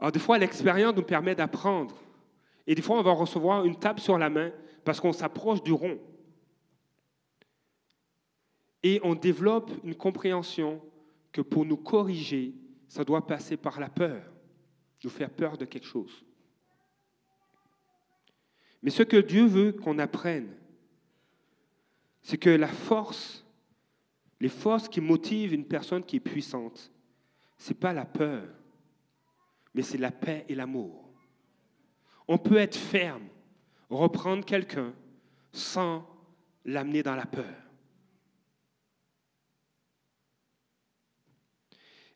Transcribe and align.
Alors, 0.00 0.12
des 0.12 0.18
fois, 0.18 0.38
l'expérience 0.38 0.96
nous 0.96 1.02
permet 1.02 1.34
d'apprendre. 1.34 1.94
Et 2.66 2.74
des 2.74 2.80
fois, 2.80 2.98
on 2.98 3.02
va 3.02 3.12
recevoir 3.12 3.66
une 3.66 3.78
tape 3.78 4.00
sur 4.00 4.16
la 4.16 4.30
main 4.30 4.50
parce 4.82 4.98
qu'on 4.98 5.12
s'approche 5.12 5.62
du 5.62 5.72
rond. 5.72 5.98
Et 8.82 8.98
on 9.04 9.14
développe 9.14 9.70
une 9.84 9.94
compréhension 9.94 10.80
que 11.32 11.42
pour 11.42 11.66
nous 11.66 11.76
corriger, 11.76 12.54
ça 12.88 13.04
doit 13.04 13.26
passer 13.26 13.58
par 13.58 13.78
la 13.78 13.90
peur, 13.90 14.22
nous 15.04 15.10
faire 15.10 15.28
peur 15.28 15.58
de 15.58 15.66
quelque 15.66 15.86
chose. 15.86 16.24
Mais 18.82 18.90
ce 18.90 19.02
que 19.02 19.18
Dieu 19.18 19.44
veut 19.44 19.72
qu'on 19.72 19.98
apprenne, 19.98 20.56
c'est 22.22 22.38
que 22.38 22.48
la 22.48 22.68
force, 22.68 23.44
les 24.40 24.48
forces 24.48 24.88
qui 24.88 25.02
motivent 25.02 25.52
une 25.52 25.66
personne 25.66 26.04
qui 26.04 26.16
est 26.16 26.20
puissante, 26.20 26.90
ce 27.58 27.68
n'est 27.68 27.78
pas 27.78 27.92
la 27.92 28.06
peur, 28.06 28.48
mais 29.74 29.82
c'est 29.82 29.98
la 29.98 30.10
paix 30.10 30.44
et 30.48 30.54
l'amour. 30.54 31.12
On 32.28 32.38
peut 32.38 32.58
être 32.58 32.76
ferme, 32.76 33.28
reprendre 33.88 34.44
quelqu'un 34.44 34.92
sans 35.52 36.06
l'amener 36.64 37.02
dans 37.02 37.16
la 37.16 37.26
peur. 37.26 37.70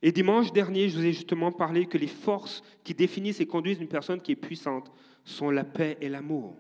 Et 0.02 0.12
dimanche 0.12 0.52
dernier, 0.52 0.91
je 0.91 0.98
vous 0.98 1.06
ai 1.06 1.12
justement 1.15 1.51
parlé 1.51 1.87
que 1.87 1.96
les 1.96 2.09
forces 2.09 2.62
qui 2.84 2.93
définissent 2.93 3.41
et 3.41 3.46
conduisent 3.46 3.80
une 3.80 3.88
personne 3.88 4.21
qui 4.21 4.32
est 4.32 4.37
puissante 4.37 4.93
sont 5.24 5.51
la 5.51 5.65
paix 5.65 5.96
et 6.01 6.10
l'amour. 6.10 6.59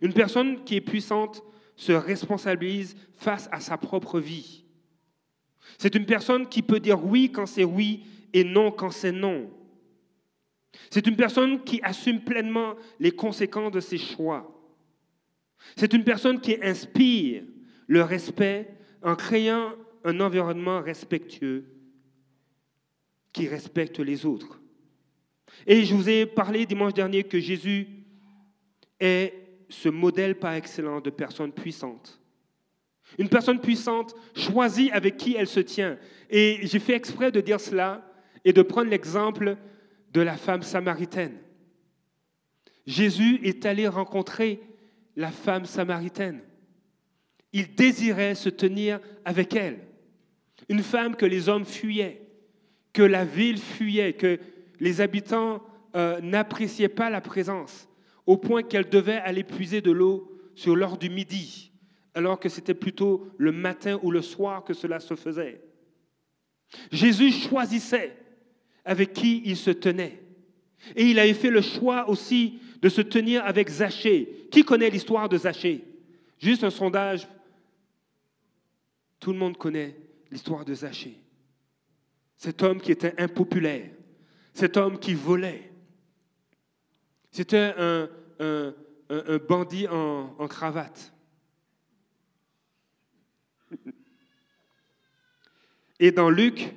Une 0.00 0.12
personne 0.12 0.64
qui 0.64 0.76
est 0.76 0.80
puissante 0.80 1.42
se 1.76 1.92
responsabilise 1.92 2.96
face 3.14 3.48
à 3.52 3.60
sa 3.60 3.78
propre 3.78 4.18
vie. 4.18 4.64
C'est 5.78 5.94
une 5.94 6.06
personne 6.06 6.48
qui 6.48 6.62
peut 6.62 6.80
dire 6.80 7.04
oui 7.04 7.30
quand 7.30 7.46
c'est 7.46 7.64
oui 7.64 8.04
et 8.32 8.44
non 8.44 8.70
quand 8.70 8.90
c'est 8.90 9.12
non. 9.12 9.50
C'est 10.90 11.06
une 11.06 11.16
personne 11.16 11.62
qui 11.64 11.80
assume 11.82 12.20
pleinement 12.20 12.74
les 12.98 13.10
conséquences 13.10 13.72
de 13.72 13.80
ses 13.80 13.98
choix. 13.98 14.48
C'est 15.76 15.92
une 15.92 16.04
personne 16.04 16.40
qui 16.40 16.56
inspire 16.62 17.44
le 17.86 18.02
respect 18.02 18.68
en 19.02 19.14
créant 19.14 19.74
un 20.04 20.20
environnement 20.20 20.80
respectueux 20.80 21.64
qui 23.32 23.48
respecte 23.48 23.98
les 23.98 24.26
autres. 24.26 24.60
Et 25.66 25.84
je 25.84 25.94
vous 25.94 26.08
ai 26.08 26.26
parlé 26.26 26.66
dimanche 26.66 26.94
dernier 26.94 27.24
que 27.24 27.38
Jésus 27.38 27.86
est 28.98 29.34
ce 29.68 29.88
modèle 29.88 30.38
par 30.38 30.54
excellence 30.54 31.02
de 31.02 31.10
personne 31.10 31.52
puissante. 31.52 32.20
Une 33.18 33.28
personne 33.28 33.60
puissante 33.60 34.14
choisit 34.34 34.90
avec 34.92 35.16
qui 35.16 35.34
elle 35.34 35.46
se 35.46 35.60
tient. 35.60 35.98
Et 36.30 36.60
j'ai 36.62 36.78
fait 36.78 36.94
exprès 36.94 37.30
de 37.30 37.40
dire 37.40 37.60
cela 37.60 38.11
et 38.44 38.52
de 38.52 38.62
prendre 38.62 38.90
l'exemple 38.90 39.56
de 40.12 40.20
la 40.20 40.36
femme 40.36 40.62
samaritaine. 40.62 41.38
Jésus 42.86 43.40
est 43.44 43.64
allé 43.66 43.86
rencontrer 43.86 44.60
la 45.16 45.30
femme 45.30 45.64
samaritaine. 45.64 46.40
Il 47.52 47.74
désirait 47.74 48.34
se 48.34 48.48
tenir 48.48 49.00
avec 49.24 49.54
elle. 49.54 49.78
Une 50.68 50.82
femme 50.82 51.16
que 51.16 51.26
les 51.26 51.48
hommes 51.48 51.64
fuyaient 51.64 52.22
que 52.92 53.02
la 53.02 53.24
ville 53.24 53.58
fuyait, 53.58 54.12
que 54.12 54.38
les 54.80 55.00
habitants 55.00 55.62
euh, 55.94 56.20
n'appréciaient 56.20 56.88
pas 56.88 57.10
la 57.10 57.20
présence, 57.20 57.88
au 58.26 58.36
point 58.36 58.62
qu'elle 58.62 58.88
devait 58.88 59.16
aller 59.16 59.44
puiser 59.44 59.80
de 59.80 59.90
l'eau 59.90 60.30
sur 60.54 60.76
l'heure 60.76 60.98
du 60.98 61.10
midi, 61.10 61.72
alors 62.14 62.38
que 62.38 62.48
c'était 62.48 62.74
plutôt 62.74 63.26
le 63.38 63.52
matin 63.52 63.98
ou 64.02 64.10
le 64.10 64.22
soir 64.22 64.64
que 64.64 64.74
cela 64.74 65.00
se 65.00 65.14
faisait. 65.14 65.62
Jésus 66.90 67.32
choisissait 67.32 68.16
avec 68.84 69.12
qui 69.12 69.42
il 69.44 69.56
se 69.56 69.70
tenait. 69.70 70.22
Et 70.96 71.04
il 71.04 71.18
avait 71.18 71.34
fait 71.34 71.50
le 71.50 71.62
choix 71.62 72.08
aussi 72.08 72.58
de 72.80 72.88
se 72.88 73.00
tenir 73.00 73.44
avec 73.44 73.68
Zachée. 73.68 74.48
Qui 74.50 74.64
connaît 74.64 74.90
l'histoire 74.90 75.28
de 75.28 75.38
Zachée? 75.38 75.84
Juste 76.38 76.64
un 76.64 76.70
sondage. 76.70 77.28
Tout 79.20 79.32
le 79.32 79.38
monde 79.38 79.56
connaît 79.56 79.96
l'histoire 80.30 80.64
de 80.64 80.74
Zachée. 80.74 81.16
Cet 82.36 82.62
homme 82.62 82.80
qui 82.80 82.90
était 82.90 83.14
impopulaire, 83.20 83.88
cet 84.52 84.76
homme 84.76 84.98
qui 84.98 85.14
volait. 85.14 85.70
C'était 87.30 87.72
un, 87.78 88.08
bandit 89.48 89.86
en, 89.86 90.48
cravate. 90.48 91.12
Et 96.00 96.10
dans 96.10 96.28
Luc, 96.30 96.74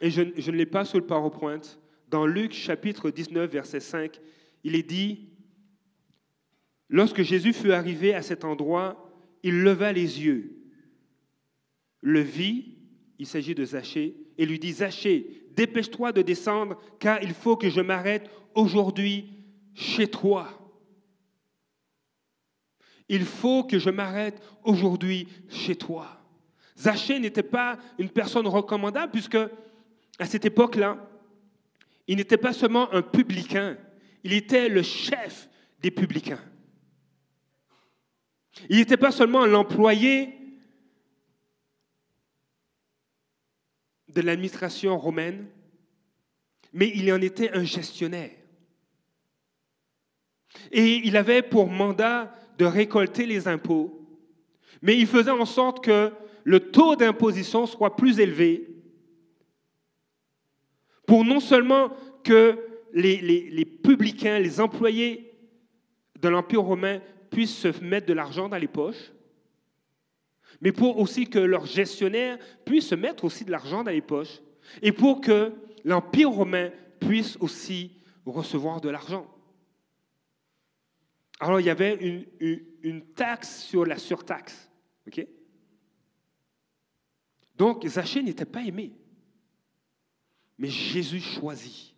et 0.00 0.10
je, 0.10 0.22
ne 0.22 0.56
l'ai 0.56 0.66
pas 0.66 0.84
sur 0.84 0.98
le 0.98 1.06
PowerPoint, 1.06 1.60
dans 2.08 2.26
Luc 2.26 2.52
chapitre 2.52 3.10
19, 3.10 3.50
verset 3.50 3.80
5, 3.80 4.20
il 4.64 4.74
est 4.74 4.88
dit, 4.88 5.28
lorsque 6.88 7.22
Jésus 7.22 7.52
fut 7.52 7.72
arrivé 7.72 8.14
à 8.14 8.22
cet 8.22 8.44
endroit, 8.44 9.10
il 9.42 9.62
leva 9.62 9.92
les 9.92 10.24
yeux, 10.24 10.56
le 12.00 12.20
vit 12.20 12.78
il 13.18 13.26
s'agit 13.26 13.54
de 13.54 13.64
Zachée, 13.64 14.16
et 14.36 14.46
lui 14.46 14.58
dit, 14.58 14.72
Zachée, 14.72 15.48
dépêche-toi 15.52 16.12
de 16.12 16.22
descendre, 16.22 16.80
car 17.00 17.22
il 17.22 17.34
faut 17.34 17.56
que 17.56 17.68
je 17.68 17.80
m'arrête 17.80 18.30
aujourd'hui 18.54 19.32
chez 19.74 20.06
toi. 20.06 20.48
Il 23.08 23.24
faut 23.24 23.64
que 23.64 23.78
je 23.78 23.90
m'arrête 23.90 24.40
aujourd'hui 24.62 25.26
chez 25.48 25.74
toi. 25.74 26.06
Zachée 26.78 27.18
n'était 27.18 27.42
pas 27.42 27.78
une 27.98 28.10
personne 28.10 28.46
recommandable, 28.46 29.10
puisque 29.10 29.38
à 30.18 30.26
cette 30.26 30.44
époque-là, 30.44 31.08
il 32.06 32.16
n'était 32.16 32.38
pas 32.38 32.52
seulement 32.52 32.92
un 32.92 33.02
publicain, 33.02 33.76
il 34.24 34.32
était 34.32 34.68
le 34.68 34.82
chef 34.82 35.48
des 35.80 35.90
publicains. 35.90 36.42
Il 38.68 38.78
n'était 38.78 38.96
pas 38.96 39.12
seulement 39.12 39.46
l'employé 39.46 40.34
de 44.08 44.20
l'administration 44.20 44.98
romaine, 44.98 45.46
mais 46.72 46.90
il 46.94 47.12
en 47.12 47.20
était 47.20 47.52
un 47.52 47.64
gestionnaire. 47.64 48.32
Et 50.72 51.06
il 51.06 51.16
avait 51.16 51.42
pour 51.42 51.68
mandat 51.68 52.34
de 52.56 52.64
récolter 52.64 53.26
les 53.26 53.46
impôts, 53.46 53.94
mais 54.82 54.98
il 54.98 55.06
faisait 55.06 55.30
en 55.30 55.44
sorte 55.44 55.84
que 55.84 56.12
le 56.44 56.70
taux 56.70 56.96
d'imposition 56.96 57.66
soit 57.66 57.94
plus 57.94 58.18
élevé 58.18 58.67
pour 61.08 61.24
non 61.24 61.40
seulement 61.40 61.90
que 62.22 62.58
les, 62.92 63.64
publicains, 63.64 64.38
les 64.38 64.60
employés 64.60 65.32
de 66.20 66.28
l'Empire 66.28 66.60
romain 66.60 67.00
puissent 67.30 67.56
se 67.56 67.82
mettre 67.82 68.06
de 68.06 68.12
l'argent 68.12 68.50
dans 68.50 68.58
les 68.58 68.68
poches, 68.68 69.12
mais 70.60 70.70
pour 70.70 70.98
aussi 70.98 71.26
que 71.26 71.38
leurs 71.38 71.64
gestionnaires 71.64 72.38
puissent 72.66 72.88
se 72.88 72.94
mettre 72.94 73.24
aussi 73.24 73.46
de 73.46 73.50
l'argent 73.50 73.82
dans 73.82 73.90
les 73.90 74.02
poches, 74.02 74.42
et 74.82 74.92
pour 74.92 75.22
que 75.22 75.54
l'Empire 75.82 76.28
romain 76.28 76.70
puisse 77.00 77.38
aussi 77.40 77.92
recevoir 78.26 78.82
de 78.82 78.90
l'argent. 78.90 79.26
Alors 81.40 81.58
il 81.58 81.66
y 81.66 81.70
avait 81.70 81.94
une, 81.94 82.26
une, 82.82 83.02
taxe 83.14 83.62
sur 83.62 83.86
la 83.86 83.96
surtaxe. 83.96 84.70
Donc 87.56 87.86
Zachée 87.86 88.22
n'était 88.22 88.44
pas 88.44 88.62
aimé. 88.62 88.92
Mais 90.58 90.68
Jésus 90.68 91.20
choisit 91.20 91.94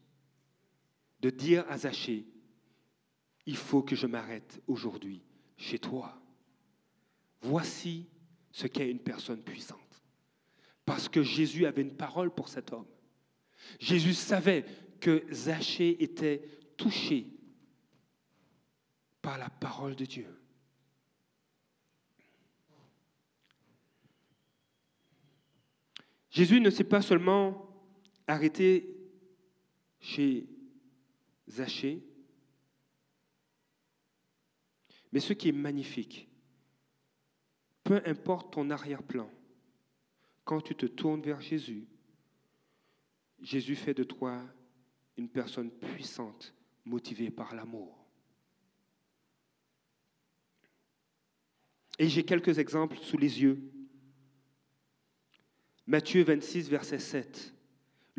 de 1.21 1.31
dire 1.31 1.65
à 1.69 1.79
Zachée, 1.79 2.27
il 3.47 3.57
faut 3.57 3.83
que 3.83 3.97
je 3.97 4.07
m'arrête 4.07 4.61
aujourd'hui 4.67 5.23
chez 5.57 5.79
toi. 5.79 6.21
Voici 7.41 8.07
ce 8.53 8.67
qu'est 8.67 8.91
une 8.91 9.01
personne 9.01 9.43
puissante. 9.43 10.03
Parce 10.85 11.09
que 11.09 11.23
Jésus 11.23 11.67
avait 11.67 11.83
une 11.83 11.97
parole 11.97 12.35
pour 12.35 12.49
cet 12.49 12.73
homme. 12.73 12.87
Jésus 13.79 14.15
savait 14.15 14.65
que 15.01 15.25
Zachée 15.33 16.03
était 16.03 16.43
touché 16.77 17.29
par 19.23 19.39
la 19.39 19.49
parole 19.49 19.95
de 19.95 20.05
Dieu. 20.05 20.27
Jésus 26.31 26.61
ne 26.61 26.71
s'est 26.71 26.85
pas 26.85 27.03
seulement 27.03 27.70
arrêté 28.31 28.97
chez 29.99 30.47
Zachée, 31.49 32.03
mais 35.13 35.21
ce 35.21 35.33
qui 35.33 35.49
est 35.49 35.53
magnifique, 35.53 36.29
peu 37.83 38.01
importe 38.07 38.53
ton 38.53 38.71
arrière-plan, 38.71 39.31
quand 40.45 40.61
tu 40.61 40.75
te 40.75 40.87
tournes 40.87 41.23
vers 41.23 41.41
Jésus, 41.41 41.87
Jésus 43.41 43.75
fait 43.75 43.95
de 43.95 44.05
toi 44.05 44.41
une 45.17 45.29
personne 45.29 45.71
puissante, 45.71 46.55
motivée 46.85 47.31
par 47.31 47.55
l'amour. 47.55 48.07
Et 51.99 52.09
j'ai 52.09 52.25
quelques 52.25 52.59
exemples 52.59 52.97
sous 52.99 53.19
les 53.19 53.43
yeux. 53.43 53.61
Matthieu 55.87 56.23
26, 56.23 56.71
verset 56.71 56.99
7. 56.99 57.55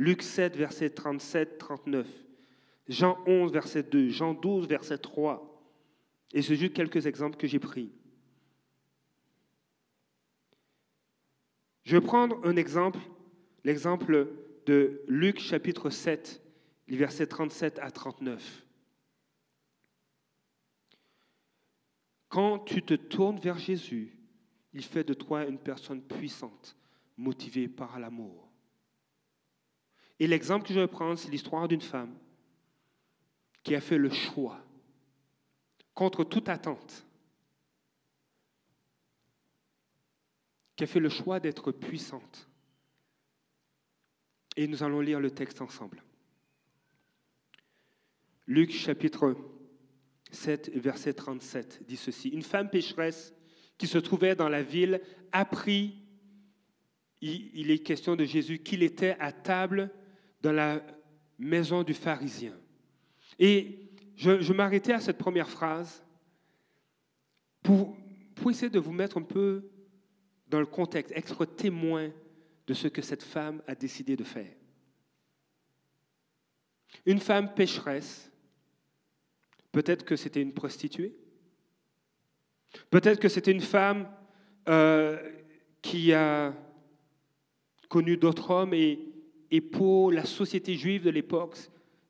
Luc 0.02 0.24
7, 0.24 0.58
verset 0.58 0.90
37, 0.90 1.60
39. 1.60 2.08
Jean 2.88 3.20
11, 3.28 3.52
verset 3.52 3.84
2. 3.84 4.10
Jean 4.10 4.34
12, 4.34 4.68
verset 4.68 4.98
3. 4.98 5.64
Et 6.34 6.42
c'est 6.42 6.56
juste 6.56 6.74
quelques 6.74 7.06
exemples 7.06 7.38
que 7.38 7.46
j'ai 7.46 7.60
pris. 7.60 7.92
Je 11.84 11.96
vais 11.96 12.02
prendre 12.02 12.44
un 12.44 12.56
exemple, 12.56 12.98
l'exemple 13.64 14.28
de 14.66 15.04
Luc 15.08 15.40
chapitre 15.40 15.92
7, 15.92 16.42
les 16.88 16.98
versets 16.98 17.28
37 17.28 17.78
à 17.78 17.92
39. 17.92 18.66
Quand 22.28 22.58
tu 22.58 22.82
te 22.82 22.96
tournes 22.96 23.40
vers 23.40 23.60
Jésus, 23.60 24.18
il 24.74 24.84
fait 24.84 25.04
de 25.04 25.14
toi 25.14 25.46
une 25.46 25.60
personne 25.60 26.02
puissante, 26.02 26.76
motivée 27.18 27.68
par 27.68 28.00
l'amour. 28.00 28.51
Et 30.22 30.28
l'exemple 30.28 30.68
que 30.68 30.74
je 30.76 30.80
vais 30.80 30.88
prendre, 30.88 31.18
c'est 31.18 31.32
l'histoire 31.32 31.68
d'une 31.68 31.82
femme 31.82 32.16
qui 33.64 33.74
a 33.74 33.82
fait 33.82 33.98
le 33.98 34.12
choix, 34.12 34.64
contre 35.96 36.24
toute 36.24 36.48
attente, 36.48 37.08
qui 40.76 40.84
a 40.84 40.88
fait 40.88 41.00
le 41.00 41.10
choix 41.10 41.40
d'être 41.40 41.72
puissante. 41.72 42.48
Et 44.56 44.68
nous 44.68 44.84
allons 44.84 45.02
lire 45.02 45.20
le 45.20 45.32
texte 45.32 45.60
ensemble. 45.60 46.04
Luc 48.46 48.70
chapitre 48.70 49.36
7, 50.30 50.70
verset 50.76 51.16
37 51.16 51.84
dit 51.88 51.98
ceci. 51.98 52.30
Une 52.30 52.44
femme 52.44 52.70
pécheresse 52.70 53.34
qui 53.80 53.88
se 53.88 53.98
trouvait 53.98 54.36
dans 54.36 54.50
la 54.50 54.62
ville 54.62 55.02
apprit, 55.32 55.96
il 57.22 57.72
est 57.72 57.80
question 57.80 58.16
de 58.16 58.24
Jésus, 58.24 58.60
qu'il 58.60 58.84
était 58.84 59.18
à 59.20 59.32
table 59.32 59.92
dans 60.42 60.52
la 60.52 60.82
maison 61.38 61.84
du 61.84 61.94
pharisien. 61.94 62.54
Et 63.40 63.90
je, 64.16 64.54
m'arrêtais 64.54 64.94
à 64.94 65.00
cette 65.00 65.18
première 65.18 65.50
phrase 65.50 66.04
pour, 67.64 67.98
pour 68.36 68.52
essayer 68.52 68.70
de 68.70 68.80
vous 68.80 68.92
mettre 68.92 69.18
un 69.18 69.24
peu 69.24 69.70
dans 70.48 70.60
le 70.60 70.66
contexte, 70.66 71.14
être 71.16 71.46
témoin 71.46 72.12
de 72.68 72.74
ce 72.74 72.88
que 72.88 73.02
cette 73.02 73.24
femme 73.24 73.62
a 73.68 73.76
décidé 73.76 74.16
de 74.16 74.24
faire. 74.24 74.54
Une 77.06 77.20
femme 77.20 77.54
pécheresse, 77.54 78.32
peut-être 79.72 80.04
que 80.04 80.16
c'était 80.16 80.42
une 80.42 80.54
prostituée, 80.54 81.16
peut-être 82.90 83.20
que 83.20 83.30
c'était 83.30 83.52
une 83.52 83.62
femme 83.62 84.10
euh, 84.68 85.18
qui 85.82 86.14
a 86.14 86.54
connu 87.90 88.18
d'autres 88.18 88.52
hommes 88.52 88.74
et, 88.74 89.11
et 89.52 89.62
pour 89.62 90.12
la 90.12 90.26
société 90.26 90.76
juive 90.76 91.04
de 91.04 91.10
l'époque, 91.10 91.58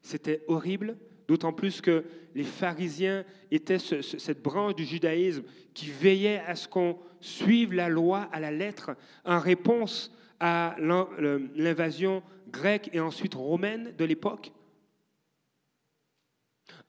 c'était 0.01 0.43
horrible, 0.47 0.97
d'autant 1.27 1.53
plus 1.53 1.81
que 1.81 2.03
les 2.35 2.43
pharisiens 2.43 3.25
étaient 3.51 3.79
cette 3.79 4.41
branche 4.41 4.75
du 4.75 4.85
judaïsme 4.85 5.43
qui 5.73 5.89
veillait 5.89 6.41
à 6.47 6.55
ce 6.55 6.67
qu'on 6.67 6.97
suive 7.19 7.73
la 7.73 7.89
loi 7.89 8.29
à 8.31 8.39
la 8.39 8.51
lettre 8.51 8.91
en 9.25 9.39
réponse 9.39 10.15
à 10.39 10.75
l'invasion 10.79 12.23
grecque 12.51 12.89
et 12.93 12.99
ensuite 12.99 13.35
romaine 13.35 13.93
de 13.97 14.05
l'époque 14.05 14.51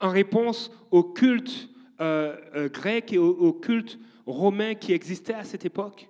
en 0.02 0.10
réponse 0.10 0.70
au 0.90 1.05
culte 1.05 1.69
euh, 2.00 2.37
euh, 2.55 2.69
grec 2.69 3.12
et 3.12 3.19
au, 3.19 3.52
culte 3.52 3.98
romain 4.26 4.75
qui 4.75 4.93
existait 4.93 5.34
à 5.34 5.44
cette 5.44 5.64
époque. 5.64 6.08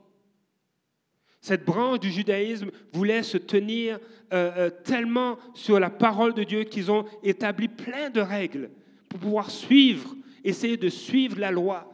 Cette 1.43 1.65
branche 1.65 1.99
du 1.99 2.13
judaïsme 2.13 2.71
voulait 2.93 3.25
se 3.25 3.37
tenir 3.37 3.99
euh, 4.33 4.71
tellement 4.85 5.39
sur 5.55 5.81
la 5.81 5.91
parole 5.91 6.35
de 6.35 6.45
Dieu 6.45 6.63
qu'ils 6.63 6.91
ont 6.93 7.05
établi 7.25 7.67
plein 7.67 8.11
de 8.11 8.21
règles 8.21 8.71
pour 9.09 9.19
pouvoir 9.19 9.51
suivre, 9.51 10.15
essayer 10.45 10.77
de 10.77 10.89
suivre 10.89 11.41
la 11.41 11.51
loi 11.51 11.93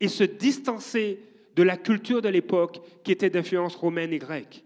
et 0.00 0.08
se 0.08 0.24
distancer 0.24 1.20
de 1.54 1.62
la 1.62 1.76
culture 1.76 2.20
de 2.20 2.28
l'époque 2.28 2.80
qui 3.04 3.12
était 3.12 3.30
d'influence 3.30 3.76
romaine 3.76 4.12
et 4.12 4.18
grecque. 4.18 4.64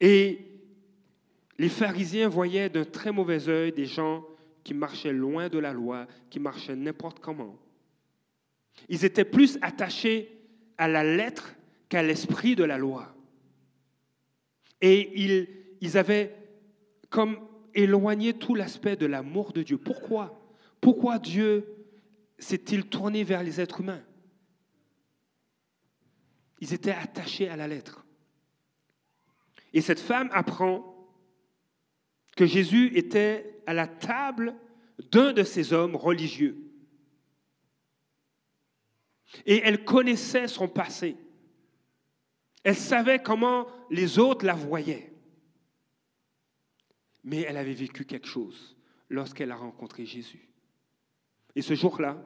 Et 0.00 0.46
les 1.58 1.68
pharisiens 1.68 2.28
voyaient 2.28 2.68
d'un 2.68 2.84
très 2.84 3.10
mauvais 3.10 3.48
œil 3.48 3.72
des 3.72 3.86
gens 3.86 4.24
qui 4.62 4.74
marchaient 4.74 5.12
loin 5.12 5.48
de 5.48 5.58
la 5.58 5.72
loi, 5.72 6.06
qui 6.30 6.38
marchaient 6.38 6.76
n'importe 6.76 7.18
comment. 7.18 7.58
Ils 8.88 9.04
étaient 9.04 9.24
plus 9.24 9.58
attachés 9.62 10.42
à 10.78 10.88
la 10.88 11.04
lettre 11.04 11.54
qu'à 11.88 12.02
l'esprit 12.02 12.56
de 12.56 12.64
la 12.64 12.78
loi. 12.78 13.14
Et 14.80 15.46
ils, 15.80 15.96
avaient 15.96 16.34
comme 17.08 17.38
éloigné 17.74 18.34
tout 18.34 18.54
l'aspect 18.54 18.96
de 18.96 19.06
l'amour 19.06 19.52
de 19.52 19.62
Dieu. 19.62 19.78
Pourquoi? 19.78 20.40
Pourquoi 20.80 21.18
Dieu 21.18 21.66
s'est-il 22.38 22.86
tourné 22.86 23.22
vers 23.22 23.42
les 23.42 23.60
êtres 23.60 23.80
humains? 23.80 24.02
Ils 26.60 26.74
étaient 26.74 26.92
attachés 26.92 27.48
à 27.48 27.56
la 27.56 27.68
lettre. 27.68 28.04
Et 29.72 29.80
cette 29.80 30.00
femme 30.00 30.28
apprend 30.32 30.92
que 32.36 32.46
Jésus 32.46 32.90
était 32.96 33.62
à 33.66 33.74
la 33.74 33.86
table 33.86 34.54
d'un 35.10 35.32
de 35.32 35.44
ces 35.44 35.72
hommes 35.72 35.96
religieux. 35.96 36.71
Et 39.46 39.60
elle 39.64 39.84
connaissait 39.84 40.48
son 40.48 40.68
passé. 40.68 41.16
Elle 42.64 42.76
savait 42.76 43.22
comment 43.22 43.66
les 43.90 44.18
autres 44.18 44.46
la 44.46 44.54
voyaient. 44.54 45.12
Mais 47.24 47.42
elle 47.42 47.56
avait 47.56 47.74
vécu 47.74 48.04
quelque 48.04 48.26
chose 48.26 48.76
lorsqu'elle 49.08 49.50
a 49.50 49.56
rencontré 49.56 50.06
Jésus. 50.06 50.48
Et 51.54 51.62
ce 51.62 51.74
jour-là, 51.74 52.22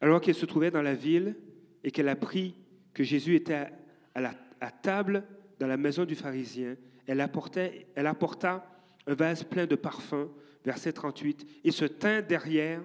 alors 0.00 0.20
qu'elle 0.20 0.34
se 0.34 0.46
trouvait 0.46 0.70
dans 0.70 0.82
la 0.82 0.94
ville 0.94 1.36
et 1.82 1.90
qu'elle 1.90 2.08
apprit 2.08 2.56
que 2.92 3.02
Jésus 3.02 3.34
était 3.34 3.68
à, 4.14 4.34
à 4.60 4.70
table 4.70 5.24
dans 5.58 5.66
la 5.66 5.76
maison 5.76 6.04
du 6.04 6.14
pharisien, 6.14 6.76
elle, 7.06 7.20
apportait, 7.20 7.86
elle 7.94 8.06
apporta 8.06 8.68
un 9.06 9.14
vase 9.14 9.44
plein 9.44 9.66
de 9.66 9.76
parfums, 9.76 10.28
verset 10.66 10.92
38, 10.92 11.46
et 11.62 11.70
se 11.70 11.84
tint 11.84 12.20
derrière, 12.22 12.82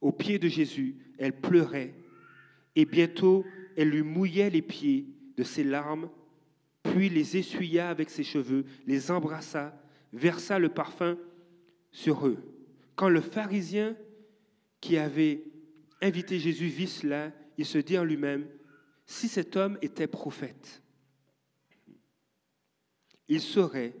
aux 0.00 0.12
pieds 0.12 0.38
de 0.38 0.46
Jésus, 0.46 0.96
elle 1.18 1.38
pleurait, 1.38 1.92
et 2.76 2.84
bientôt 2.84 3.44
elle 3.76 3.90
lui 3.90 4.02
mouillait 4.02 4.48
les 4.48 4.62
pieds 4.62 5.08
de 5.36 5.42
ses 5.42 5.64
larmes, 5.64 6.08
puis 6.84 7.08
les 7.08 7.36
essuya 7.36 7.90
avec 7.90 8.08
ses 8.10 8.22
cheveux, 8.22 8.64
les 8.86 9.10
embrassa, 9.10 9.76
versa 10.12 10.60
le 10.60 10.68
parfum 10.68 11.18
sur 11.90 12.28
eux. 12.28 12.38
Quand 12.94 13.08
le 13.08 13.20
pharisien 13.20 13.96
qui 14.80 14.96
avait 14.98 15.42
invité 16.00 16.38
Jésus 16.38 16.68
vit 16.68 16.86
cela, 16.86 17.32
il 17.56 17.66
se 17.66 17.78
dit 17.78 17.98
en 17.98 18.04
lui-même, 18.04 18.46
si 19.04 19.26
cet 19.26 19.56
homme 19.56 19.78
était 19.82 20.06
prophète, 20.06 20.80
il 23.26 23.40
saurait 23.40 23.94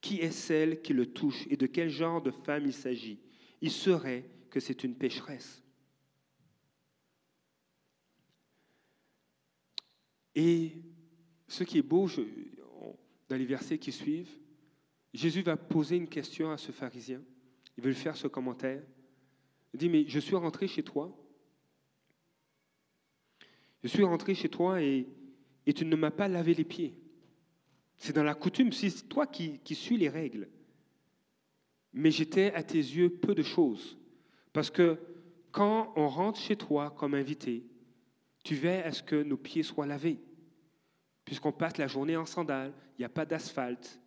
qui 0.00 0.20
est 0.20 0.30
celle 0.30 0.80
qui 0.82 0.92
le 0.92 1.06
touche 1.06 1.46
et 1.50 1.56
de 1.56 1.66
quel 1.66 1.88
genre 1.88 2.22
de 2.22 2.30
femme 2.30 2.66
il 2.66 2.72
s'agit? 2.72 3.18
Il 3.60 3.70
saurait 3.70 4.24
que 4.50 4.60
c'est 4.60 4.84
une 4.84 4.94
pécheresse. 4.94 5.62
Et 10.34 10.72
ce 11.48 11.64
qui 11.64 11.78
est 11.78 11.82
beau 11.82 12.08
dans 13.28 13.36
les 13.36 13.44
versets 13.44 13.78
qui 13.78 13.90
suivent, 13.90 14.30
Jésus 15.12 15.42
va 15.42 15.56
poser 15.56 15.96
une 15.96 16.08
question 16.08 16.50
à 16.52 16.58
ce 16.58 16.70
pharisien. 16.70 17.20
Il 17.76 17.82
veut 17.82 17.90
lui 17.90 17.96
faire 17.96 18.16
ce 18.16 18.28
commentaire. 18.28 18.82
Il 19.74 19.80
dit, 19.80 19.88
mais 19.88 20.06
je 20.06 20.20
suis 20.20 20.36
rentré 20.36 20.68
chez 20.68 20.82
toi. 20.82 21.16
Je 23.82 23.88
suis 23.88 24.04
rentré 24.04 24.34
chez 24.34 24.48
toi 24.48 24.80
et 24.80 25.06
tu 25.74 25.84
ne 25.84 25.96
m'as 25.96 26.10
pas 26.10 26.28
lavé 26.28 26.54
les 26.54 26.64
pieds. 26.64 26.94
C'est 27.98 28.12
dans 28.12 28.22
la 28.22 28.34
coutume, 28.34 28.72
c'est 28.72 29.08
toi 29.08 29.26
qui, 29.26 29.60
suis 29.74 29.96
les 29.96 30.08
règles. 30.08 30.48
Mais 31.92 32.10
j'étais 32.10 32.52
à 32.54 32.62
tes 32.62 32.78
yeux 32.78 33.10
peu 33.10 33.34
de 33.34 33.42
choses. 33.42 33.98
Parce 34.52 34.70
que 34.70 34.98
quand 35.50 35.92
on 35.96 36.08
rentre 36.08 36.38
chez 36.38 36.56
toi 36.56 36.94
comme 36.96 37.14
invité, 37.14 37.64
tu 38.44 38.54
veilles 38.54 38.82
à 38.82 38.92
ce 38.92 39.02
que 39.02 39.22
nos 39.22 39.36
pieds 39.36 39.64
soient 39.64 39.86
lavés. 39.86 40.20
Puisqu'on 41.24 41.52
passe 41.52 41.76
la 41.76 41.88
journée 41.88 42.16
en 42.16 42.24
sandales, 42.24 42.72
il 42.96 43.02
n'y 43.02 43.04
a 43.04 43.10
pas 43.10 43.26
d'asphalte. 43.26 44.00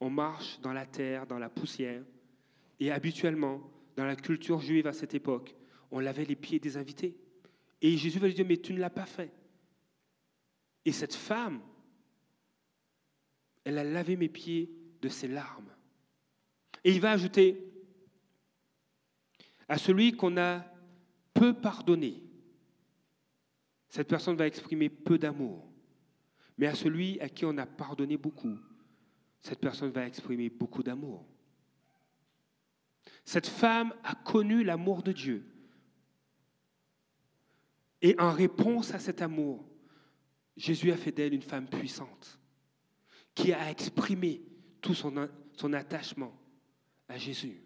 On 0.00 0.10
marche 0.10 0.60
dans 0.60 0.72
la 0.72 0.86
terre, 0.86 1.26
dans 1.26 1.38
la 1.38 1.48
poussière. 1.48 2.02
Et 2.80 2.90
habituellement, 2.90 3.62
dans 3.96 4.04
la 4.04 4.16
culture 4.16 4.60
juive 4.60 4.86
à 4.86 4.92
cette 4.92 5.14
époque, 5.14 5.54
on 5.90 6.00
lavait 6.00 6.24
les 6.24 6.36
pieds 6.36 6.58
des 6.58 6.76
invités. 6.76 7.16
Et 7.80 7.96
Jésus 7.96 8.18
va 8.18 8.26
lui 8.26 8.34
dire, 8.34 8.46
mais 8.46 8.56
tu 8.56 8.74
ne 8.74 8.80
l'as 8.80 8.90
pas 8.90 9.06
fait. 9.06 9.32
Et 10.84 10.92
cette 10.92 11.14
femme, 11.14 11.60
elle 13.66 13.78
a 13.78 13.84
lavé 13.84 14.14
mes 14.14 14.28
pieds 14.28 14.70
de 15.02 15.08
ses 15.08 15.26
larmes. 15.26 15.74
Et 16.84 16.92
il 16.92 17.00
va 17.00 17.10
ajouter, 17.10 17.68
à 19.68 19.76
celui 19.76 20.12
qu'on 20.12 20.36
a 20.36 20.64
peut 21.34 21.52
pardonner, 21.52 22.22
cette 23.88 24.06
personne 24.06 24.36
va 24.36 24.46
exprimer 24.46 24.88
peu 24.88 25.18
d'amour. 25.18 25.68
Mais 26.56 26.68
à 26.68 26.76
celui 26.76 27.18
à 27.20 27.28
qui 27.28 27.44
on 27.44 27.58
a 27.58 27.66
pardonné 27.66 28.16
beaucoup, 28.16 28.56
cette 29.42 29.58
personne 29.58 29.90
va 29.90 30.06
exprimer 30.06 30.48
beaucoup 30.48 30.84
d'amour. 30.84 31.26
Cette 33.24 33.48
femme 33.48 33.92
a 34.04 34.14
connu 34.14 34.62
l'amour 34.62 35.02
de 35.02 35.10
Dieu. 35.10 35.44
Et 38.00 38.14
en 38.20 38.30
réponse 38.30 38.94
à 38.94 39.00
cet 39.00 39.22
amour, 39.22 39.68
Jésus 40.56 40.92
a 40.92 40.96
fait 40.96 41.10
d'elle 41.10 41.34
une 41.34 41.42
femme 41.42 41.68
puissante 41.68 42.38
qui 43.36 43.52
a 43.52 43.70
exprimé 43.70 44.42
tout 44.80 44.94
son, 44.94 45.72
attachement 45.72 46.32
à 47.08 47.16
Jésus. 47.18 47.60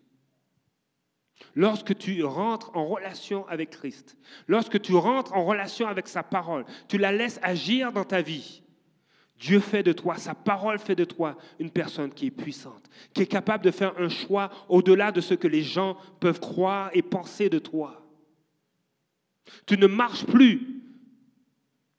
Lorsque 1.54 1.96
tu 1.96 2.22
rentres 2.22 2.76
en 2.76 2.86
relation 2.86 3.48
avec 3.48 3.70
Christ, 3.70 4.18
lorsque 4.46 4.82
tu 4.82 4.94
rentres 4.94 5.32
en 5.32 5.46
relation 5.46 5.86
avec 5.86 6.08
sa 6.08 6.22
parole, 6.22 6.66
tu 6.88 6.98
la 6.98 7.12
laisses 7.12 7.40
agir 7.42 7.92
dans 7.92 8.04
ta 8.04 8.20
vie, 8.20 8.62
Dieu 9.38 9.60
fait 9.60 9.82
de 9.82 9.92
toi, 9.92 10.18
sa 10.18 10.34
parole 10.34 10.78
fait 10.78 10.96
de 10.96 11.04
toi 11.04 11.38
une 11.58 11.70
personne 11.70 12.12
qui 12.12 12.26
est 12.26 12.30
puissante, 12.30 12.90
qui 13.14 13.22
est 13.22 13.26
capable 13.26 13.64
de 13.64 13.70
faire 13.70 13.98
un 13.98 14.10
choix 14.10 14.50
au-delà 14.68 15.12
de 15.12 15.22
ce 15.22 15.32
que 15.32 15.48
les 15.48 15.62
gens 15.62 15.96
peuvent 16.18 16.40
croire 16.40 16.90
et 16.92 17.00
penser 17.00 17.48
de 17.48 17.58
toi. 17.58 18.06
Tu 19.66 19.78
ne 19.78 19.86
marches 19.86 20.26
plus 20.26 20.82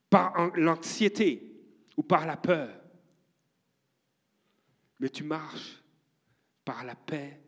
par 0.09 0.51
l'anxiété 0.55 1.41
ou 1.97 2.03
par 2.03 2.27
la 2.27 2.37
peur, 2.37 2.80
mais 5.01 5.09
tu 5.09 5.23
marches 5.23 5.81
par 6.63 6.83
la 6.85 6.93
paix 6.95 7.41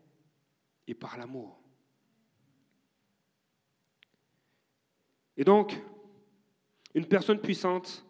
et 0.88 0.94
par 0.94 1.16
l'amour. 1.16 1.62
Et 5.36 5.44
donc, 5.44 5.80
une 6.94 7.06
personne 7.06 7.40
puissante 7.40 8.04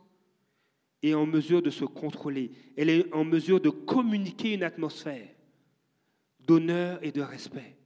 est 1.02 1.12
en 1.12 1.26
mesure 1.26 1.60
de 1.60 1.68
se 1.68 1.84
contrôler. 1.84 2.52
Elle 2.74 2.88
est 2.88 3.12
en 3.12 3.24
mesure 3.24 3.60
de 3.60 3.68
communiquer 3.68 4.54
une 4.54 4.62
atmosphère 4.62 5.28
d'honneur 6.40 6.98
et 7.02 7.12
de 7.12 7.20
respect. 7.20 7.76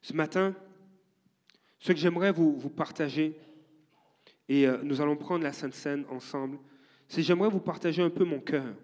Ce 0.00 0.12
matin, 0.12 0.54
ce 1.80 1.92
que 1.92 1.98
j'aimerais 1.98 2.30
vous, 2.30 2.70
partager, 2.70 3.36
et 4.48 4.68
euh, 4.68 4.78
nous 4.82 5.00
allons 5.00 5.16
prendre 5.16 5.42
la 5.42 5.52
Sainte 5.52 5.74
Seine 5.74 6.04
ensemble, 6.08 6.58
c'est 7.08 7.22
j'aimerais 7.22 7.48
vous 7.48 7.60
partager 7.60 8.02
un 8.02 8.10
peu 8.10 8.24
mon 8.24 8.40
cœur. 8.40 8.74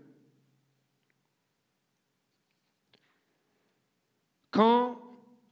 Quand 4.50 5.00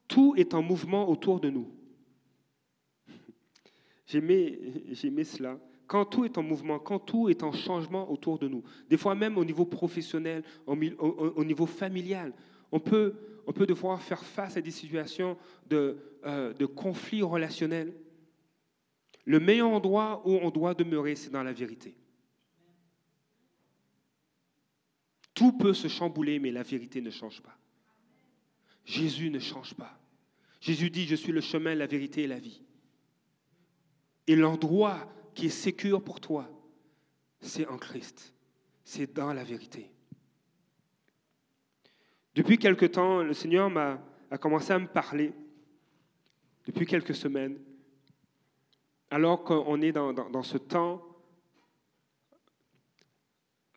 tout 0.07 0.35
est 0.37 0.55
en 0.55 0.63
mouvement 0.63 1.09
autour 1.09 1.41
de 1.41 1.51
nous, 1.51 1.71
J'aimais 4.07 5.25
cela. 5.25 5.59
Quand 5.87 6.05
tout 6.05 6.25
est 6.25 6.37
en 6.37 6.43
mouvement, 6.43 6.79
quand 6.79 6.99
tout 6.99 7.31
est 7.31 7.43
en 7.43 7.53
changement 7.53 8.11
autour 8.11 8.39
de 8.39 8.47
nous, 8.47 8.63
des 8.91 8.99
fois 8.99 9.15
même 9.15 9.39
au 9.39 9.45
niveau 9.45 9.65
professionnel, 9.65 10.45
au, 10.67 11.45
niveau 11.45 11.65
familial, 11.65 12.35
on 12.71 12.79
peut, 12.79 13.15
devoir 13.67 14.03
faire 14.03 14.23
face 14.23 14.59
à 14.59 14.61
des 14.61 14.71
situations 14.71 15.39
de, 15.69 15.97
euh, 16.27 16.53
de 16.53 16.67
conflits 16.67 17.23
relationnels. 17.23 17.95
Le 19.25 19.41
meilleur 19.41 19.71
endroit 19.71 20.23
où 20.27 20.33
on 20.33 20.51
doit 20.51 20.75
demeurer, 20.75 21.15
c'est 21.15 21.31
dans 21.31 21.43
la 21.43 21.55
vérité. 21.55 21.95
Tout 25.39 25.53
peut 25.53 25.73
se 25.73 25.87
chambouler, 25.87 26.41
mais 26.41 26.51
la 26.51 26.65
vérité 26.65 27.01
ne 27.01 27.11
change 27.11 27.41
pas. 27.41 27.57
Jésus 28.85 29.31
ne 29.31 29.39
change 29.39 29.75
pas. 29.75 29.97
Jésus 30.61 30.91
dit, 30.91 31.07
je 31.07 31.15
suis 31.15 31.31
le 31.31 31.41
chemin, 31.41 31.77
la 31.77 31.87
vérité 31.87 32.25
et 32.25 32.27
la 32.27 32.41
vie. 32.41 32.61
Et 34.27 34.35
l'endroit 34.35 35.09
qui 35.37 35.47
est 35.47 35.51
sécure 35.51 36.03
pour 36.03 36.21
toi, 36.21 36.51
c'est 37.41 37.69
en 37.69 37.79
Christ. 37.79 38.35
C'est 38.83 39.15
dans 39.15 39.33
la 39.33 39.45
vérité. 39.45 39.93
Depuis 42.35 42.59
quelque 42.59 42.87
temps, 42.87 43.23
le 43.23 43.33
Seigneur 43.33 43.71
m'a, 43.71 44.03
a 44.33 44.39
commencé 44.39 44.73
à 44.73 44.81
me 44.81 44.89
parler, 44.89 45.33
depuis 46.67 46.85
quelques 46.85 47.15
semaines, 47.15 47.61
alors 49.09 49.45
qu'on 49.45 49.81
est 49.83 49.93
dans, 49.93 50.43
ce 50.43 50.59
temps, 50.59 51.01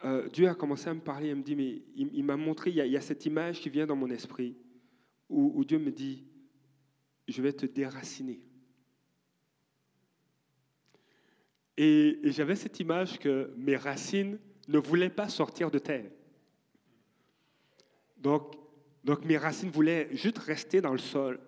euh, 0.03 0.27
Dieu 0.29 0.47
a 0.47 0.55
commencé 0.55 0.89
à 0.89 0.93
me 0.93 0.99
parler, 0.99 1.29
il 1.29 1.35
me 1.35 1.55
mais 1.55 1.81
il, 1.95 2.23
m'a 2.23 2.37
montré, 2.37 2.71
il 2.71 2.75
y, 2.75 2.97
a, 2.97 3.01
cette 3.01 3.25
image 3.25 3.59
qui 3.59 3.69
vient 3.69 3.85
dans 3.85 3.95
mon 3.95 4.09
esprit, 4.09 4.55
où, 5.29 5.63
Dieu 5.63 5.79
me 5.79 5.91
dit, 5.91 6.25
je 7.27 7.41
vais 7.41 7.53
te 7.53 7.65
déraciner. 7.65 8.41
Et, 11.77 12.19
j'avais 12.23 12.55
cette 12.55 12.79
image 12.79 13.19
que 13.19 13.53
mes 13.57 13.75
racines 13.75 14.39
ne 14.67 14.79
voulaient 14.79 15.09
pas 15.09 15.29
sortir 15.29 15.69
de 15.71 15.79
terre. 15.79 16.11
Donc, 18.17 18.55
donc 19.03 19.23
mes 19.25 19.37
racines 19.37 19.69
voulaient 19.69 20.09
juste 20.11 20.39
rester 20.39 20.81
dans 20.81 20.91
le 20.91 20.99
sol. 20.99 21.39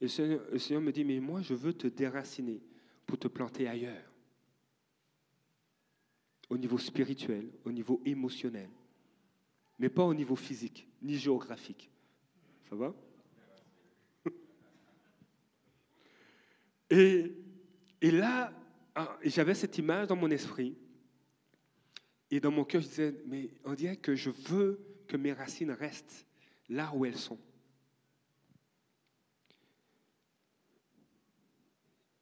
Et 0.00 0.06
le 0.06 0.58
Seigneur, 0.58 0.80
me 0.80 0.92
dit, 0.92 1.04
mais 1.04 1.20
moi, 1.20 1.42
je 1.42 1.54
veux 1.54 1.74
te 1.74 1.86
déraciner 1.86 2.62
pour 3.06 3.18
te 3.18 3.28
planter 3.28 3.68
ailleurs. 3.68 4.09
Au 6.50 6.58
niveau 6.58 6.76
spirituel, 6.78 7.48
au 7.64 7.72
niveau 7.72 8.02
émotionnel, 8.04 8.68
mais 9.78 9.88
pas 9.88 10.04
au 10.04 10.12
niveau 10.12 10.36
physique, 10.36 10.86
ni 11.00 11.16
géographique. 11.16 11.90
Ça 12.68 12.76
va? 12.76 12.94
Et, 16.90 17.32
et 18.02 18.10
là, 18.10 18.52
ah, 18.96 19.16
j'avais 19.22 19.54
cette 19.54 19.78
image 19.78 20.08
dans 20.08 20.16
mon 20.16 20.30
esprit. 20.30 20.76
Et 22.32 22.40
dans 22.40 22.50
mon 22.50 22.64
cœur, 22.64 22.80
je 22.80 22.88
disais, 22.88 23.14
mais 23.26 23.50
on 23.64 23.74
dirait 23.74 23.96
que 23.96 24.14
je 24.14 24.30
veux 24.30 24.80
que 25.06 25.16
mes 25.16 25.32
racines 25.32 25.70
restent 25.70 26.26
là 26.68 26.92
où 26.94 27.04
elles 27.04 27.16
sont. 27.16 27.38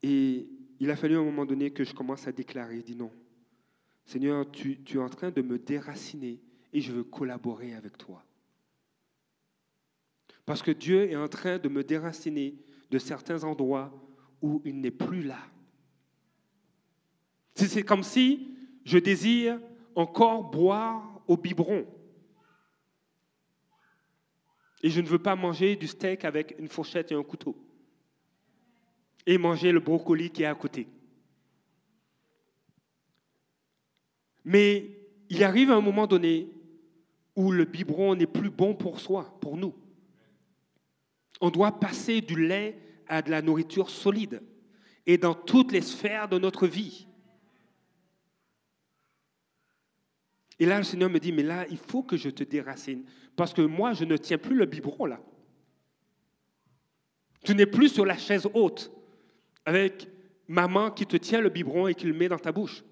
Et 0.03 0.49
il 0.79 0.91
a 0.91 0.97
fallu 0.97 1.17
à 1.17 1.19
un 1.19 1.25
moment 1.25 1.45
donné 1.45 1.73
que 1.73 1.83
je 1.83 1.95
commence 1.95 2.27
à 2.29 2.33
déclarer, 2.33 2.83
dis 2.83 2.95
non, 2.95 3.11
Seigneur, 4.09 4.51
tu, 4.51 4.81
es 4.91 4.97
en 4.97 5.11
train 5.11 5.31
de 5.31 5.43
me 5.43 5.59
déraciner 5.59 6.41
et 6.73 6.81
je 6.81 6.93
veux 6.93 7.05
collaborer 7.05 7.75
avec 7.75 7.99
toi. 7.99 8.25
Parce 10.47 10.63
que 10.63 10.71
Dieu 10.71 11.11
est 11.11 11.17
en 11.17 11.29
train 11.29 11.59
de 11.59 11.69
me 11.69 11.85
déraciner 11.85 12.55
de 12.91 12.99
certains 12.99 13.45
endroits 13.45 13.93
où 14.41 14.63
il 14.65 14.81
n'est 14.81 14.91
plus 14.91 15.23
là. 15.23 15.41
C'est 17.55 17.83
comme 17.83 18.03
si 18.03 18.57
je 18.83 18.97
désire 18.97 19.61
encore 19.95 20.51
boire 20.51 21.21
au 21.27 21.37
biberon. 21.37 21.87
Et 24.83 24.89
je 24.89 25.03
ne 25.03 25.07
veux 25.07 25.19
pas 25.19 25.37
manger 25.37 25.77
du 25.77 25.87
steak 25.87 26.25
avec 26.25 26.55
une 26.59 26.69
fourchette 26.69 27.13
et 27.13 27.15
un 27.15 27.23
couteau. 27.23 27.55
Et 29.27 29.37
manger 29.37 29.71
le 29.71 29.81
brocoli 29.81 30.31
qui 30.31 30.45
est 30.45 30.47
à 30.47 30.55
côté. 30.55 30.89
Mais 34.49 34.99
il 35.29 35.45
arrive 35.45 35.71
un 35.71 35.83
moment 35.83 36.07
donné 36.07 36.49
où 37.37 37.53
le 37.53 37.67
biberon 37.67 38.15
n'est 38.15 38.27
plus 38.27 38.49
bon 38.49 38.75
pour 38.75 38.99
soi, 38.99 39.37
pour 39.43 39.59
nous. 39.59 39.75
On 41.43 41.51
doit 41.51 41.79
passer 41.79 42.23
du 42.23 42.47
lait 42.47 42.81
à 43.09 43.21
de 43.21 43.31
la 43.31 43.43
nourriture 43.43 43.91
solide 43.91 44.43
et 45.05 45.19
dans 45.19 45.35
toutes 45.35 45.71
les 45.71 45.83
sphères 45.83 46.31
de 46.31 46.39
notre 46.39 46.67
vie. 46.67 47.07
Et 50.59 50.65
là, 50.65 50.79
le 50.79 50.85
Seigneur 50.85 51.11
me 51.11 51.21
dit, 51.21 51.31
mais 51.31 51.43
là, 51.43 51.67
il 51.69 51.77
faut 51.77 52.03
que 52.03 52.17
je 52.17 52.31
te 52.31 52.43
déracine. 52.43 53.05
Parce 53.37 53.53
que 53.53 53.61
moi, 53.61 53.93
je 53.93 54.07
ne 54.07 54.17
tiens 54.17 54.39
plus 54.39 54.57
le 54.57 54.65
biberon 54.65 55.05
là. 55.05 55.21
Tu 57.45 57.55
n'es 57.55 57.67
plus 57.67 57.91
sur 57.91 58.07
la 58.07 58.17
chaise 58.17 58.49
haute 58.55 58.91
avec 59.67 60.09
maman 60.47 60.91
qui 60.91 61.05
te 61.05 61.19
tient 61.19 61.43
le 61.43 61.51
biberon 61.51 61.87
et 61.89 61.95
qui 61.95 62.07
le 62.07 62.15
met 62.15 62.29
dans 62.29 62.39
ta 62.39 62.51
bouche. 62.51 62.83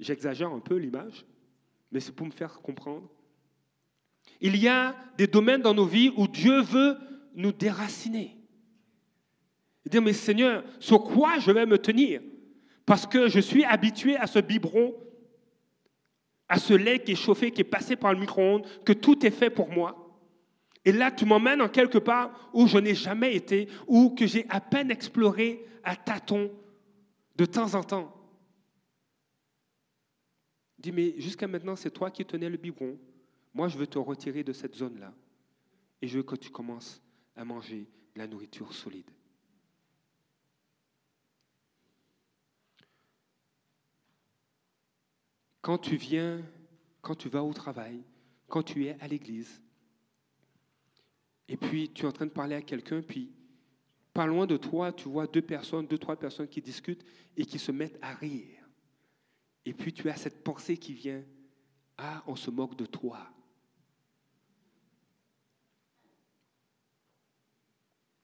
J'exagère 0.00 0.50
un 0.50 0.58
peu 0.58 0.76
l'image, 0.76 1.24
mais 1.92 2.00
c'est 2.00 2.12
pour 2.12 2.26
me 2.26 2.32
faire 2.32 2.60
comprendre. 2.60 3.08
Il 4.40 4.56
y 4.56 4.66
a 4.66 4.96
des 5.16 5.26
domaines 5.26 5.62
dans 5.62 5.74
nos 5.74 5.84
vies 5.84 6.12
où 6.16 6.26
Dieu 6.26 6.60
veut 6.62 6.96
nous 7.34 7.52
déraciner. 7.52 8.36
Et 9.86 9.90
dire, 9.90 10.02
mais 10.02 10.12
Seigneur, 10.12 10.64
sur 10.78 11.04
quoi 11.04 11.38
je 11.38 11.52
vais 11.52 11.66
me 11.66 11.78
tenir? 11.78 12.20
Parce 12.84 13.06
que 13.06 13.28
je 13.28 13.40
suis 13.40 13.64
habitué 13.64 14.16
à 14.16 14.26
ce 14.26 14.38
biberon 14.38 14.94
à 16.50 16.58
ce 16.58 16.74
lait 16.74 16.98
qui 16.98 17.12
est 17.12 17.14
chauffé, 17.14 17.52
qui 17.52 17.60
est 17.60 17.64
passé 17.64 17.94
par 17.94 18.12
le 18.12 18.18
micro-ondes, 18.18 18.66
que 18.84 18.92
tout 18.92 19.24
est 19.24 19.30
fait 19.30 19.50
pour 19.50 19.70
moi. 19.70 20.18
Et 20.84 20.90
là, 20.90 21.12
tu 21.12 21.24
m'emmènes 21.24 21.62
en 21.62 21.68
quelque 21.68 21.98
part 21.98 22.50
où 22.52 22.66
je 22.66 22.76
n'ai 22.76 22.96
jamais 22.96 23.36
été, 23.36 23.68
ou 23.86 24.10
que 24.10 24.26
j'ai 24.26 24.46
à 24.48 24.60
peine 24.60 24.90
exploré 24.90 25.64
à 25.84 25.94
tâtons 25.94 26.50
de 27.36 27.44
temps 27.44 27.74
en 27.76 27.84
temps. 27.84 28.12
Dis, 30.80 30.92
mais 30.92 31.14
jusqu'à 31.20 31.46
maintenant, 31.46 31.76
c'est 31.76 31.90
toi 31.90 32.10
qui 32.10 32.24
tenais 32.24 32.48
le 32.48 32.56
biberon. 32.56 32.98
Moi, 33.52 33.68
je 33.68 33.76
veux 33.76 33.86
te 33.86 33.98
retirer 33.98 34.42
de 34.42 34.54
cette 34.54 34.74
zone-là. 34.74 35.12
Et 36.00 36.08
je 36.08 36.16
veux 36.16 36.22
que 36.22 36.36
tu 36.36 36.48
commences 36.50 37.02
à 37.36 37.44
manger 37.44 37.86
de 38.14 38.18
la 38.18 38.26
nourriture 38.26 38.72
solide. 38.72 39.10
Quand 45.60 45.76
tu 45.76 45.96
viens, 45.96 46.40
quand 47.02 47.14
tu 47.14 47.28
vas 47.28 47.44
au 47.44 47.52
travail, 47.52 48.02
quand 48.48 48.62
tu 48.62 48.86
es 48.86 48.98
à 49.00 49.06
l'église, 49.06 49.60
et 51.46 51.58
puis 51.58 51.90
tu 51.90 52.04
es 52.04 52.08
en 52.08 52.12
train 52.12 52.24
de 52.24 52.30
parler 52.30 52.54
à 52.54 52.62
quelqu'un, 52.62 53.02
puis 53.02 53.30
pas 54.14 54.24
loin 54.24 54.46
de 54.46 54.56
toi, 54.56 54.92
tu 54.92 55.10
vois 55.10 55.26
deux 55.26 55.42
personnes, 55.42 55.86
deux, 55.86 55.98
trois 55.98 56.16
personnes 56.16 56.48
qui 56.48 56.62
discutent 56.62 57.04
et 57.36 57.44
qui 57.44 57.58
se 57.58 57.70
mettent 57.70 57.98
à 58.00 58.14
rire. 58.14 58.59
Et 59.70 59.72
puis 59.72 59.92
tu 59.92 60.10
as 60.10 60.16
cette 60.16 60.42
pensée 60.42 60.76
qui 60.76 60.94
vient, 60.94 61.22
ah, 61.96 62.24
on 62.26 62.34
se 62.34 62.50
moque 62.50 62.74
de 62.74 62.86
toi. 62.86 63.30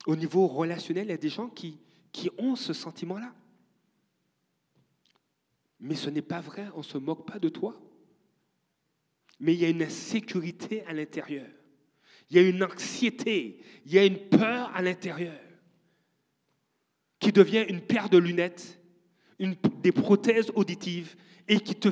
Au 0.06 0.16
niveau 0.16 0.48
relationnel, 0.48 1.06
il 1.06 1.10
y 1.10 1.12
a 1.12 1.18
des 1.18 1.28
gens 1.28 1.48
qui, 1.48 1.78
qui 2.10 2.30
ont 2.36 2.56
ce 2.56 2.72
sentiment-là. 2.72 3.32
Mais 5.78 5.94
ce 5.94 6.10
n'est 6.10 6.20
pas 6.20 6.40
vrai, 6.40 6.66
on 6.74 6.78
ne 6.78 6.82
se 6.82 6.98
moque 6.98 7.30
pas 7.30 7.38
de 7.38 7.48
toi. 7.48 7.80
Mais 9.38 9.54
il 9.54 9.60
y 9.60 9.66
a 9.66 9.68
une 9.68 9.84
insécurité 9.84 10.84
à 10.86 10.92
l'intérieur. 10.94 11.46
Il 12.28 12.36
y 12.38 12.40
a 12.40 12.42
une 12.42 12.64
anxiété, 12.64 13.62
il 13.84 13.92
y 13.92 13.98
a 13.98 14.04
une 14.04 14.18
peur 14.18 14.74
à 14.74 14.82
l'intérieur 14.82 15.40
qui 17.20 17.30
devient 17.30 17.66
une 17.68 17.82
paire 17.82 18.08
de 18.08 18.18
lunettes, 18.18 18.80
des 19.38 19.92
prothèses 19.92 20.50
auditives 20.54 21.16
et 21.48 21.60
qui 21.60 21.74
te 21.74 21.88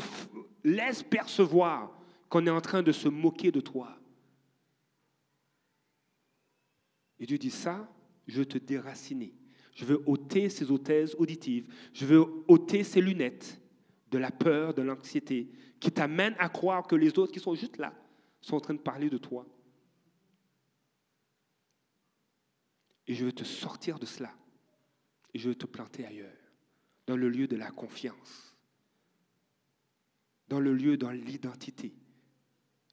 laisse 0.63 1.03
percevoir 1.03 1.93
qu'on 2.29 2.47
est 2.47 2.51
en 2.51 2.61
train 2.61 2.83
de 2.83 2.93
se 2.93 3.09
moquer 3.09 3.53
de 3.53 3.61
toi. 3.61 3.99
Et 7.19 7.27
Dieu 7.27 7.39
dit 7.39 7.51
ça, 7.51 7.89
je 8.27 8.39
veux 8.39 8.47
te 8.47 8.59
déraciner. 8.59 9.35
Je 9.75 9.85
veux 9.85 10.03
ôter 10.07 10.49
ces 10.49 10.65
prothèses 10.65 11.15
auditives. 11.19 11.73
Je 11.93 12.07
veux 12.07 12.25
ôter 12.49 12.85
ces 12.85 13.01
lunettes 13.01 13.61
de 14.11 14.19
la 14.19 14.31
peur, 14.31 14.75
de 14.75 14.83
l'anxiété, 14.83 15.51
qui 15.81 15.91
t'amènent 15.91 16.37
à 16.39 16.49
croire 16.49 16.87
que 16.87 16.97
les 16.97 17.19
autres 17.19 17.33
qui 17.33 17.41
sont 17.41 17.55
juste 17.55 17.79
là 17.79 17.93
sont 18.41 18.57
en 18.57 18.61
train 18.61 18.75
de 18.75 18.79
parler 18.79 19.11
de 19.11 19.19
toi. 19.19 19.47
Et 23.07 23.15
je 23.15 23.25
veux 23.25 23.33
te 23.33 23.45
sortir 23.45 23.99
de 23.99 24.07
cela. 24.07 24.33
Et 25.33 25.39
je 25.39 25.49
veux 25.49 25.55
te 25.55 25.67
planter 25.67 26.07
ailleurs, 26.07 26.44
dans 27.07 27.17
le 27.17 27.29
lieu 27.29 27.47
de 27.47 27.57
la 27.57 27.71
confiance, 27.71 28.57
dans 30.49 30.61
le 30.61 30.73
lieu, 30.73 30.97
dans 30.97 31.11
l'identité 31.11 31.93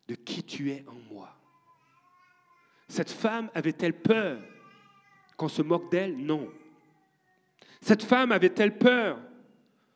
de 0.07 0.15
qui 0.15 0.43
tu 0.43 0.71
es 0.71 0.83
en 0.87 1.13
moi. 1.13 1.37
Cette 2.87 3.11
femme 3.11 3.49
avait-elle 3.53 4.01
peur 4.01 4.41
qu'on 5.37 5.47
se 5.47 5.61
moque 5.61 5.89
d'elle? 5.91 6.17
Non. 6.17 6.51
Cette 7.79 8.03
femme 8.03 8.31
avait-elle 8.31 8.77
peur 8.77 9.19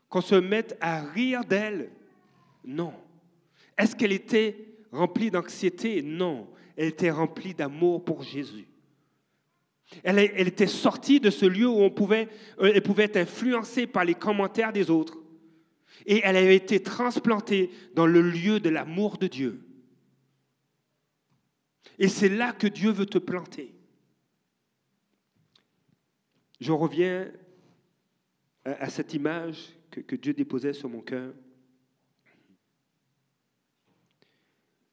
qu'on 0.10 0.22
se 0.22 0.36
mette 0.36 0.78
à 0.80 1.02
rire 1.02 1.44
d'elle? 1.44 1.92
Non. 2.64 2.94
Est-ce 3.78 3.96
qu'elle 3.96 4.14
était 4.14 4.78
remplie 4.92 5.30
d'anxiété? 5.30 6.02
Non. 6.02 6.50
Elle 6.78 6.88
était 6.88 7.12
remplie 7.12 7.54
d'amour 7.54 8.04
pour 8.04 8.24
Jésus. 8.24 8.68
Elle, 10.04 10.20
était 10.20 10.68
sortie 10.68 11.20
de 11.20 11.30
ce 11.30 11.46
lieu 11.46 11.68
où 11.68 11.82
on 11.82 11.92
pouvait, 11.92 12.28
euh, 12.60 12.72
elle 12.74 12.82
pouvait 12.82 13.04
être 13.04 13.18
influencée 13.18 13.88
par 13.88 14.04
les 14.04 14.16
commentaires 14.16 14.74
des 14.74 14.90
autres. 14.90 15.18
Et 16.06 16.22
elle 16.24 16.38
avait 16.38 16.56
été 16.56 16.82
transplantée 16.82 17.72
dans 17.94 18.06
le 18.06 18.22
lieu 18.22 18.60
de 18.60 18.70
l'amour 18.70 19.18
de 19.18 19.28
Dieu. 19.28 19.62
Et 21.98 22.08
c'est 22.08 22.30
là 22.30 22.52
que 22.52 22.68
Dieu 22.68 22.92
veut 22.92 23.06
te 23.06 23.18
planter. 23.18 23.74
Je 26.60 26.72
reviens 26.72 27.32
à 28.66 28.90
cette 28.90 29.14
image 29.14 29.70
que, 29.92 30.16
Dieu 30.16 30.34
déposait 30.34 30.74
sur 30.74 30.90
mon 30.90 31.02
cœur. 31.02 31.34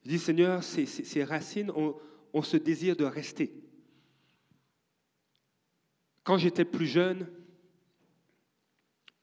Je 0.03 0.09
dis, 0.09 0.19
Seigneur, 0.19 0.63
ces, 0.63 1.23
racines 1.23 1.71
ont 1.71 2.41
ce 2.41 2.57
désir 2.57 2.95
de 2.95 3.05
rester. 3.05 3.62
Quand 6.23 6.37
j'étais 6.37 6.65
plus 6.65 6.85
jeune, 6.85 7.27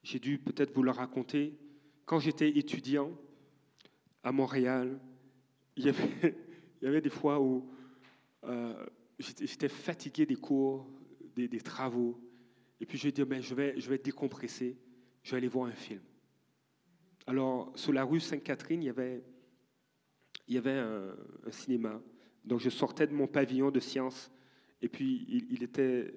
j'ai 0.03 0.19
dû 0.19 0.39
peut-être 0.39 0.75
vous 0.75 0.83
le 0.83 0.91
raconter, 0.91 1.59
quand 2.05 2.19
j'étais 2.19 2.51
étudiant 2.59 3.13
à 4.23 4.33
Montréal, 4.33 5.01
il 5.77 5.85
y 5.85 5.89
avait, 5.89 7.01
des 7.01 7.11
fois 7.11 7.41
où 7.41 7.71
euh, 8.45 8.87
j'étais 9.19 9.69
fatigué 9.69 10.27
des 10.27 10.37
cours, 10.37 10.87
des, 11.37 11.49
travaux, 11.61 12.21
et 12.81 12.87
puis 12.87 12.99
je 12.99 13.09
dit, 13.09 13.23
mais 13.25 13.41
je, 13.41 13.55
vais, 13.55 13.79
je 13.81 13.89
vais 13.89 13.99
décompresser 13.99 14.77
je 15.23 15.31
vais 15.33 15.37
aller 15.39 15.49
voir 15.49 15.67
un 15.67 15.75
film. 15.75 16.01
Alors, 17.27 17.73
sur 17.77 17.93
la 17.93 18.05
rue 18.05 18.21
Sainte-Catherine, 18.21 18.83
il 18.83 18.87
y 20.49 20.59
avait 20.59 20.79
un, 20.79 21.15
cinéma. 21.51 22.01
Donc, 22.45 22.61
je 22.61 22.71
sortais 22.71 23.07
de 23.07 23.13
mon 23.13 23.27
pavillon 23.27 23.71
de 23.71 23.81
sciences, 23.81 24.31
et 24.81 24.89
puis 24.89 25.27
il, 25.51 25.63
était, 25.63 26.15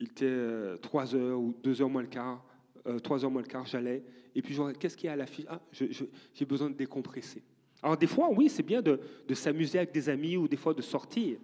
il 0.00 0.06
était 0.06 0.78
3 0.82 1.14
euh, 1.14 1.18
heures 1.18 1.40
ou 1.40 1.54
2 1.62 1.82
heures 1.82 1.88
moins 1.88 2.02
le 2.02 2.08
quart. 2.08 2.44
Euh, 2.86 2.98
3 2.98 3.24
heures 3.24 3.30
moins 3.30 3.42
le 3.42 3.48
quart, 3.48 3.66
j'allais. 3.66 4.02
Et 4.34 4.42
puis, 4.42 4.56
qu'est-ce 4.78 4.96
qu'il 4.96 5.06
y 5.06 5.10
a 5.10 5.14
à 5.14 5.16
l'affiche? 5.16 5.46
Ah, 5.48 5.60
j'ai 5.72 6.44
besoin 6.44 6.70
de 6.70 6.74
décompresser. 6.74 7.42
Alors, 7.82 7.96
des 7.96 8.06
fois, 8.06 8.30
oui, 8.30 8.48
c'est 8.48 8.62
bien 8.62 8.82
de, 8.82 9.00
de 9.26 9.34
s'amuser 9.34 9.78
avec 9.78 9.92
des 9.92 10.08
amis 10.08 10.36
ou 10.36 10.48
des 10.48 10.56
fois 10.56 10.74
de 10.74 10.82
sortir. 10.82 11.38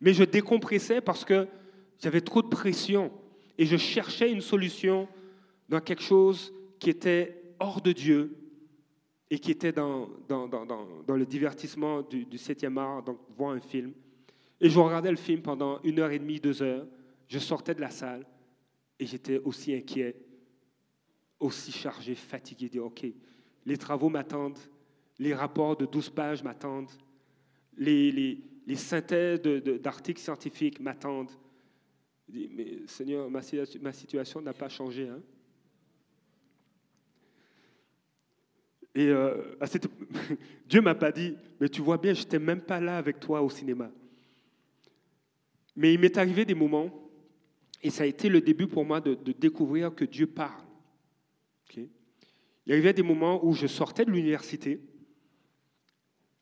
Mais 0.00 0.14
je 0.14 0.24
décompressais 0.24 1.00
parce 1.00 1.24
que 1.24 1.46
j'avais 1.98 2.20
trop 2.22 2.42
de 2.42 2.48
pression 2.48 3.12
et 3.58 3.66
je 3.66 3.76
cherchais 3.76 4.32
une 4.32 4.40
solution 4.40 5.06
dans 5.68 5.80
quelque 5.80 6.02
chose 6.02 6.52
qui 6.78 6.88
était 6.88 7.42
hors 7.58 7.82
de 7.82 7.92
Dieu 7.92 8.34
et 9.28 9.38
qui 9.38 9.50
était 9.50 9.72
dans, 9.72 10.08
dans, 10.26 10.48
dans, 10.48 10.66
dans 10.66 11.16
le 11.16 11.26
divertissement 11.26 12.02
du, 12.02 12.24
du 12.24 12.38
7e 12.38 12.78
art, 12.78 13.02
donc 13.02 13.18
voir 13.36 13.52
un 13.52 13.60
film. 13.60 13.92
Et 14.60 14.68
je 14.68 14.78
regardais 14.78 15.10
le 15.10 15.16
film 15.16 15.42
pendant 15.42 15.80
une 15.84 15.98
heure 15.98 16.10
et 16.10 16.18
demie, 16.18 16.40
deux 16.40 16.62
heures. 16.62 16.86
Je 17.30 17.38
sortais 17.38 17.76
de 17.76 17.80
la 17.80 17.90
salle 17.90 18.26
et 18.98 19.06
j'étais 19.06 19.38
aussi 19.38 19.72
inquiet, 19.72 20.16
aussi 21.38 21.70
chargé, 21.70 22.16
fatigué. 22.16 22.68
Dire, 22.68 22.84
OK, 22.84 23.06
les 23.64 23.76
travaux 23.76 24.08
m'attendent, 24.08 24.58
les 25.16 25.32
rapports 25.32 25.76
de 25.76 25.86
12 25.86 26.10
pages 26.10 26.42
m'attendent, 26.42 26.90
les, 27.76 28.42
synthèses 28.74 29.40
d'articles 29.40 30.20
scientifiques 30.20 30.80
m'attendent. 30.80 31.30
Mais 32.28 32.78
Seigneur, 32.86 33.30
ma, 33.30 33.40
ma 33.80 33.92
situation 33.92 34.40
n'a 34.40 34.52
pas 34.52 34.68
changé. 34.68 35.08
Hein? 35.08 35.22
Et 38.92 39.06
euh, 39.06 39.56
à 39.60 39.68
cette... 39.68 39.86
Dieu 40.66 40.80
m'a 40.80 40.96
pas 40.96 41.12
dit, 41.12 41.36
mais 41.60 41.68
tu 41.68 41.80
vois 41.80 41.96
bien, 41.96 42.12
je 42.12 42.22
n'étais 42.22 42.40
même 42.40 42.60
pas 42.60 42.80
là 42.80 42.98
avec 42.98 43.20
toi 43.20 43.40
au 43.40 43.50
cinéma. 43.50 43.88
Mais 45.76 45.94
il 45.94 46.00
m'est 46.00 46.18
arrivé 46.18 46.44
des 46.44 46.56
moments, 46.56 47.09
et 47.82 47.90
ça 47.90 48.04
a 48.04 48.06
été 48.06 48.28
le 48.28 48.40
début 48.40 48.66
pour 48.66 48.84
moi 48.84 49.00
de, 49.00 49.14
découvrir 49.32 49.94
que 49.94 50.04
Dieu 50.04 50.26
parle. 50.26 50.62
Il 51.76 52.76
y 52.76 52.78
avait 52.78 52.92
des 52.92 53.02
moments 53.02 53.44
où 53.44 53.52
je 53.52 53.66
sortais 53.66 54.04
de 54.04 54.10
l'université 54.10 54.80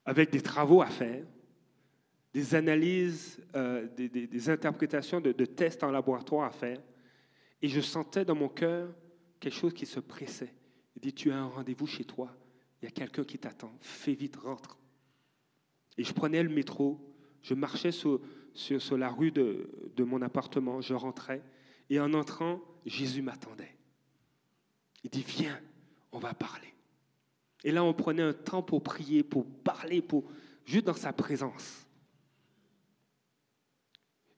avec 0.05 0.31
des 0.31 0.40
travaux 0.40 0.83
à 0.83 0.87
faire, 0.87 1.24
des 2.35 2.55
analyses, 2.55 3.40
euh, 3.55 3.87
des, 3.96 4.51
interprétations 4.51 5.20
de, 5.20 5.33
de 5.33 5.44
tests 5.44 5.83
en 5.85 5.90
laboratoire 5.90 6.44
à 6.44 6.51
faire, 6.51 6.83
et 7.62 7.68
je 7.68 7.81
sentais 7.81 8.24
dans 8.24 8.35
mon 8.35 8.48
cœur 8.48 8.94
quelque 9.40 9.55
chose 9.55 9.72
qui 9.72 9.87
se 9.87 10.01
pressait. 10.01 10.53
Il 10.96 11.03
dit, 11.03 11.12
tu 11.12 11.31
as 11.31 11.38
un 11.38 11.46
rendez-vous 11.46 11.87
chez 11.87 12.05
toi. 12.05 12.37
Il 12.81 12.87
y 12.87 12.88
a 12.88 12.90
quelqu'un 12.90 13.24
qui 13.24 13.38
t'attend. 13.38 13.72
Fais 13.81 14.14
vite, 14.14 14.37
rentre. 14.37 14.79
Et 15.96 16.05
je 16.05 16.12
prenais 16.12 16.42
le 16.42 16.48
métro, 16.48 17.01
je 17.42 17.55
marchais 17.55 17.92
sur, 17.92 18.20
sur, 18.59 18.99
la 18.99 19.09
rue 19.09 19.31
de, 19.31 19.71
mon 19.99 20.21
appartement, 20.21 20.81
je 20.81 20.94
rentrais. 20.94 21.42
Et 21.90 22.01
en 22.01 22.12
entrant, 22.12 22.61
Jésus 22.85 23.23
m'attendait. 23.23 23.77
Il 25.05 25.11
dit, 25.11 25.25
viens, 25.27 25.59
on 26.12 26.18
va 26.18 26.35
parler. 26.35 26.75
Et 27.64 27.71
là, 27.71 27.85
on 27.85 27.94
prenait 27.94 28.23
un 28.23 28.33
temps 28.33 28.62
pour 28.62 28.83
prier, 28.83 29.23
pour 29.23 29.47
parler, 29.47 30.03
pour 30.03 30.25
juste 30.64 30.87
dans 30.87 30.94
sa 30.94 31.12
présence. 31.12 31.87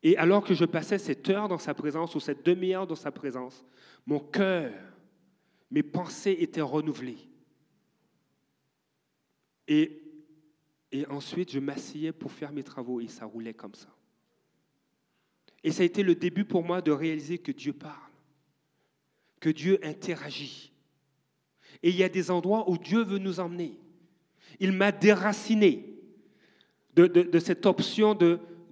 Et 0.03 0.17
alors 0.17 0.45
que 0.45 0.55
je 0.55 0.65
passais 0.65 0.99
cette 0.99 1.29
heure 1.29 1.49
dans 1.49 1.59
sa 1.59 1.75
présence 1.75 2.15
ou 2.15 2.21
cette 2.21 2.45
demi-heure 2.45 2.87
dans 2.87 2.95
sa 2.95 3.11
présence, 3.11 3.65
mon 4.07 4.21
cœur 4.21 4.73
mes 5.71 5.83
pensées 5.83 6.37
étaient 6.41 6.61
renouvelées. 6.61 7.29
Et, 9.69 10.03
et 10.91 11.07
ensuite, 11.07 11.53
je 11.53 11.61
m'asseyais 11.61 12.13
pour 12.13 12.33
faire 12.33 12.51
mes 12.51 12.65
travaux 12.65 13.01
et 13.01 13.07
ça 13.07 13.25
roulait 13.25 13.55
comme 13.55 13.75
ça. 13.75 13.89
Et 15.63 15.73
ça 15.73 15.83
a 15.83 15.87
été 15.87 16.03
le 16.03 16.15
début 16.15 16.45
pour 16.45 16.65
moi 16.65 16.81
de 16.81 16.91
réaliser 16.91 17.39
que 17.39 17.53
Dieu 17.53 17.73
parle, 17.73 17.95
que 19.41 19.51
Dieu 19.51 19.79
interagit. 19.83 20.73
Et 21.83 21.91
il 21.91 21.97
y 21.97 22.05
a 22.05 22.09
des 22.09 22.31
endroits 22.31 22.69
où 22.71 22.79
Dieu 22.79 23.05
veut 23.05 23.19
nous 23.19 23.41
emmener. 23.41 23.79
Il 24.59 24.73
m'a 24.73 24.93
déraciné 24.93 25.87
de, 26.95 27.07
de, 27.07 27.39
cette 27.39 27.67
option 27.67 28.19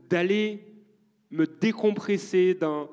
d'aller 0.08 0.64
me 1.30 1.46
décompresser 1.46 2.54
dans, 2.54 2.90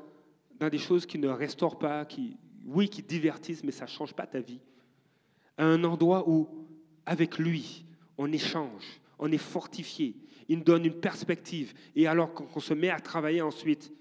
dans 0.60 0.70
des 0.70 0.78
choses 0.78 1.06
qui 1.06 1.18
ne 1.18 1.28
restaurent 1.28 1.80
pas, 1.80 2.06
qui, 2.06 2.38
oui, 2.66 2.90
qui 2.90 3.02
divertissent, 3.02 3.64
mais 3.64 3.72
ça 3.72 3.86
ne 3.86 3.90
change 3.90 4.14
pas 4.14 4.28
ta 4.28 4.40
vie. 4.40 4.60
À 5.58 5.66
un 5.66 5.84
endroit 5.84 6.28
où, 6.30 6.48
avec 7.06 7.38
lui, 7.38 7.86
on 8.18 8.32
échange, 8.32 9.02
on 9.20 9.32
est 9.32 9.38
fortifié, 9.38 10.16
il 10.48 10.60
nous 10.60 10.64
donne 10.64 10.86
une 10.86 11.00
perspective. 11.00 11.74
Et 11.96 12.08
alors 12.08 12.34
qu'on 12.34 12.60
se 12.60 12.74
met 12.74 12.90
à 12.90 13.00
travailler 13.00 13.42
ensuite, 13.42 13.92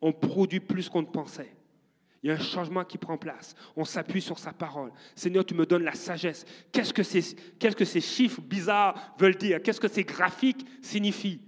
on 0.00 0.12
produit 0.12 0.60
plus 0.60 0.88
qu'on 0.88 1.02
ne 1.02 1.06
pensait. 1.06 1.52
Il 2.22 2.28
y 2.28 2.32
a 2.32 2.34
un 2.34 2.40
changement 2.40 2.84
qui 2.84 2.98
prend 2.98 3.16
place. 3.16 3.54
On 3.76 3.84
s'appuie 3.84 4.20
sur 4.20 4.38
sa 4.38 4.52
parole. 4.52 4.92
Seigneur, 5.14 5.44
tu 5.44 5.54
me 5.54 5.66
donnes 5.66 5.84
la 5.84 5.94
sagesse. 5.94 6.44
Qu'est-ce 6.72 6.92
que 6.92 7.04
ces, 7.04 7.36
qu'est-ce 7.58 7.76
que 7.76 7.84
ces 7.84 8.00
chiffres 8.00 8.40
bizarres 8.40 9.14
veulent 9.18 9.36
dire? 9.36 9.62
Qu'est-ce 9.62 9.80
que 9.80 9.88
ces 9.88 10.04
graphiques 10.04 10.66
signifient? 10.82 11.40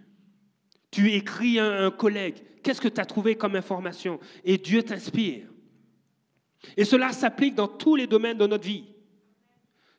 Tu 0.91 1.13
écris 1.13 1.59
à 1.59 1.87
un 1.87 1.91
collègue. 1.91 2.37
Qu'est-ce 2.63 2.81
que 2.81 2.89
tu 2.89 3.01
as 3.01 3.05
trouvé 3.05 3.35
comme 3.35 3.57
information? 3.57 4.21
Et 4.45 4.59
Dieu 4.59 4.83
t'inspire. 4.83 5.49
Et 6.77 6.85
cela 6.85 7.13
s'applique 7.13 7.55
dans 7.55 7.69
tous 7.69 7.97
les 7.97 8.07
domaines 8.07 8.39
de 8.39 8.47
notre 8.47 8.65
vie. 8.65 8.85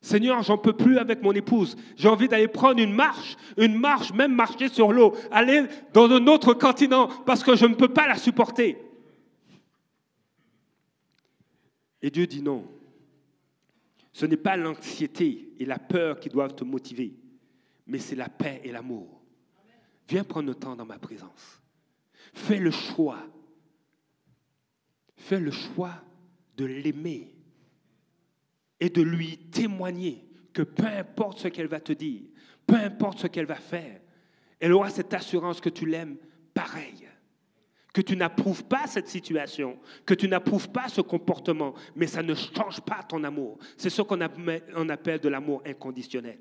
Seigneur, 0.01 0.41
j'en 0.41 0.57
peux 0.57 0.73
plus 0.73 0.97
avec 0.97 1.21
mon 1.21 1.31
épouse. 1.31 1.77
J'ai 1.95 2.07
envie 2.07 2.27
d'aller 2.27 2.47
prendre 2.47 2.81
une 2.81 2.93
marche, 2.93 3.37
une 3.55 3.77
marche, 3.77 4.11
même 4.13 4.33
marcher 4.33 4.67
sur 4.67 4.91
l'eau, 4.91 5.15
aller 5.29 5.65
dans 5.93 6.09
un 6.09 6.25
autre 6.25 6.55
continent 6.55 7.07
parce 7.25 7.43
que 7.43 7.55
je 7.55 7.67
ne 7.67 7.75
peux 7.75 7.87
pas 7.87 8.07
la 8.07 8.17
supporter. 8.17 8.77
Et 12.01 12.09
Dieu 12.09 12.25
dit 12.25 12.41
non. 12.41 12.67
Ce 14.11 14.25
n'est 14.25 14.37
pas 14.37 14.57
l'anxiété 14.57 15.53
et 15.59 15.65
la 15.65 15.77
peur 15.77 16.19
qui 16.19 16.29
doivent 16.29 16.55
te 16.55 16.63
motiver, 16.63 17.13
mais 17.85 17.99
c'est 17.99 18.15
la 18.15 18.27
paix 18.27 18.59
et 18.63 18.71
l'amour. 18.71 19.21
Viens 20.09 20.23
prendre 20.23 20.47
le 20.47 20.55
temps 20.55 20.75
dans 20.75 20.85
ma 20.85 20.97
présence. 20.97 21.61
Fais 22.33 22.57
le 22.57 22.71
choix. 22.71 23.19
Fais 25.15 25.39
le 25.39 25.51
choix 25.51 25.93
de 26.57 26.65
l'aimer 26.65 27.35
et 28.81 28.89
de 28.89 29.03
lui 29.03 29.37
témoigner 29.37 30.25
que 30.51 30.63
peu 30.63 30.87
importe 30.87 31.37
ce 31.37 31.47
qu'elle 31.47 31.67
va 31.67 31.79
te 31.79 31.93
dire, 31.93 32.23
peu 32.65 32.75
importe 32.75 33.19
ce 33.19 33.27
qu'elle 33.27 33.45
va 33.45 33.55
faire, 33.55 34.01
elle 34.59 34.73
aura 34.73 34.89
cette 34.89 35.13
assurance 35.13 35.61
que 35.61 35.69
tu 35.69 35.85
l'aimes 35.85 36.17
pareil. 36.53 37.07
Que 37.93 38.01
tu 38.01 38.15
n'approuves 38.15 38.63
pas 38.65 38.87
cette 38.87 39.07
situation, 39.07 39.77
que 40.05 40.13
tu 40.13 40.27
n'approuves 40.27 40.69
pas 40.69 40.87
ce 40.87 41.01
comportement, 41.01 41.75
mais 41.95 42.07
ça 42.07 42.23
ne 42.23 42.33
change 42.33 42.81
pas 42.81 43.03
ton 43.03 43.23
amour. 43.23 43.59
C'est 43.77 43.89
ce 43.89 44.01
qu'on 44.01 44.21
appelle 44.21 45.19
de 45.19 45.29
l'amour 45.29 45.61
inconditionnel. 45.65 46.39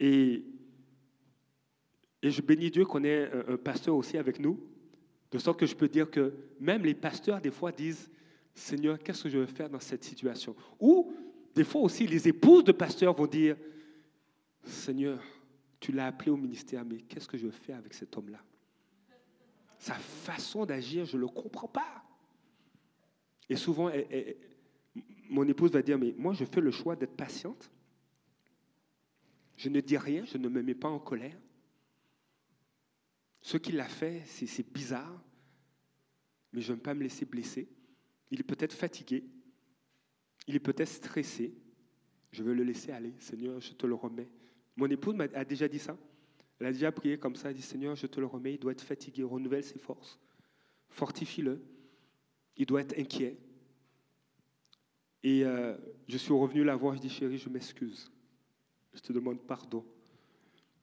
Et, 0.00 0.42
et 2.22 2.30
je 2.30 2.42
bénis 2.42 2.70
Dieu 2.70 2.84
qu'on 2.86 3.04
ait 3.04 3.30
un, 3.30 3.54
un 3.54 3.56
pasteur 3.58 3.94
aussi 3.94 4.16
avec 4.16 4.40
nous, 4.40 4.58
de 5.30 5.38
sorte 5.38 5.60
que 5.60 5.66
je 5.66 5.76
peux 5.76 5.88
dire 5.88 6.10
que 6.10 6.34
même 6.58 6.84
les 6.84 6.94
pasteurs, 6.94 7.40
des 7.40 7.50
fois, 7.50 7.72
disent 7.72 8.10
Seigneur, 8.56 8.98
qu'est-ce 8.98 9.22
que 9.24 9.28
je 9.28 9.38
vais 9.38 9.46
faire 9.46 9.68
dans 9.68 9.78
cette 9.78 10.02
situation? 10.02 10.56
Ou, 10.80 11.14
des 11.54 11.62
fois 11.62 11.82
aussi, 11.82 12.06
les 12.06 12.26
épouses 12.26 12.64
de 12.64 12.72
pasteurs 12.72 13.14
vont 13.14 13.26
dire, 13.26 13.54
Seigneur, 14.64 15.22
tu 15.78 15.92
l'as 15.92 16.06
appelé 16.06 16.30
au 16.30 16.38
ministère, 16.38 16.82
mais 16.82 17.02
qu'est-ce 17.02 17.28
que 17.28 17.36
je 17.36 17.46
vais 17.46 17.52
faire 17.52 17.76
avec 17.76 17.92
cet 17.92 18.16
homme-là? 18.16 18.42
Sa 19.78 19.92
façon 19.94 20.64
d'agir, 20.64 21.04
je 21.04 21.16
ne 21.16 21.20
le 21.20 21.28
comprends 21.28 21.68
pas. 21.68 22.02
Et 23.46 23.56
souvent, 23.56 23.92
mon 25.28 25.46
épouse 25.46 25.70
va 25.70 25.82
dire, 25.82 25.98
mais 25.98 26.14
moi, 26.16 26.32
je 26.32 26.46
fais 26.46 26.62
le 26.62 26.70
choix 26.70 26.96
d'être 26.96 27.14
patiente. 27.14 27.70
Je 29.54 29.68
ne 29.68 29.80
dis 29.82 29.98
rien, 29.98 30.24
je 30.24 30.38
ne 30.38 30.48
me 30.48 30.62
mets 30.62 30.74
pas 30.74 30.88
en 30.88 30.98
colère. 30.98 31.38
Ce 33.42 33.58
qu'il 33.58 33.78
a 33.80 33.88
fait, 33.88 34.22
c'est 34.24 34.72
bizarre, 34.72 35.22
mais 36.54 36.62
je 36.62 36.72
ne 36.72 36.76
veux 36.76 36.82
pas 36.82 36.94
me 36.94 37.02
laisser 37.02 37.26
blesser. 37.26 37.68
Il 38.30 38.40
est 38.40 38.44
peut-être 38.44 38.72
fatigué. 38.72 39.24
Il 40.46 40.54
est 40.54 40.60
peut-être 40.60 40.88
stressé. 40.88 41.54
Je 42.32 42.42
veux 42.42 42.54
le 42.54 42.64
laisser 42.64 42.92
aller. 42.92 43.14
Seigneur, 43.18 43.60
je 43.60 43.72
te 43.72 43.86
le 43.86 43.94
remets. 43.94 44.28
Mon 44.76 44.86
épouse 44.86 45.16
a 45.34 45.44
déjà 45.44 45.68
dit 45.68 45.78
ça. 45.78 45.96
Elle 46.58 46.66
a 46.66 46.72
déjà 46.72 46.92
prié 46.92 47.18
comme 47.18 47.36
ça. 47.36 47.50
Elle 47.50 47.56
dit 47.56 47.62
Seigneur, 47.62 47.96
je 47.96 48.06
te 48.06 48.20
le 48.20 48.26
remets. 48.26 48.54
Il 48.54 48.58
doit 48.58 48.72
être 48.72 48.82
fatigué. 48.82 49.22
Renouvelle 49.22 49.64
ses 49.64 49.78
forces. 49.78 50.18
Fortifie-le. 50.90 51.62
Il 52.56 52.66
doit 52.66 52.80
être 52.80 52.98
inquiet. 52.98 53.36
Et 55.22 55.44
euh, 55.44 55.76
je 56.08 56.16
suis 56.16 56.32
revenu 56.32 56.64
la 56.64 56.76
voir. 56.76 56.94
Je 56.94 57.00
dis 57.00 57.10
Chérie, 57.10 57.38
je 57.38 57.48
m'excuse. 57.48 58.10
Je 58.94 59.00
te 59.00 59.12
demande 59.12 59.40
pardon. 59.40 59.84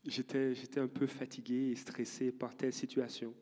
J'étais, 0.06 0.54
j'étais 0.54 0.80
un 0.80 0.88
peu 0.88 1.08
fatigué 1.08 1.72
et 1.72 1.76
stressé 1.76 2.32
par 2.32 2.56
telle 2.56 2.74
situation 2.74 3.34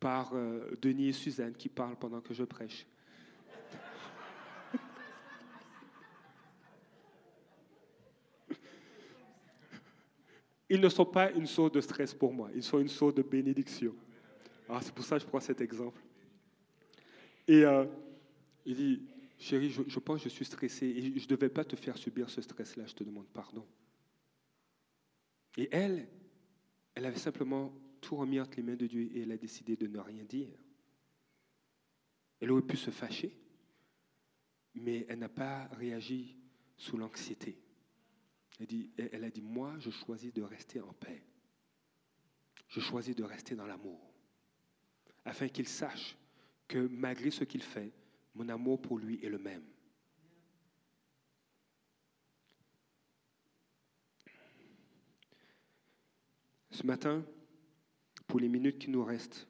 par 0.00 0.32
euh, 0.34 0.76
Denis 0.80 1.08
et 1.08 1.12
Suzanne 1.12 1.54
qui 1.54 1.68
parlent 1.68 1.96
pendant 1.96 2.20
que 2.20 2.34
je 2.34 2.44
prêche. 2.44 2.86
Ils 10.70 10.80
ne 10.80 10.88
sont 10.88 11.06
pas 11.06 11.30
une 11.32 11.46
source 11.46 11.72
de 11.72 11.80
stress 11.80 12.12
pour 12.12 12.32
moi, 12.32 12.50
ils 12.54 12.62
sont 12.62 12.78
une 12.78 12.88
source 12.88 13.14
de 13.14 13.22
bénédiction. 13.22 13.94
Alors 14.68 14.80
ah, 14.80 14.84
c'est 14.84 14.94
pour 14.94 15.04
ça 15.04 15.16
que 15.16 15.22
je 15.22 15.26
prends 15.26 15.40
cet 15.40 15.62
exemple. 15.62 16.00
Et 17.46 17.64
euh, 17.64 17.86
il 18.66 18.76
dit, 18.76 19.02
chérie, 19.38 19.70
je, 19.70 19.98
pense 19.98 20.22
que 20.22 20.28
je 20.28 20.34
suis 20.34 20.44
stressé 20.44 20.86
et 20.86 21.18
je 21.18 21.24
ne 21.24 21.28
devais 21.28 21.48
pas 21.48 21.64
te 21.64 21.74
faire 21.74 21.96
subir 21.96 22.28
ce 22.28 22.42
stress-là, 22.42 22.84
je 22.86 22.92
te 22.92 23.02
demande 23.02 23.26
pardon. 23.32 23.64
Et 25.56 25.68
elle, 25.72 26.06
elle 26.94 27.06
avait 27.06 27.18
simplement 27.18 27.72
tout 28.00 28.16
remis 28.16 28.40
entre 28.40 28.56
les 28.56 28.62
mains 28.62 28.76
de 28.76 28.86
Dieu 28.86 29.10
et 29.14 29.22
elle 29.22 29.32
a 29.32 29.36
décidé 29.36 29.76
de 29.76 29.86
ne 29.86 29.98
rien 29.98 30.24
dire. 30.24 30.58
Elle 32.40 32.52
aurait 32.52 32.62
pu 32.62 32.76
se 32.76 32.90
fâcher, 32.90 33.32
mais 34.74 35.06
elle 35.08 35.18
n'a 35.18 35.28
pas 35.28 35.66
réagi 35.68 36.36
sous 36.76 36.96
l'anxiété. 36.96 37.58
Elle, 38.60 39.10
elle 39.12 39.24
a 39.24 39.30
dit, 39.30 39.42
moi, 39.42 39.76
je 39.78 39.90
choisis 39.90 40.32
de 40.32 40.42
rester 40.42 40.80
en 40.80 40.92
paix. 40.92 41.22
Je 42.68 42.80
choisis 42.80 43.16
de 43.16 43.24
rester 43.24 43.54
dans 43.54 43.66
l'amour, 43.66 44.12
afin 45.24 45.48
qu'il 45.48 45.66
sache 45.66 46.16
que 46.66 46.86
malgré 46.88 47.30
ce 47.30 47.44
qu'il 47.44 47.62
fait, 47.62 47.92
mon 48.34 48.48
amour 48.50 48.80
pour 48.80 48.98
lui 48.98 49.24
est 49.24 49.30
le 49.30 49.38
même. 49.38 49.64
Ce 56.70 56.86
matin, 56.86 57.24
pour 58.28 58.38
les 58.38 58.48
minutes 58.48 58.78
qui 58.78 58.90
nous 58.90 59.02
restent, 59.02 59.48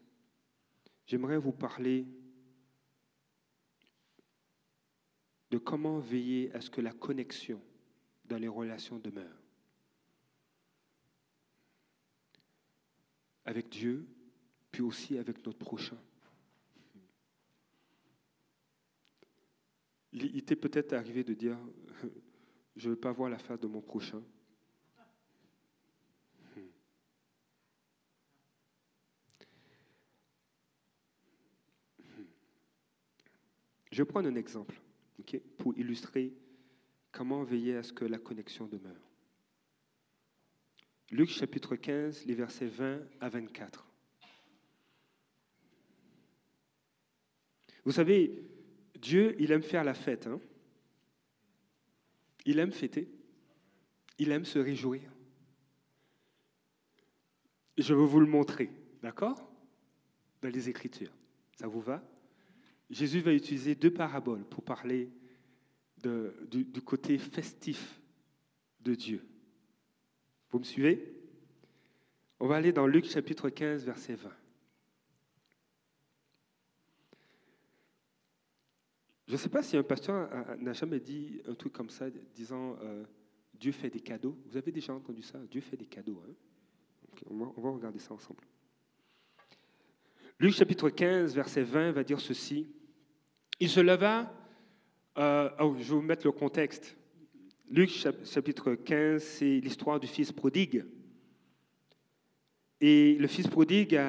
j'aimerais 1.04 1.36
vous 1.36 1.52
parler 1.52 2.06
de 5.50 5.58
comment 5.58 5.98
veiller 5.98 6.54
à 6.54 6.60
ce 6.60 6.70
que 6.70 6.80
la 6.80 6.92
connexion 6.92 7.60
dans 8.24 8.38
les 8.38 8.48
relations 8.48 8.98
demeure. 8.98 9.42
Avec 13.44 13.68
Dieu, 13.68 14.06
puis 14.70 14.82
aussi 14.82 15.18
avec 15.18 15.44
notre 15.44 15.58
prochain. 15.58 15.98
Il 20.12 20.36
était 20.36 20.56
peut-être 20.56 20.92
arrivé 20.92 21.24
de 21.24 21.34
dire, 21.34 21.58
je 22.76 22.88
ne 22.88 22.94
veux 22.94 23.00
pas 23.00 23.12
voir 23.12 23.28
la 23.28 23.38
face 23.38 23.60
de 23.60 23.66
mon 23.66 23.80
prochain, 23.80 24.22
Je 33.98 34.04
vais 34.04 34.06
prendre 34.06 34.28
un 34.28 34.36
exemple 34.36 34.80
pour 35.56 35.76
illustrer 35.76 36.32
comment 37.10 37.42
veiller 37.42 37.74
à 37.74 37.82
ce 37.82 37.92
que 37.92 38.04
la 38.04 38.18
connexion 38.18 38.68
demeure. 38.68 39.10
Luc 41.10 41.30
chapitre 41.30 41.74
15, 41.74 42.24
les 42.24 42.36
versets 42.36 42.68
20 42.68 43.00
à 43.18 43.28
24. 43.28 43.88
Vous 47.84 47.90
savez, 47.90 48.40
Dieu, 49.00 49.34
il 49.40 49.50
aime 49.50 49.64
faire 49.64 49.82
la 49.82 49.94
fête. 49.94 50.28
Hein? 50.28 50.40
Il 52.46 52.60
aime 52.60 52.70
fêter. 52.70 53.08
Il 54.20 54.30
aime 54.30 54.44
se 54.44 54.60
réjouir. 54.60 55.10
Je 57.76 57.94
veux 57.94 58.04
vous 58.04 58.20
le 58.20 58.26
montrer, 58.26 58.70
d'accord? 59.02 59.50
Dans 60.40 60.50
les 60.50 60.68
Écritures. 60.68 61.12
Ça 61.56 61.66
vous 61.66 61.80
va? 61.80 62.00
Jésus 62.90 63.20
va 63.20 63.32
utiliser 63.34 63.74
deux 63.74 63.92
paraboles 63.92 64.44
pour 64.44 64.62
parler 64.62 65.10
du, 66.02 66.82
côté 66.84 67.18
festif 67.18 68.00
de 68.80 68.94
Dieu. 68.94 69.26
Vous 70.50 70.58
me 70.58 70.64
suivez? 70.64 71.14
On 72.40 72.46
va 72.46 72.56
aller 72.56 72.72
dans 72.72 72.86
Luc 72.86 73.04
chapitre 73.04 73.50
15, 73.50 73.84
verset 73.84 74.14
20. 74.14 74.30
Je 79.26 79.32
ne 79.32 79.36
sais 79.36 79.50
pas 79.50 79.62
si 79.62 79.76
un 79.76 79.82
pasteur 79.82 80.30
n'a 80.58 80.72
jamais 80.72 81.00
dit 81.00 81.42
un 81.46 81.54
truc 81.54 81.74
comme 81.74 81.90
ça, 81.90 82.06
disant 82.34 82.78
euh, 82.80 83.04
Dieu 83.52 83.72
fait 83.72 83.90
des 83.90 84.00
cadeaux. 84.00 84.38
Vous 84.46 84.56
avez 84.56 84.72
déjà 84.72 84.94
entendu 84.94 85.20
ça? 85.20 85.38
Dieu 85.50 85.60
fait 85.60 85.76
des 85.76 85.86
cadeaux. 85.86 86.22
Hein? 86.26 86.32
On, 87.28 87.36
va, 87.36 87.70
regarder 87.70 87.98
ça 87.98 88.14
ensemble. 88.14 88.42
Luc 90.38 90.52
chapitre 90.52 90.88
15, 90.88 91.34
verset 91.34 91.62
20 91.62 91.92
va 91.92 92.04
dire 92.04 92.20
ceci. 92.20 92.68
Il 93.60 93.68
se 93.68 93.80
leva, 93.80 94.32
euh, 95.18 95.50
oh, 95.58 95.74
je 95.76 95.82
vais 95.82 95.94
vous 95.96 96.00
mettre 96.00 96.24
le 96.24 96.30
contexte. 96.30 96.96
Luc 97.68 97.90
chapitre 97.90 98.74
15, 98.74 99.20
c'est 99.20 99.58
l'histoire 99.58 99.98
du 99.98 100.06
fils 100.06 100.30
prodigue. 100.30 100.84
Et 102.80 103.16
le 103.16 103.26
fils 103.26 103.48
prodigue 103.48 104.00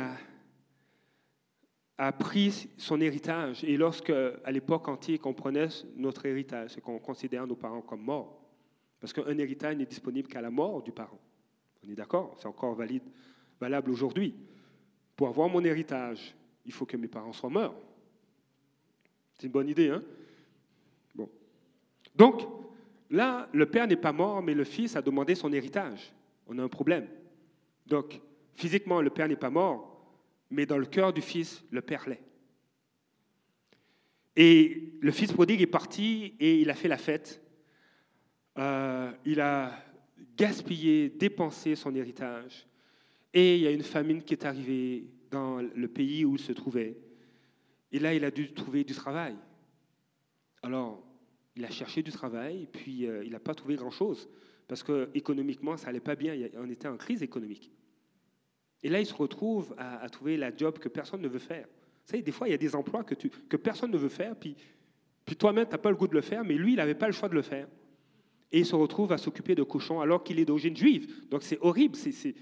a, 1.98 2.12
pris 2.12 2.70
son 2.78 3.02
héritage. 3.02 3.64
Et 3.64 3.76
lorsque, 3.76 4.12
à 4.12 4.52
l'époque 4.52 4.88
antique, 4.88 5.26
on 5.26 5.34
prenait 5.34 5.68
notre 5.96 6.28
héritage, 6.28 6.72
c'est 6.76 6.82
qu'on 6.82 7.00
considère 7.00 7.48
nos 7.48 7.56
parents 7.56 7.82
comme 7.82 8.04
morts. 8.04 8.40
Parce 9.00 9.14
qu'un 9.14 9.36
héritage 9.40 9.78
n'est 9.78 9.88
disponible 9.88 10.28
qu'à 10.28 10.42
la 10.42 10.52
mort 10.52 10.84
du 10.84 10.92
parent. 10.92 11.20
On 11.84 11.90
est 11.90 11.96
d'accord 11.96 12.36
C'est 12.38 12.48
encore 12.48 12.76
valide, 12.76 13.04
valable 13.60 13.90
aujourd'hui. 13.90 14.36
Pour 15.16 15.28
avoir 15.28 15.50
mon 15.50 15.64
héritage, 15.66 16.36
il 16.66 16.72
faut 16.72 16.86
que 16.86 16.98
mes 16.98 17.08
parents 17.08 17.34
soient 17.34 17.50
morts. 17.50 17.89
C'est 19.40 19.48
une 19.48 19.54
bonne 19.54 19.70
idée, 19.70 19.90
hein 19.90 20.04
Bon. 21.16 21.30
Donc, 22.14 22.42
là, 23.10 23.48
le 23.54 23.66
père 23.66 23.88
n'est 23.88 23.96
pas 23.96 24.12
mort, 24.12 24.44
mais 24.44 24.54
le 24.54 24.66
fils 24.66 24.98
a 24.98 25.02
demandé 25.02 25.34
son 25.34 25.54
héritage. 25.54 26.12
On 26.46 26.60
a 26.60 26.64
un 26.64 26.68
problème. 26.68 27.08
Donc, 27.88 28.20
physiquement, 28.56 29.02
le 29.02 29.10
père 29.10 29.30
n'est 29.30 29.38
pas 29.38 29.50
mort, 29.50 30.06
mais 30.52 30.66
dans 30.66 30.78
le 30.78 30.86
cœur 30.86 31.14
du 31.14 31.22
fils, 31.22 31.64
le 31.72 31.82
père 31.82 32.08
l'est. 32.10 32.22
Et 34.36 34.94
le 35.00 35.12
fils 35.12 35.32
prodigue 35.32 35.62
est 35.62 35.68
parti 35.68 36.36
et 36.40 36.60
il 36.60 36.70
a 36.70 36.74
fait 36.74 36.90
la 36.90 36.98
fête. 36.98 37.42
Euh, 38.58 39.12
il 39.24 39.40
a 39.40 39.72
gaspillé, 40.36 41.10
dépensé 41.10 41.76
son 41.76 41.96
héritage. 41.96 42.68
Et 43.34 43.56
il 43.56 43.62
y 43.62 43.68
a 43.68 43.72
une 43.72 43.84
famine 43.84 44.22
qui 44.22 44.34
est 44.34 44.46
arrivée 44.46 45.06
dans 45.32 45.62
le 45.62 45.88
pays 45.88 46.26
où 46.26 46.36
il 46.36 46.42
se 46.42 46.52
trouvait. 46.52 46.98
Et 47.92 48.00
là, 48.00 48.14
il 48.14 48.24
a 48.24 48.32
dû 48.32 48.54
trouver 48.54 48.84
du 48.84 48.94
travail. 48.94 49.36
Alors, 50.62 51.04
il 51.56 51.66
a 51.66 51.70
cherché 51.70 52.04
du 52.04 52.12
travail, 52.12 52.68
puis 52.72 53.06
euh, 53.06 53.24
il 53.24 53.32
n'a 53.32 53.40
pas 53.40 53.54
trouvé 53.54 53.76
grand-chose, 53.76 54.30
parce 54.68 54.84
qu'économiquement, 54.84 55.78
ça 55.78 55.88
n'allait 55.88 56.00
pas 56.00 56.16
bien, 56.16 56.36
on 56.56 56.70
était 56.70 56.88
en 56.88 56.98
crise 56.98 57.24
économique. 57.24 57.72
Et 58.82 58.90
là, 58.90 59.00
il 59.00 59.06
se 59.06 59.14
retrouve 59.14 59.76
à, 59.78 60.08
trouver 60.10 60.38
la 60.38 60.56
job 60.56 60.80
que 60.80 60.88
personne 60.88 61.22
ne 61.22 61.28
veut 61.28 61.40
faire. 61.40 61.66
Vous 61.66 62.12
savez, 62.12 62.24
des 62.24 62.32
fois, 62.32 62.48
il 62.48 62.52
y 62.52 62.54
a 62.54 62.58
des 62.58 62.76
emplois 62.76 63.04
que, 63.04 63.16
que 63.16 63.58
personne 63.58 63.92
ne 63.92 63.98
veut 63.98 64.10
faire, 64.10 64.36
puis, 64.36 64.56
puis 65.26 65.36
toi-même, 65.36 65.66
tu 65.66 65.72
n'as 65.72 65.78
pas 65.78 65.90
le 65.90 65.98
goût 65.98 66.08
de 66.08 66.16
le 66.16 66.22
faire, 66.22 66.44
mais 66.46 66.56
lui, 66.56 66.74
il 66.74 66.78
n'avait 66.78 66.96
pas 66.96 67.08
le 67.08 67.14
choix 67.14 67.30
de 67.30 67.36
le 67.36 67.42
faire. 67.42 67.68
Et 68.52 68.60
il 68.60 68.66
se 68.66 68.76
retrouve 68.76 69.12
à 69.12 69.18
s'occuper 69.18 69.56
de 69.56 69.64
cochons 69.64 70.00
alors 70.02 70.24
qu'il 70.24 70.40
est 70.40 70.46
d'origine 70.46 70.76
juive. 70.76 71.28
Donc 71.30 71.44
c'est 71.44 71.60
horrible. 71.62 71.96
C'est, 71.96 72.34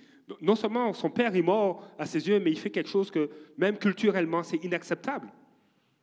non 0.42 0.56
seulement 0.56 0.94
son 0.94 1.10
père 1.10 1.36
est 1.36 1.42
mort 1.42 1.88
à 1.98 2.06
ses 2.06 2.28
yeux, 2.28 2.40
mais 2.40 2.52
il 2.52 2.60
fait 2.60 2.70
quelque 2.70 2.90
chose 2.90 3.12
que, 3.12 3.30
même 3.58 3.78
culturellement, 3.78 4.44
c'est 4.44 4.64
inacceptable. 4.64 5.32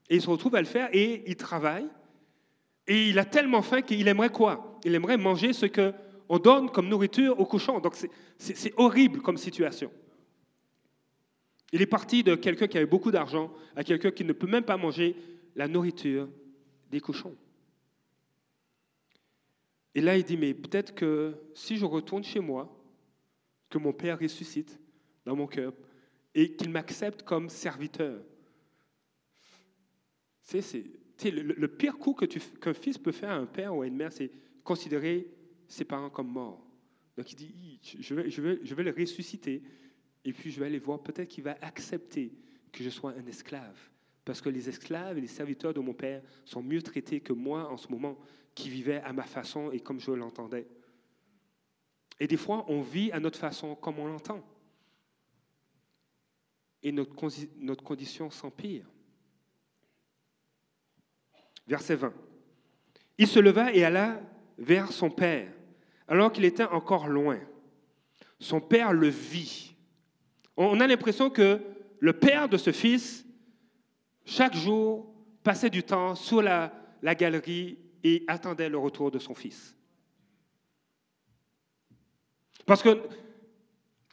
Et 0.08 0.16
il 0.16 0.22
se 0.22 0.30
retrouve 0.30 0.54
à 0.54 0.60
le 0.60 0.66
faire 0.66 0.88
et 0.92 1.22
il 1.26 1.36
travaille. 1.36 1.88
Et 2.86 3.08
il 3.08 3.18
a 3.18 3.24
tellement 3.24 3.62
faim 3.62 3.82
qu'il 3.82 4.06
aimerait 4.08 4.30
quoi? 4.30 4.78
Il 4.84 4.94
aimerait 4.94 5.16
manger 5.16 5.52
ce 5.52 5.66
qu'on 5.66 6.38
donne 6.38 6.70
comme 6.70 6.88
nourriture 6.88 7.38
aux 7.38 7.46
cochons. 7.46 7.80
Donc 7.80 7.96
c'est 8.38 8.74
horrible 8.76 9.20
comme 9.22 9.36
situation. 9.36 9.90
Il 11.72 11.82
est 11.82 11.86
parti 11.86 12.22
de 12.22 12.34
quelqu'un 12.34 12.66
qui 12.66 12.76
avait 12.76 12.86
beaucoup 12.86 13.10
d'argent 13.10 13.50
à 13.74 13.82
quelqu'un 13.82 14.10
qui 14.10 14.24
ne 14.24 14.32
peut 14.32 14.46
même 14.46 14.64
pas 14.64 14.76
manger 14.76 15.16
la 15.56 15.66
nourriture 15.68 16.28
des 16.90 17.00
cochons. 17.00 17.34
Et 19.94 20.00
là, 20.00 20.16
il 20.16 20.24
dit, 20.24 20.36
mais 20.36 20.54
peut-être 20.54 20.94
que 20.94 21.34
si 21.54 21.76
je 21.76 21.84
retourne 21.84 22.24
chez 22.24 22.40
moi, 22.40 22.70
que 23.74 23.78
mon 23.80 23.92
Père 23.92 24.20
ressuscite 24.20 24.78
dans 25.24 25.34
mon 25.34 25.48
cœur 25.48 25.74
et 26.32 26.54
qu'il 26.54 26.70
m'accepte 26.70 27.24
comme 27.24 27.48
serviteur. 27.48 28.22
C'est, 30.42 30.62
le, 31.24 31.42
le, 31.42 31.68
pire 31.68 31.98
coup 31.98 32.12
que 32.14 32.24
qu'un 32.24 32.74
fils 32.74 32.98
peut 32.98 33.10
faire 33.10 33.30
à 33.30 33.34
un 33.34 33.46
père 33.46 33.74
ou 33.74 33.82
à 33.82 33.88
une 33.88 33.96
mère, 33.96 34.12
c'est 34.12 34.30
considérer 34.62 35.26
ses 35.66 35.84
parents 35.84 36.10
comme 36.10 36.28
morts. 36.28 36.64
Donc 37.16 37.32
il 37.32 37.36
dit, 37.36 37.80
je 37.98 38.14
vais, 38.14 38.30
je 38.30 38.40
vais, 38.42 38.60
je 38.62 38.74
vais 38.76 38.84
le 38.84 38.94
ressusciter 38.96 39.62
et 40.24 40.32
puis 40.32 40.52
je 40.52 40.60
vais 40.60 40.66
aller 40.66 40.78
voir, 40.78 41.02
peut-être 41.02 41.28
qu'il 41.28 41.42
va 41.42 41.56
accepter 41.60 42.32
que 42.70 42.84
je 42.84 42.90
sois 42.90 43.12
un 43.12 43.26
esclave. 43.26 43.90
Parce 44.24 44.40
que 44.40 44.50
les 44.50 44.68
esclaves 44.68 45.18
et 45.18 45.20
les 45.20 45.26
serviteurs 45.26 45.74
de 45.74 45.80
mon 45.80 45.94
Père 45.94 46.22
sont 46.44 46.62
mieux 46.62 46.82
traités 46.82 47.20
que 47.20 47.32
moi 47.32 47.68
en 47.68 47.76
ce 47.76 47.88
moment, 47.88 48.18
qui 48.54 48.68
vivais 48.68 49.00
à 49.00 49.12
ma 49.12 49.24
façon 49.24 49.72
et 49.72 49.80
comme 49.80 49.98
je 49.98 50.12
l'entendais. 50.12 50.68
Et 52.20 52.26
des 52.26 52.36
fois, 52.36 52.64
on 52.68 52.80
vit 52.80 53.10
à 53.12 53.20
notre 53.20 53.38
façon 53.38 53.74
comme 53.74 53.98
on 53.98 54.06
l'entend. 54.06 54.42
Et 56.82 56.92
notre, 56.92 57.14
condition 57.82 58.30
s'empire. 58.30 58.84
Verset 61.66 61.96
20. 61.96 62.12
Il 63.18 63.26
se 63.26 63.38
leva 63.38 63.72
et 63.72 63.84
alla 63.84 64.20
vers 64.58 64.92
son 64.92 65.10
père, 65.10 65.52
alors 66.06 66.30
qu'il 66.30 66.44
était 66.44 66.64
encore 66.64 67.08
loin. 67.08 67.40
Son 68.38 68.60
père 68.60 68.92
le 68.92 69.08
vit 69.08 69.74
on 70.56 70.80
a 70.80 70.86
l'impression 70.86 71.30
que 71.30 71.60
le 71.98 72.12
père 72.12 72.48
de 72.48 72.56
ce 72.56 72.72
fils, 72.72 73.26
chaque 74.24 74.54
jour, 74.54 75.12
passait 75.42 75.70
du 75.70 75.82
temps 75.82 76.14
sur 76.14 76.42
la, 76.42 76.72
galerie 77.02 77.78
et 78.02 78.24
attendait 78.28 78.68
le 78.68 78.78
retour 78.78 79.10
de 79.10 79.18
son 79.18 79.34
fils. 79.34 79.76
Parce 82.66 82.82
que 82.82 83.00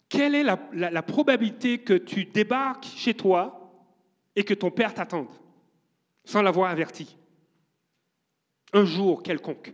quelle 0.09 0.35
est 0.35 0.43
la, 0.43 1.01
probabilité 1.01 1.79
que 1.79 1.93
tu 1.93 2.25
débarques 2.25 2.85
chez 2.85 3.13
toi 3.13 3.71
et 4.35 4.43
que 4.43 4.53
ton 4.53 4.69
père 4.71 4.93
t'attende 4.93 5.29
sans 6.25 6.41
l'avoir 6.41 6.69
averti? 6.69 7.15
Un 8.73 8.85
jour 8.85 9.23
quelconque. 9.23 9.73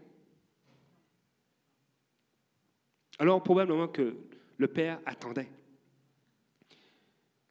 Alors 3.19 3.41
probablement 3.41 3.87
que 3.87 4.15
le 4.57 4.67
père 4.67 4.99
attendait. 5.05 5.49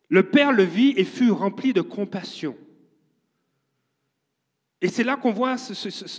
Le 0.08 0.22
Père 0.22 0.52
le 0.52 0.62
vit 0.62 0.94
et 0.96 1.04
fut 1.04 1.30
rempli 1.30 1.72
de 1.72 1.80
compassion. 1.80 2.56
Et 4.80 4.88
c'est 4.88 5.02
là 5.02 5.16
qu'on 5.16 5.32
voit 5.32 5.56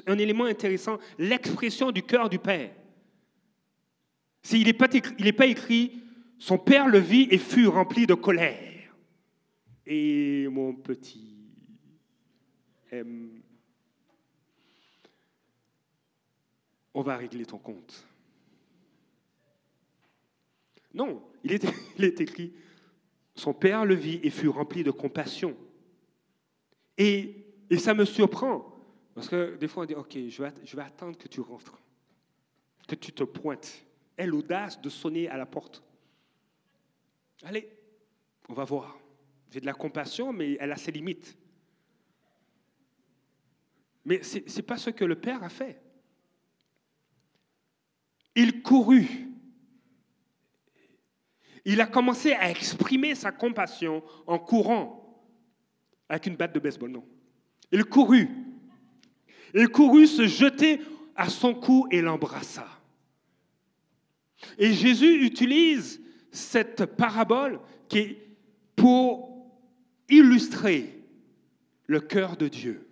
un 0.08 0.18
élément 0.18 0.46
intéressant, 0.46 0.98
l'expression 1.18 1.92
du 1.92 2.04
cœur 2.04 2.28
du 2.28 2.40
Père. 2.40 2.72
Il 4.52 4.66
n'est 4.66 4.74
pas, 5.34 5.48
écrit, 5.48 6.04
son 6.40 6.58
Père 6.58 6.88
le 6.88 7.00
vit 7.00 7.28
et 7.32 7.38
fut 7.38 7.68
rempli 7.68 8.08
de 8.08 8.14
colère. 8.14 8.96
Et 9.86 10.48
mon 10.50 10.74
petit 10.74 11.38
on 16.98 17.04
va 17.04 17.16
régler 17.16 17.46
ton 17.46 17.60
compte. 17.60 18.08
Non, 20.96 21.22
il 21.44 21.54
est, 21.54 22.22
écrit, 22.22 22.54
son 23.36 23.54
père 23.54 23.86
le 23.86 23.94
vit 23.94 24.20
et 24.24 24.32
fut 24.32 24.48
rempli 24.48 24.84
de 24.84 24.90
compassion. 24.90 25.56
Et, 26.98 27.44
ça 27.78 27.94
me 27.94 28.06
surprend, 28.06 28.66
parce 29.14 29.30
que 29.30 29.58
des 29.58 29.68
fois 29.68 29.84
on 29.84 29.86
dit, 29.86 29.94
OK, 29.94 30.18
je 30.28 30.76
vais 30.76 30.82
attendre 30.82 31.18
que 31.18 31.28
tu 31.28 31.42
rentres, 31.42 31.80
que 32.88 32.96
tu 32.96 33.12
te 33.12 33.24
pointes. 33.24 33.86
Aie 34.18 34.28
l'audace 34.28 34.82
de 34.82 34.90
sonner 34.90 35.30
à 35.30 35.38
la 35.38 35.46
porte. 35.46 35.84
Allez, 37.44 37.70
on 38.50 38.54
va 38.54 38.64
voir. 38.64 38.98
J'ai 39.52 39.62
de 39.62 39.66
la 39.66 39.74
compassion, 39.74 40.34
mais 40.34 40.58
elle 40.60 40.72
a 40.72 40.78
ses 40.78 40.92
limites. 40.92 41.38
Mais 44.06 44.24
ce 44.24 44.40
n'est 44.40 44.64
pas 44.64 44.78
ce 44.78 44.90
que 44.90 45.06
le 45.06 45.20
Père 45.20 45.44
a 45.44 45.50
fait. 45.50 45.82
Il 48.36 48.62
courut 48.62 49.28
il 51.70 51.82
a 51.82 51.86
commencé 51.86 52.32
à 52.32 52.50
exprimer 52.50 53.14
sa 53.14 53.34
compassion 53.34 54.02
en 54.26 54.40
courant 54.40 55.22
avec 56.08 56.26
une 56.28 56.38
batte 56.38 56.56
de 56.56 56.60
baseball, 56.60 56.92
non. 56.92 57.04
Il 57.74 57.84
courut. 57.84 58.30
Il 59.54 59.68
courut 59.68 60.08
se 60.08 60.28
jeter 60.28 60.80
à 61.14 61.28
son 61.28 61.54
cou 61.54 61.86
et 61.92 62.00
l'embrassa. 62.00 62.66
Et 64.58 64.74
Jésus 64.74 65.26
utilise 65.26 66.02
cette 66.32 66.86
parabole 66.86 67.60
qui 67.88 68.18
pour 68.76 69.52
illustrer 70.08 71.04
le 71.88 72.00
cœur 72.00 72.38
de 72.38 72.48
Dieu. 72.48 72.88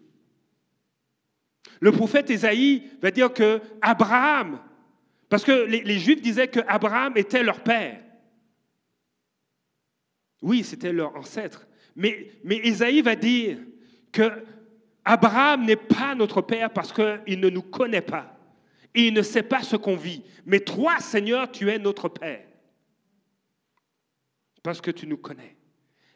Le 1.79 1.91
prophète 1.91 2.29
Ésaïe 2.29 2.83
va 3.01 3.11
dire 3.11 3.31
que 3.31 3.61
Abraham, 3.81 4.59
parce 5.29 5.43
que 5.43 5.65
les, 5.65 5.99
Juifs 5.99 6.21
disaient 6.21 6.47
que 6.47 6.61
Abraham 6.67 7.13
était 7.17 7.43
leur 7.43 7.61
père, 7.61 8.01
oui, 10.41 10.63
c'était 10.63 10.93
leur 10.93 11.15
ancêtre. 11.15 11.67
Mais, 11.95 12.31
mais 12.43 12.57
Isaïe 12.57 13.01
va 13.01 13.15
dire 13.15 13.57
que 14.11 14.29
Abraham 15.03 15.65
n'est 15.65 15.75
pas 15.75 16.15
notre 16.15 16.41
père 16.41 16.71
parce 16.71 16.91
qu'il 16.91 17.39
ne 17.39 17.49
nous 17.49 17.61
connaît 17.61 18.01
pas. 18.01 18.34
Et 18.95 19.07
il 19.07 19.13
ne 19.13 19.21
sait 19.21 19.43
pas 19.43 19.61
ce 19.61 19.75
qu'on 19.75 19.97
vit. 19.97 20.23
Mais 20.45 20.61
toi, 20.61 20.99
Seigneur, 20.99 21.51
tu 21.51 21.69
es 21.69 21.77
notre 21.77 22.07
père. 22.07 22.47
Parce 24.63 24.81
que 24.81 24.89
tu 24.89 25.05
nous 25.05 25.17
connais 25.17 25.55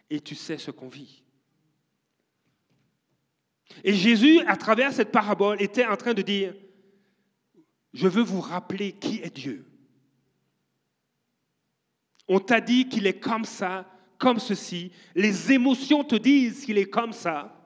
et 0.10 0.22
tu 0.22 0.34
sais 0.34 0.58
ce 0.58 0.72
qu'on 0.72 0.88
vit. 0.88 1.22
Et 3.84 3.94
Jésus, 3.94 4.40
à 4.48 4.56
travers 4.56 4.94
cette 4.94 5.12
parabole, 5.12 5.62
était 5.62 5.86
en 5.86 5.98
train 5.98 6.14
de 6.14 6.22
dire, 6.24 6.56
je 7.94 8.08
veux 8.08 8.24
vous 8.24 8.42
rappeler 8.42 8.94
qui 8.94 9.18
est 9.18 9.36
Dieu. 9.36 9.66
On 12.28 12.40
t'a 12.40 12.62
dit 12.62 12.88
qu'il 12.88 13.06
est 13.08 13.20
comme 13.20 13.46
ça, 13.46 13.86
comme 14.18 14.40
ceci. 14.40 14.92
Les 15.16 15.52
émotions 15.52 16.04
te 16.04 16.16
disent 16.16 16.66
qu'il 16.66 16.78
est 16.78 16.90
comme 16.90 17.14
ça. 17.14 17.59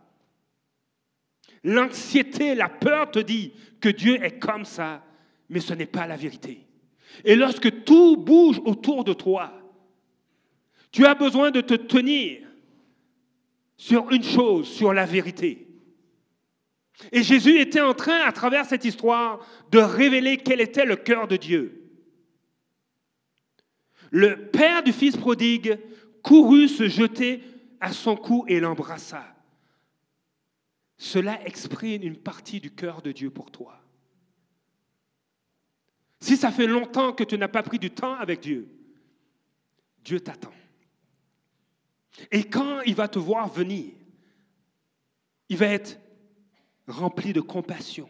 L'anxiété, 1.63 2.55
la 2.55 2.69
peur 2.69 3.11
te 3.11 3.19
dit 3.19 3.53
que 3.79 3.89
Dieu 3.89 4.23
est 4.23 4.39
comme 4.39 4.65
ça, 4.65 5.03
mais 5.49 5.59
ce 5.59 5.73
n'est 5.73 5.85
pas 5.85 6.07
la 6.07 6.17
vérité. 6.17 6.65
Et 7.23 7.35
lorsque 7.35 7.83
tout 7.83 8.17
bouge 8.17 8.59
autour 8.65 9.03
de 9.03 9.13
toi, 9.13 9.53
tu 10.91 11.05
as 11.05 11.15
besoin 11.15 11.51
de 11.51 11.61
te 11.61 11.73
tenir 11.73 12.41
sur 13.77 14.11
une 14.11 14.23
chose, 14.23 14.67
sur 14.67 14.93
la 14.93 15.05
vérité. 15.05 15.67
Et 17.11 17.23
Jésus 17.23 17.59
était 17.59 17.81
en 17.81 17.93
train, 17.93 18.21
à 18.21 18.31
travers 18.31 18.65
cette 18.65 18.85
histoire, 18.85 19.45
de 19.71 19.79
révéler 19.79 20.37
quel 20.37 20.61
était 20.61 20.85
le 20.85 20.95
cœur 20.95 21.27
de 21.27 21.37
Dieu. 21.37 21.83
Le 24.11 24.49
père 24.49 24.83
du 24.83 24.93
fils 24.93 25.17
prodigue 25.17 25.79
courut 26.21 26.67
se 26.67 26.87
jeter 26.87 27.41
à 27.79 27.91
son 27.91 28.15
cou 28.15 28.45
et 28.47 28.59
l'embrassa. 28.59 29.25
Cela 31.03 31.45
exprime 31.45 32.01
une 32.01 32.15
partie 32.15 32.61
du 32.61 32.71
cœur 32.71 33.01
de 33.01 33.11
Dieu 33.11 33.29
pour 33.29 33.51
toi. 33.51 33.77
Si 36.21 36.37
ça 36.37 36.49
fait 36.49 36.65
longtemps 36.65 37.11
que 37.11 37.25
tu 37.25 37.37
n'as 37.37 37.49
pas 37.49 37.61
pris 37.61 37.77
du 37.77 37.91
temps 37.91 38.13
avec 38.13 38.39
Dieu, 38.39 38.69
Dieu 40.01 40.21
t'attend. 40.21 40.53
Et 42.31 42.45
quand 42.45 42.79
il 42.83 42.95
va 42.95 43.09
te 43.09 43.19
voir 43.19 43.49
venir, 43.49 43.91
il 45.49 45.57
va 45.57 45.65
être 45.65 45.99
rempli 46.87 47.33
de 47.33 47.41
compassion. 47.41 48.09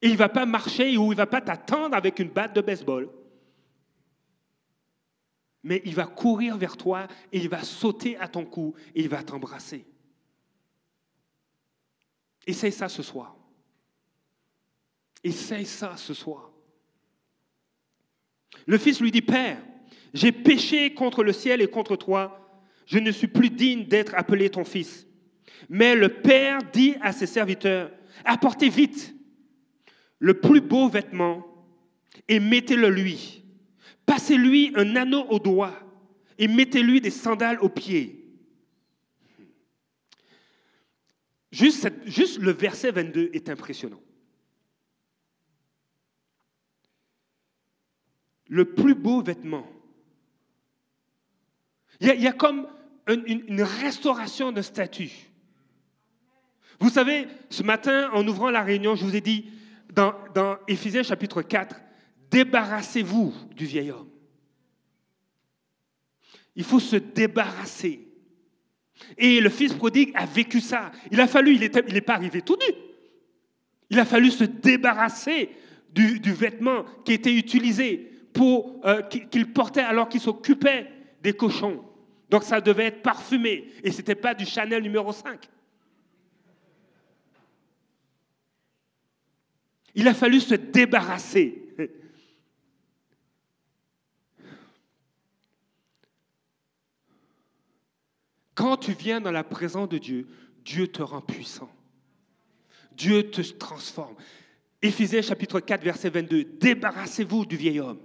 Et 0.00 0.06
il 0.06 0.14
ne 0.14 0.16
va 0.16 0.30
pas 0.30 0.46
marcher 0.46 0.96
ou 0.96 1.12
il 1.12 1.16
ne 1.16 1.16
va 1.16 1.26
pas 1.26 1.42
t'attendre 1.42 1.94
avec 1.94 2.18
une 2.18 2.30
batte 2.30 2.56
de 2.56 2.62
baseball. 2.62 3.10
Mais 5.62 5.82
il 5.84 5.94
va 5.94 6.06
courir 6.06 6.56
vers 6.56 6.78
toi 6.78 7.08
et 7.30 7.38
il 7.38 7.50
va 7.50 7.62
sauter 7.62 8.16
à 8.16 8.26
ton 8.26 8.46
cou 8.46 8.74
et 8.94 9.02
il 9.02 9.08
va 9.10 9.22
t'embrasser. 9.22 9.84
Essaye 12.48 12.72
ça 12.72 12.88
ce 12.88 13.02
soir. 13.02 13.36
Essaye 15.22 15.66
ça 15.66 15.94
ce 15.98 16.14
soir. 16.14 16.50
Le 18.66 18.78
fils 18.78 19.02
lui 19.02 19.10
dit, 19.10 19.20
Père, 19.20 19.62
j'ai 20.14 20.32
péché 20.32 20.94
contre 20.94 21.22
le 21.22 21.34
ciel 21.34 21.60
et 21.60 21.68
contre 21.68 21.96
toi. 21.96 22.62
Je 22.86 22.98
ne 22.98 23.10
suis 23.10 23.26
plus 23.26 23.50
digne 23.50 23.84
d'être 23.84 24.14
appelé 24.14 24.48
ton 24.48 24.64
fils. 24.64 25.06
Mais 25.68 25.94
le 25.94 26.08
Père 26.08 26.60
dit 26.72 26.94
à 27.02 27.12
ses 27.12 27.26
serviteurs, 27.26 27.90
apportez 28.24 28.70
vite 28.70 29.14
le 30.18 30.40
plus 30.40 30.62
beau 30.62 30.88
vêtement 30.88 31.44
et 32.28 32.40
mettez-le 32.40 32.88
lui. 32.88 33.44
Passez-lui 34.06 34.72
un 34.74 34.96
anneau 34.96 35.26
au 35.28 35.38
doigt 35.38 35.74
et 36.38 36.48
mettez-lui 36.48 37.02
des 37.02 37.10
sandales 37.10 37.58
aux 37.60 37.68
pieds. 37.68 38.27
Juste, 41.50 41.90
le 42.38 42.52
verset 42.52 42.90
22 42.90 43.30
est 43.32 43.48
impressionnant. 43.48 44.00
Le 48.48 48.64
plus 48.74 48.94
beau 48.94 49.22
vêtement. 49.22 49.66
Il 52.00 52.08
y 52.08 52.26
a, 52.26 52.32
comme 52.32 52.68
une, 53.08 53.44
une 53.48 53.62
restauration 53.62 54.52
de 54.52 54.62
statut. 54.62 55.10
Vous 56.80 56.90
savez, 56.90 57.26
ce 57.50 57.62
matin, 57.62 58.10
en 58.12 58.26
ouvrant 58.26 58.50
la 58.50 58.62
réunion, 58.62 58.94
je 58.94 59.04
vous 59.04 59.16
ai 59.16 59.20
dit, 59.20 59.50
dans, 59.92 60.14
dans 60.34 60.58
Éphésiens 60.68 61.02
chapitre 61.02 61.42
4, 61.42 61.80
débarrassez-vous 62.30 63.34
du 63.54 63.66
vieil 63.66 63.90
homme. 63.90 64.10
Il 66.54 66.64
faut 66.64 66.80
se 66.80 66.96
débarrasser. 66.96 68.07
Et 69.16 69.40
le 69.40 69.48
fils 69.48 69.72
prodigue 69.74 70.12
a 70.14 70.26
vécu 70.26 70.60
ça. 70.60 70.92
Il 71.10 71.20
a 71.20 71.26
fallu, 71.26 71.54
il 71.54 71.60
n'est 71.60 72.00
pas 72.00 72.14
arrivé 72.14 72.42
tout 72.42 72.56
nu. 72.56 72.74
Il 73.90 73.98
a 73.98 74.04
fallu 74.04 74.30
se 74.30 74.44
débarrasser 74.44 75.50
du, 75.94 76.32
vêtement 76.32 76.84
qui 77.04 77.12
était 77.12 77.34
utilisé 77.34 78.10
pour 78.32 78.80
euh, 78.84 79.02
qu'il 79.02 79.52
portait 79.52 79.80
alors 79.80 80.08
qu'il 80.08 80.20
s'occupait 80.20 80.86
des 81.22 81.32
cochons. 81.32 81.84
Donc 82.30 82.44
ça 82.44 82.60
devait 82.60 82.86
être 82.86 83.02
parfumé. 83.02 83.68
Et 83.82 83.90
ce 83.90 83.98
n'était 83.98 84.14
pas 84.14 84.34
du 84.34 84.44
Chanel 84.44 84.82
numéro 84.82 85.12
5. 85.12 85.48
Il 89.94 90.06
a 90.06 90.14
fallu 90.14 90.40
se 90.40 90.54
débarrasser. 90.54 91.67
Quand 98.58 98.76
tu 98.76 98.92
viens 98.92 99.20
dans 99.20 99.30
la 99.30 99.44
présence 99.44 99.88
de 99.88 99.98
Dieu, 99.98 100.26
Dieu 100.64 100.88
te 100.88 101.00
rend 101.00 101.20
puissant. 101.20 101.70
Dieu 102.90 103.30
te 103.30 103.40
transforme. 103.52 104.16
Éphésiens 104.82 105.22
chapitre 105.22 105.60
4, 105.60 105.84
verset 105.84 106.10
22. 106.10 106.42
Débarrassez-vous 106.58 107.46
du 107.46 107.56
vieil 107.56 107.78
homme. 107.78 108.00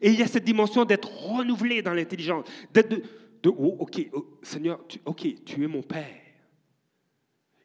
Et 0.00 0.10
il 0.10 0.18
y 0.18 0.24
a 0.24 0.26
cette 0.26 0.42
dimension 0.42 0.84
d'être 0.84 1.08
renouvelé 1.08 1.82
dans 1.82 1.94
l'intelligence. 1.94 2.48
D'être 2.72 2.88
de, 3.44 3.48
oh, 3.48 3.76
ok, 3.78 4.08
oh, 4.12 4.40
Seigneur, 4.42 4.84
ok, 5.04 5.44
tu 5.44 5.62
es 5.62 5.68
mon 5.68 5.82
Père. 5.84 6.20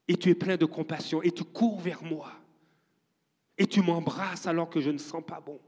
Et 0.08 0.18
tu 0.18 0.30
es 0.30 0.36
plein 0.36 0.58
de 0.58 0.66
compassion. 0.66 1.24
Et 1.24 1.32
tu 1.32 1.44
cours 1.44 1.80
vers 1.80 2.04
moi 2.04 2.32
et 3.58 3.66
tu 3.66 3.82
m'embrasses 3.82 4.46
alors 4.46 4.70
que 4.70 4.80
je 4.80 4.92
ne 4.92 5.00
sens 5.00 5.24
pas 5.26 5.42
bon. 5.42 5.60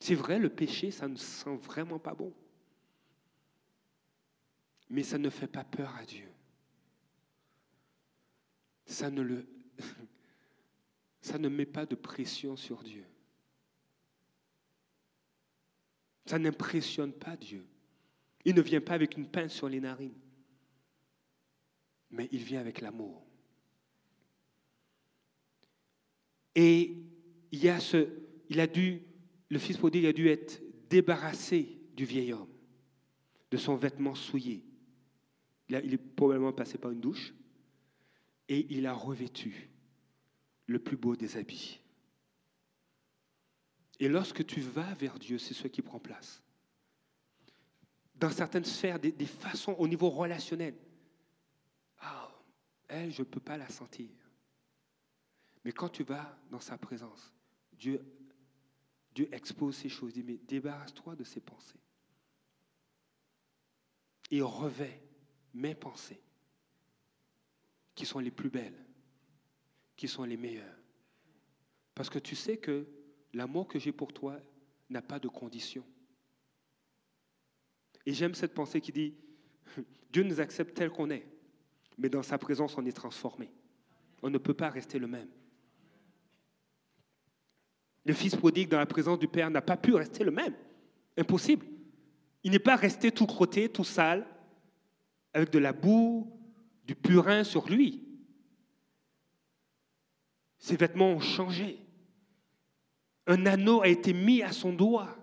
C'est 0.00 0.16
vrai, 0.16 0.40
le 0.40 0.48
péché, 0.48 0.90
ça 0.90 1.06
ne 1.06 1.14
sent 1.14 1.60
vraiment 1.62 2.00
pas 2.00 2.14
bon. 2.14 2.32
Mais 4.90 5.02
ça 5.02 5.18
ne 5.18 5.30
fait 5.30 5.46
pas 5.46 5.64
peur 5.64 5.94
à 5.96 6.04
Dieu. 6.04 6.28
Ça 8.86 9.10
ne, 9.10 9.20
le, 9.20 9.46
ça 11.20 11.38
ne 11.38 11.48
met 11.48 11.66
pas 11.66 11.84
de 11.84 11.94
pression 11.94 12.56
sur 12.56 12.82
Dieu. 12.82 13.04
Ça 16.24 16.38
n'impressionne 16.38 17.12
pas 17.12 17.36
Dieu. 17.36 17.66
Il 18.44 18.54
ne 18.54 18.62
vient 18.62 18.80
pas 18.80 18.94
avec 18.94 19.16
une 19.16 19.28
pince 19.28 19.52
sur 19.52 19.68
les 19.68 19.80
narines, 19.80 20.18
mais 22.10 22.28
il 22.32 22.42
vient 22.42 22.60
avec 22.60 22.80
l'amour. 22.80 23.26
Et 26.54 26.96
il, 27.52 27.62
y 27.62 27.68
a 27.68 27.78
ce, 27.78 28.08
il 28.48 28.60
a 28.60 28.66
dû, 28.66 29.02
le 29.48 29.58
fils 29.58 29.76
prodigue 29.76 30.06
a 30.06 30.12
dû 30.12 30.28
être 30.28 30.60
débarrassé 30.88 31.78
du 31.94 32.04
vieil 32.04 32.32
homme, 32.32 32.48
de 33.50 33.56
son 33.56 33.76
vêtement 33.76 34.14
souillé. 34.14 34.67
Il, 35.68 35.74
est 35.74 35.98
probablement 35.98 36.52
passé 36.52 36.78
par 36.78 36.90
une 36.90 37.00
douche 37.00 37.34
et 38.48 38.66
il 38.74 38.86
a 38.86 38.94
revêtu 38.94 39.68
le 40.66 40.78
plus 40.78 40.96
beau 40.96 41.16
des 41.16 41.36
habits. 41.36 41.80
Et 44.00 44.08
lorsque 44.08 44.46
tu 44.46 44.60
vas 44.60 44.94
vers 44.94 45.18
Dieu, 45.18 45.38
c'est 45.38 45.54
ce 45.54 45.68
qui 45.68 45.82
prend 45.82 45.98
place. 45.98 46.42
Dans 48.14 48.30
certaines 48.30 48.64
sphères, 48.64 48.98
des, 48.98 49.12
façons 49.26 49.74
au 49.78 49.86
niveau 49.86 50.08
relationnel. 50.08 50.74
Ah, 51.98 52.30
elle, 52.88 53.12
je 53.12 53.22
ne 53.22 53.26
peux 53.26 53.40
pas 53.40 53.56
la 53.56 53.68
sentir. 53.68 54.10
Mais 55.64 55.72
quand 55.72 55.88
tu 55.88 56.02
vas 56.02 56.38
dans 56.50 56.60
sa 56.60 56.78
présence, 56.78 57.32
Dieu, 57.72 58.00
Dieu 59.14 59.28
expose 59.32 59.76
ces 59.76 59.88
choses. 59.88 60.16
Il 60.16 60.24
dit, 60.24 60.32
mais 60.32 60.38
débarrasse-toi 60.38 61.14
de 61.14 61.24
ces 61.24 61.40
pensées. 61.40 61.80
Et 64.30 64.40
revêt 64.40 65.02
mes 65.58 65.74
pensées, 65.74 66.20
qui 67.94 68.06
sont 68.06 68.20
les 68.20 68.30
plus 68.30 68.48
belles, 68.48 68.86
qui 69.96 70.06
sont 70.06 70.24
les 70.24 70.36
meilleures. 70.36 70.78
Parce 71.94 72.08
que 72.08 72.20
tu 72.20 72.36
sais 72.36 72.56
que 72.56 72.86
l'amour 73.32 73.66
que 73.66 73.78
j'ai 73.78 73.92
pour 73.92 74.12
toi 74.12 74.40
n'a 74.88 75.02
pas 75.02 75.18
de 75.18 75.26
condition. 75.26 75.84
Et 78.06 78.12
j'aime 78.14 78.34
cette 78.34 78.54
pensée 78.54 78.80
qui 78.80 78.92
dit, 78.92 79.14
Dieu 80.12 80.22
nous 80.22 80.40
accepte 80.40 80.76
tel 80.76 80.90
qu'on 80.90 81.10
est, 81.10 81.26
mais 81.98 82.08
dans 82.08 82.22
sa 82.22 82.38
présence, 82.38 82.78
on 82.78 82.86
est 82.86 82.92
transformé. 82.92 83.50
On 84.22 84.30
ne 84.30 84.38
peut 84.38 84.54
pas 84.54 84.70
rester 84.70 85.00
le 85.00 85.08
même. 85.08 85.28
Le 88.04 88.14
fils 88.14 88.36
prodigue 88.36 88.68
dans 88.68 88.78
la 88.78 88.86
présence 88.86 89.18
du 89.18 89.28
Père 89.28 89.50
n'a 89.50 89.60
pas 89.60 89.76
pu 89.76 89.94
rester 89.94 90.22
le 90.22 90.30
même. 90.30 90.54
Impossible. 91.16 91.66
Il 92.44 92.52
n'est 92.52 92.60
pas 92.60 92.76
resté 92.76 93.10
tout 93.10 93.26
crotté, 93.26 93.68
tout 93.68 93.84
sale, 93.84 94.24
avec 95.32 95.50
de 95.50 95.58
la 95.58 95.72
boue, 95.72 96.32
du 96.84 96.94
purin 96.94 97.44
sur 97.44 97.68
lui. 97.68 98.02
Ses 100.58 100.76
vêtements 100.76 101.12
ont 101.12 101.20
changé. 101.20 101.78
Un 103.26 103.46
anneau 103.46 103.82
a 103.82 103.88
été 103.88 104.12
mis 104.12 104.42
à 104.42 104.52
son 104.52 104.72
doigt. 104.72 105.16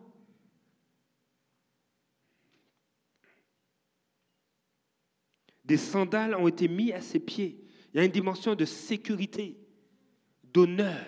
Des 5.64 5.78
sandales 5.78 6.36
ont 6.36 6.48
été 6.48 6.68
mises 6.68 6.94
à 6.94 7.02
ses 7.02 7.20
pieds. 7.20 7.66
Il 7.94 7.98
y 7.98 8.00
a 8.00 8.06
une 8.06 8.12
dimension 8.12 8.54
de 8.54 8.66
sécurité, 8.66 9.58
d'honneur 10.44 11.06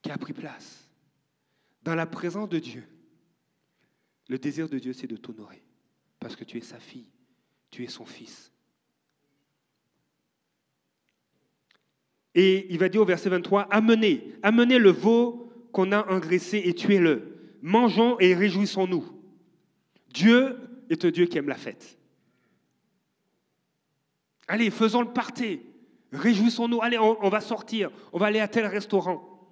qui 0.00 0.12
a 0.12 0.18
pris 0.18 0.32
place. 0.32 0.88
Dans 1.82 1.96
la 1.96 2.06
présence 2.06 2.48
de 2.48 2.60
Dieu, 2.60 2.86
le 4.28 4.38
désir 4.38 4.68
de 4.68 4.78
Dieu, 4.78 4.92
c'est 4.92 5.06
de 5.06 5.16
t'honorer 5.16 5.64
parce 6.20 6.36
que 6.36 6.44
tu 6.44 6.58
es 6.58 6.60
sa 6.60 6.78
fille 6.78 7.10
tu 7.70 7.84
es 7.84 7.88
son 7.88 8.04
fils. 8.04 8.52
Et 12.34 12.66
il 12.70 12.78
va 12.78 12.88
dire 12.88 13.02
au 13.02 13.04
verset 13.04 13.30
23, 13.30 13.62
amenez, 13.70 14.34
amenez 14.42 14.78
le 14.78 14.90
veau 14.90 15.52
qu'on 15.72 15.92
a 15.92 16.06
engraissé 16.12 16.62
et 16.64 16.74
tuez-le. 16.74 17.56
Mangeons 17.62 18.18
et 18.20 18.34
réjouissons-nous. 18.34 19.04
Dieu 20.10 20.56
est 20.88 21.04
un 21.04 21.10
Dieu 21.10 21.26
qui 21.26 21.38
aime 21.38 21.48
la 21.48 21.56
fête. 21.56 21.98
Allez, 24.46 24.70
faisons 24.70 25.02
le 25.02 25.12
party. 25.12 25.60
Réjouissons-nous. 26.12 26.80
Allez, 26.80 26.98
on, 26.98 27.28
va 27.28 27.40
sortir. 27.40 27.90
On 28.12 28.18
va 28.18 28.26
aller 28.26 28.40
à 28.40 28.48
tel 28.48 28.66
restaurant. 28.66 29.50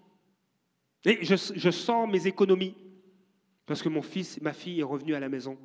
Et 1.05 1.25
je, 1.25 1.35
je 1.55 1.71
sors 1.71 2.09
mes 2.09 2.27
économies 2.27 2.75
parce 3.67 3.83
que 3.83 3.89
mon 3.89 4.03
fils, 4.03 4.41
ma 4.41 4.53
fille 4.53 4.81
est 4.81 4.85
revenue 4.85 5.15
à 5.15 5.21
la 5.21 5.29
maison. 5.29 5.59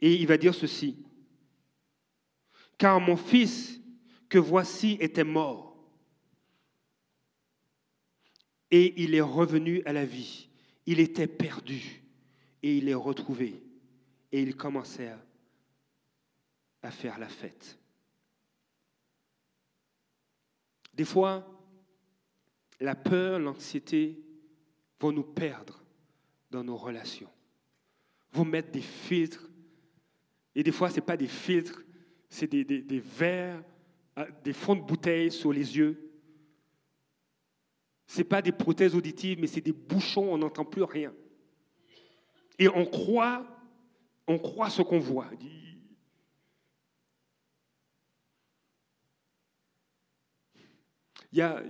Et 0.00 0.14
il 0.14 0.26
va 0.26 0.36
dire 0.36 0.54
ceci. 0.54 0.96
Car 2.78 3.00
mon 3.00 3.16
fils 3.16 3.80
que 4.28 4.38
voici 4.38 4.96
était 5.00 5.24
mort. 5.24 5.76
Et 8.70 9.02
il 9.02 9.14
est 9.14 9.20
revenu 9.20 9.82
à 9.84 9.92
la 9.92 10.06
vie. 10.06 10.48
Il 10.86 11.00
était 11.00 11.26
perdu 11.26 12.02
et 12.62 12.76
il 12.76 12.88
est 12.88 12.94
retrouvé. 12.94 13.62
Et 14.32 14.40
il 14.40 14.56
commençait 14.56 15.12
à, 16.82 16.90
faire 16.90 17.18
la 17.18 17.28
fête. 17.28 17.78
Des 20.94 21.04
fois, 21.04 21.46
la 22.78 22.94
peur, 22.94 23.38
l'anxiété 23.38 24.22
vont 24.98 25.12
nous 25.12 25.24
perdre 25.24 25.82
dans 26.50 26.64
nos 26.64 26.76
relations, 26.76 27.30
vont 28.32 28.44
mettre 28.44 28.70
des 28.70 28.80
filtres. 28.80 29.49
Et 30.54 30.62
des 30.62 30.72
fois, 30.72 30.90
ce 30.90 30.96
n'est 30.96 31.06
pas 31.06 31.16
des 31.16 31.28
filtres, 31.28 31.82
c'est 32.28 32.46
des, 32.46 32.64
des, 32.64 33.00
verres 33.00 33.62
ah, 34.16 34.26
des 34.44 34.52
fonds 34.52 34.76
de 34.76 34.82
bouteille 34.82 35.30
sur 35.30 35.52
les 35.52 35.76
yeux. 35.76 36.10
Ce 38.06 38.18
n'est 38.18 38.24
pas 38.24 38.42
des 38.42 38.52
prothèses 38.52 38.94
auditives, 38.94 39.38
mais 39.40 39.46
c'est 39.46 39.60
des 39.60 39.72
bouchons, 39.72 40.32
on 40.32 40.38
n'entend 40.38 40.64
plus 40.64 40.82
rien. 40.82 41.14
Et 42.58 42.68
on 42.68 42.84
croit, 42.84 43.46
on 44.26 44.38
croit 44.38 44.70
ce 44.70 44.82
qu'on 44.82 44.98
voit. 44.98 45.30
Il 51.32 51.38
y 51.38 51.42
a, 51.42 51.62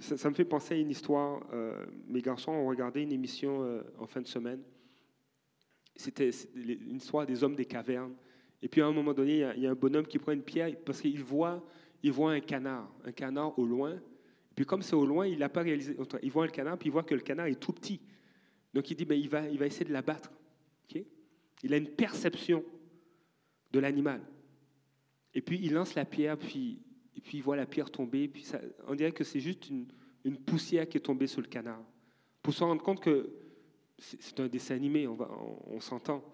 ça, 0.00 0.28
me 0.28 0.34
fait 0.34 0.44
penser 0.44 0.74
à 0.74 0.78
une 0.78 0.90
histoire. 0.90 1.42
Euh, 1.52 1.86
mes 2.06 2.22
garçons 2.22 2.52
ont 2.52 2.66
regardé 2.66 3.02
une 3.02 3.12
émission 3.12 3.62
euh, 3.62 3.82
en 3.98 4.06
fin 4.06 4.20
de 4.20 4.26
semaine. 4.26 4.62
C'était 6.00 6.30
une 6.54 6.96
histoire 6.96 7.26
des 7.26 7.44
hommes 7.44 7.54
des 7.54 7.66
cavernes. 7.66 8.14
Et 8.62 8.68
puis 8.68 8.80
à 8.80 8.86
un 8.86 8.92
moment 8.92 9.12
donné, 9.12 9.46
il 9.56 9.62
y, 9.62 9.66
a, 9.66 9.70
un 9.70 9.74
bonhomme 9.74 10.06
qui 10.06 10.18
prend 10.18 10.32
une 10.32 10.42
pierre 10.42 10.74
parce 10.84 11.00
qu'il 11.02 11.22
voit, 11.22 11.62
il 12.02 12.10
voit 12.10 12.32
un 12.32 12.40
canard, 12.40 12.90
un 13.04 13.12
canard 13.12 13.58
au 13.58 13.66
loin. 13.66 13.92
Et 13.92 14.54
puis 14.54 14.64
comme 14.64 14.80
c'est 14.80 14.96
au 14.96 15.04
loin, 15.04 15.26
il 15.26 15.38
n'a 15.38 15.50
pas 15.50 15.60
réalisé. 15.60 15.94
Il 16.22 16.30
voit 16.30 16.46
le 16.46 16.52
canard, 16.52 16.78
puis 16.78 16.88
il 16.88 16.92
voit 16.92 17.02
que 17.02 17.14
le 17.14 17.20
canard 17.20 17.46
est 17.46 17.60
tout 17.60 17.72
petit. 17.72 18.00
Donc 18.72 18.90
il 18.90 18.96
dit, 18.96 19.04
ben, 19.04 19.18
il, 19.18 19.28
va, 19.28 19.46
il 19.46 19.58
va 19.58 19.66
essayer 19.66 19.84
de 19.84 19.92
l'abattre. 19.92 20.32
il 20.94 21.74
a 21.74 21.76
une 21.76 21.88
perception 21.88 22.64
de 23.70 23.78
l'animal. 23.78 24.22
Et 25.34 25.42
puis 25.42 25.60
il 25.62 25.74
lance 25.74 25.94
la 25.94 26.06
pierre, 26.06 26.38
puis, 26.38 26.80
puis 27.22 27.38
il 27.38 27.42
voit 27.42 27.56
la 27.56 27.66
pierre 27.66 27.90
tomber. 27.90 28.26
Puis 28.26 28.44
ça, 28.44 28.58
on 28.86 28.94
dirait 28.94 29.12
que 29.12 29.24
c'est 29.24 29.40
juste 29.40 29.68
une, 29.68 29.86
poussière 30.46 30.88
qui 30.88 30.96
est 30.96 31.00
tombée 31.00 31.26
sur 31.26 31.42
le 31.42 31.46
canard. 31.46 31.82
Pour 32.42 32.54
se 32.54 32.64
rendre 32.64 32.82
compte 32.82 33.00
que 33.00 33.30
c'est 34.00 34.40
un 34.40 34.48
dessin 34.48 34.74
animé, 34.74 35.06
on, 35.06 35.80
s'entend 35.80 36.24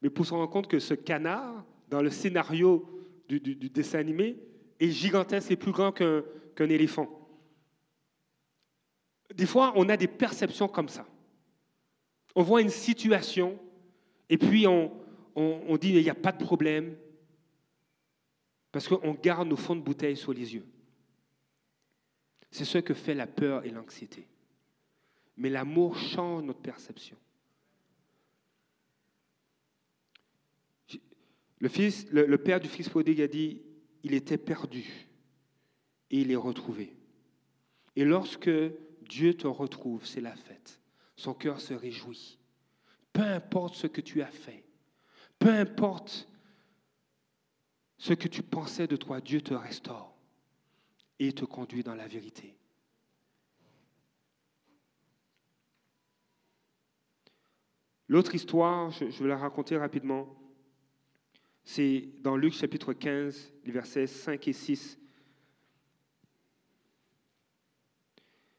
mais 0.00 0.10
pour 0.10 0.24
se 0.24 0.32
rendre 0.32 0.48
compte 0.48 0.68
que 0.68 0.78
ce 0.78 0.94
canard, 0.94 1.64
dans 1.88 2.02
le 2.02 2.10
scénario 2.10 2.88
du, 3.28 3.40
dessin 3.40 3.98
animé, 3.98 4.36
est 4.78 4.90
gigantesque 4.90 5.50
et 5.50 5.56
plus 5.56 5.72
grand 5.72 5.92
qu'un 5.92 6.68
éléphant. 6.68 7.08
Des 9.34 9.46
fois, 9.46 9.72
on 9.76 9.88
a 9.88 9.96
des 9.96 10.06
perceptions 10.06 10.68
comme 10.68 10.88
ça. 10.88 11.06
On 12.34 12.42
voit 12.42 12.62
une 12.62 12.70
situation 12.70 13.58
et 14.28 14.38
puis 14.38 14.66
on, 14.66 14.92
dit 15.80 15.90
il 15.90 16.02
n'y 16.02 16.10
a 16.10 16.14
pas 16.14 16.32
de 16.32 16.42
problème 16.42 16.96
parce 18.70 18.86
qu'on 18.86 19.14
garde 19.14 19.48
nos 19.48 19.56
fonds 19.56 19.76
de 19.76 19.80
bouteille 19.80 20.16
sur 20.16 20.32
les 20.32 20.54
yeux. 20.54 20.66
C'est 22.50 22.64
ce 22.64 22.78
que 22.78 22.94
fait 22.94 23.14
la 23.14 23.26
peur 23.26 23.64
et 23.64 23.70
l'anxiété. 23.70 24.26
Mais 25.38 25.48
l'amour 25.48 25.96
change 25.96 26.42
notre 26.42 26.60
perception. 26.60 27.16
Le, 31.60 31.68
fils, 31.68 32.06
le, 32.10 32.38
père 32.38 32.60
du 32.60 32.68
fils 32.68 32.88
prodigue 32.88 33.20
a 33.20 33.28
dit, 33.28 33.62
il 34.02 34.14
était 34.14 34.36
perdu 34.36 35.08
et 36.10 36.20
il 36.20 36.30
est 36.30 36.36
retrouvé. 36.36 36.92
Et 37.96 38.04
lorsque 38.04 38.50
Dieu 39.08 39.34
te 39.34 39.46
retrouve, 39.46 40.04
c'est 40.04 40.20
la 40.20 40.34
fête. 40.34 40.80
Son 41.16 41.34
cœur 41.34 41.60
se 41.60 41.74
réjouit. 41.74 42.38
Peu 43.12 43.22
importe 43.22 43.76
ce 43.76 43.86
que 43.86 44.00
tu 44.00 44.22
as 44.22 44.30
fait, 44.30 44.64
peu 45.38 45.50
importe 45.50 46.28
ce 47.96 48.12
que 48.12 48.28
tu 48.28 48.42
pensais 48.42 48.86
de 48.86 48.96
toi, 48.96 49.20
Dieu 49.20 49.40
te 49.40 49.54
restaure 49.54 50.16
et 51.18 51.32
te 51.32 51.44
conduit 51.44 51.82
dans 51.82 51.96
la 51.96 52.06
vérité. 52.06 52.57
L'autre 58.08 58.34
histoire, 58.34 58.90
je 58.90 59.22
vais 59.22 59.28
la 59.28 59.36
raconter 59.36 59.76
rapidement. 59.76 60.34
C'est 61.62 62.08
dans 62.22 62.36
Luc 62.36 62.54
chapitre 62.54 62.94
15, 62.94 63.52
les 63.66 63.72
versets 63.72 64.06
5 64.06 64.48
et 64.48 64.52
6. 64.54 64.98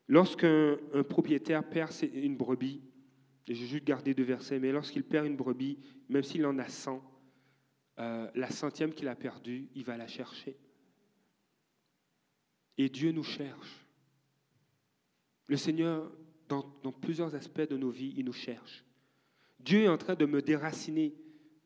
Lorsqu'un 0.07 0.77
propriétaire 1.09 1.67
perd 1.67 1.91
une 2.13 2.37
brebis, 2.37 2.81
et 3.47 3.55
j'ai 3.55 3.65
juste 3.65 3.83
gardé 3.83 4.13
deux 4.13 4.23
versets, 4.23 4.59
mais 4.59 4.71
lorsqu'il 4.71 5.03
perd 5.03 5.25
une 5.25 5.35
brebis, 5.35 5.79
même 6.07 6.21
s'il 6.21 6.45
en 6.45 6.59
a 6.59 6.67
100, 6.67 7.03
euh, 7.97 8.29
la 8.35 8.51
centième 8.51 8.93
qu'il 8.93 9.07
a 9.07 9.15
perdue, 9.15 9.67
il 9.73 9.83
va 9.83 9.97
la 9.97 10.07
chercher. 10.07 10.55
Et 12.77 12.87
Dieu 12.89 13.11
nous 13.11 13.23
cherche. 13.23 13.87
Le 15.47 15.57
Seigneur, 15.57 16.11
dans, 16.47 16.79
dans 16.83 16.91
plusieurs 16.91 17.33
aspects 17.33 17.67
de 17.67 17.75
nos 17.75 17.89
vies, 17.89 18.13
il 18.15 18.25
nous 18.25 18.33
cherche. 18.33 18.85
Dieu 19.59 19.83
est 19.83 19.87
en 19.87 19.97
train 19.97 20.15
de 20.15 20.25
me 20.25 20.41
déraciner 20.41 21.13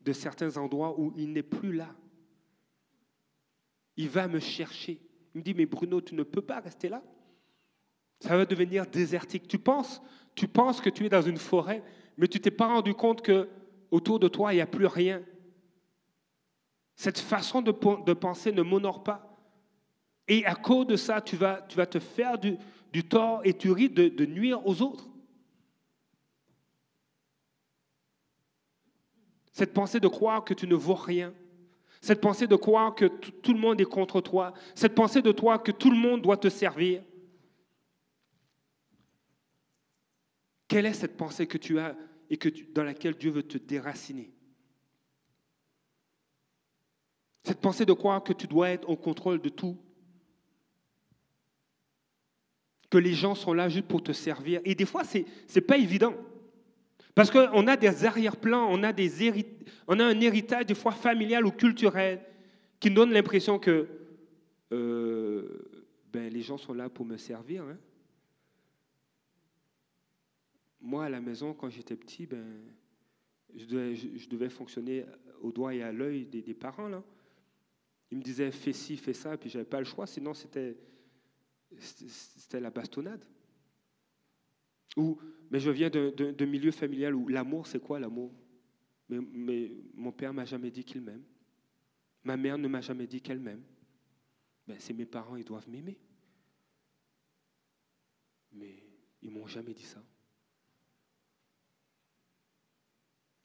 de 0.00 0.12
certains 0.12 0.56
endroits 0.56 0.98
où 0.98 1.12
il 1.16 1.32
n'est 1.32 1.42
plus 1.42 1.72
là. 1.72 1.94
Il 3.96 4.08
va 4.08 4.28
me 4.28 4.40
chercher. 4.40 5.00
Il 5.34 5.38
me 5.38 5.42
dit, 5.42 5.54
mais 5.54 5.66
Bruno, 5.66 6.00
tu 6.00 6.14
ne 6.14 6.22
peux 6.22 6.42
pas 6.42 6.60
rester 6.60 6.88
là. 6.88 7.02
Ça 8.20 8.36
va 8.36 8.44
devenir 8.44 8.86
désertique. 8.86 9.48
Tu 9.48 9.58
penses, 9.58 10.02
tu 10.34 10.48
penses 10.48 10.80
que 10.80 10.90
tu 10.90 11.06
es 11.06 11.08
dans 11.08 11.22
une 11.22 11.36
forêt, 11.36 11.82
mais 12.16 12.28
tu 12.28 12.40
t'es 12.40 12.50
pas 12.50 12.66
rendu 12.66 12.94
compte 12.94 13.22
que 13.22 13.48
autour 13.90 14.18
de 14.18 14.28
toi, 14.28 14.52
il 14.52 14.56
n'y 14.56 14.62
a 14.62 14.66
plus 14.66 14.86
rien. 14.86 15.22
Cette 16.96 17.18
façon 17.18 17.62
de, 17.62 17.72
penser 17.72 18.52
ne 18.52 18.62
m'honore 18.62 19.04
pas. 19.04 19.30
Et 20.26 20.44
à 20.46 20.54
cause 20.54 20.86
de 20.86 20.96
ça, 20.96 21.20
tu 21.20 21.36
vas, 21.36 21.62
tu 21.68 21.76
vas 21.76 21.86
te 21.86 21.98
faire 21.98 22.38
du, 22.38 22.58
tort 23.08 23.40
et 23.44 23.54
tu 23.54 23.70
risques 23.70 23.94
de 23.94 24.26
nuire 24.26 24.66
aux 24.66 24.82
autres. 24.82 25.08
Cette 29.54 29.72
pensée 29.72 30.00
de 30.00 30.08
croire 30.08 30.44
que 30.44 30.52
tu 30.52 30.66
ne 30.66 30.74
vaux 30.74 30.94
rien. 30.94 31.32
Cette 32.00 32.20
pensée 32.20 32.48
de 32.48 32.56
croire 32.56 32.94
que 32.94 33.06
tout 33.06 33.54
le 33.54 33.60
monde 33.60 33.80
est 33.80 33.86
contre 33.86 34.20
toi. 34.20 34.52
Cette 34.74 34.96
pensée 34.96 35.22
de 35.22 35.32
toi 35.32 35.58
que 35.58 35.70
tout 35.70 35.90
le 35.90 35.96
monde 35.96 36.20
doit 36.20 36.36
te 36.36 36.48
servir. 36.48 37.02
Quelle 40.66 40.86
est 40.86 40.92
cette 40.92 41.16
pensée 41.16 41.46
que 41.46 41.56
tu 41.56 41.78
as 41.78 41.96
et 42.28 42.36
que 42.36 42.48
dans 42.72 42.82
laquelle 42.82 43.14
Dieu 43.14 43.30
veut 43.30 43.44
te 43.44 43.56
déraciner? 43.56 44.34
Cette 47.44 47.60
pensée 47.60 47.86
de 47.86 47.92
croire 47.92 48.24
que 48.24 48.32
tu 48.32 48.48
dois 48.48 48.70
être 48.70 48.88
au 48.88 48.96
contrôle 48.96 49.40
de 49.40 49.50
tout. 49.50 49.78
Que 52.90 52.98
les 52.98 53.14
gens 53.14 53.36
sont 53.36 53.52
là 53.52 53.68
juste 53.68 53.86
pour 53.86 54.02
te 54.02 54.12
servir. 54.12 54.60
Et 54.64 54.74
des 54.74 54.86
fois, 54.86 55.04
ce 55.04 55.18
n'est 55.18 55.60
pas 55.60 55.78
évident. 55.78 56.14
Parce 57.14 57.30
qu'on 57.30 57.66
a 57.68 57.76
des 57.76 58.04
arrière-plans, 58.04 58.66
on, 58.70 58.82
a 58.82 58.92
on 59.86 60.00
a 60.00 60.04
un 60.04 60.20
héritage 60.20 60.66
des 60.66 60.74
fois 60.74 60.92
familial 60.92 61.46
ou 61.46 61.52
culturel 61.52 62.20
qui 62.80 62.90
donne 62.90 63.12
l'impression 63.12 63.58
que 63.58 63.88
euh, 64.72 65.92
ben, 66.12 66.32
les 66.32 66.42
gens 66.42 66.58
sont 66.58 66.74
là 66.74 66.88
pour 66.88 67.04
me 67.04 67.16
servir. 67.16 67.62
Hein. 67.62 67.78
Moi, 70.80 71.04
à 71.04 71.08
la 71.08 71.20
maison, 71.20 71.54
quand 71.54 71.70
j'étais 71.70 71.96
petit, 71.96 72.26
ben, 72.26 72.44
je 73.54 74.26
devais, 74.28 74.48
fonctionner 74.48 75.06
au 75.40 75.52
doigt 75.52 75.72
et 75.74 75.82
à 75.82 75.92
l'œil 75.92 76.26
des, 76.26 76.42
des, 76.42 76.54
parents. 76.54 76.88
Là. 76.88 77.02
Ils 78.10 78.18
me 78.18 78.22
disaient 78.22 78.50
fais 78.50 78.72
ci, 78.72 78.96
fais 78.96 79.14
ça, 79.14 79.36
puis 79.36 79.48
j'avais 79.48 79.64
pas 79.64 79.78
le 79.78 79.84
choix, 79.84 80.06
sinon 80.06 80.34
c'était 80.34 80.76
la 82.52 82.70
bastonnade. 82.70 83.24
Mais 84.96 85.60
je 85.60 85.70
viens 85.70 85.90
d'un 85.90 86.46
milieu 86.46 86.70
familial 86.70 87.14
où 87.14 87.28
l'amour, 87.28 87.66
c'est 87.66 87.80
quoi 87.80 87.98
l'amour? 87.98 88.32
Mais, 89.08 89.70
mon 89.94 90.12
père 90.12 90.32
m'a 90.32 90.44
jamais 90.44 90.70
dit 90.70 90.84
qu'il 90.84 91.00
m'aime. 91.00 91.24
Ma 92.22 92.36
mère 92.36 92.58
ne 92.58 92.68
m'a 92.68 92.80
jamais 92.80 93.06
dit 93.06 93.20
qu'elle 93.20 93.40
m'aime. 93.40 93.62
Ben, 94.66 94.78
c'est 94.80 94.94
mes 94.94 95.04
parents, 95.04 95.36
ils 95.36 95.44
doivent 95.44 95.68
m'aimer. 95.68 95.98
Mais 98.52 98.82
ils 99.20 99.30
m'ont 99.30 99.46
jamais 99.46 99.74
dit 99.74 99.84
ça. 99.84 100.02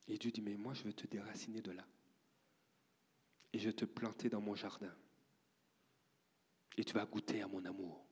Et 0.08 0.18
Dieu 0.18 0.32
dit, 0.32 0.42
mais 0.42 0.56
moi, 0.56 0.74
je 0.74 0.84
vais 0.84 0.94
te 0.94 1.06
déraciner 1.06 1.62
de 1.62 1.72
là. 1.72 1.86
Et 3.54 3.60
je 3.60 3.66
vais 3.66 3.74
te 3.74 3.86
planter 3.86 4.30
dans 4.30 4.42
mon 4.42 4.56
jardin. 4.56 4.94
Et 6.78 6.84
tu 6.84 6.94
vas 6.94 7.06
goûter 7.06 7.42
à 7.42 7.48
mon 7.48 7.64
amour. 7.66 8.09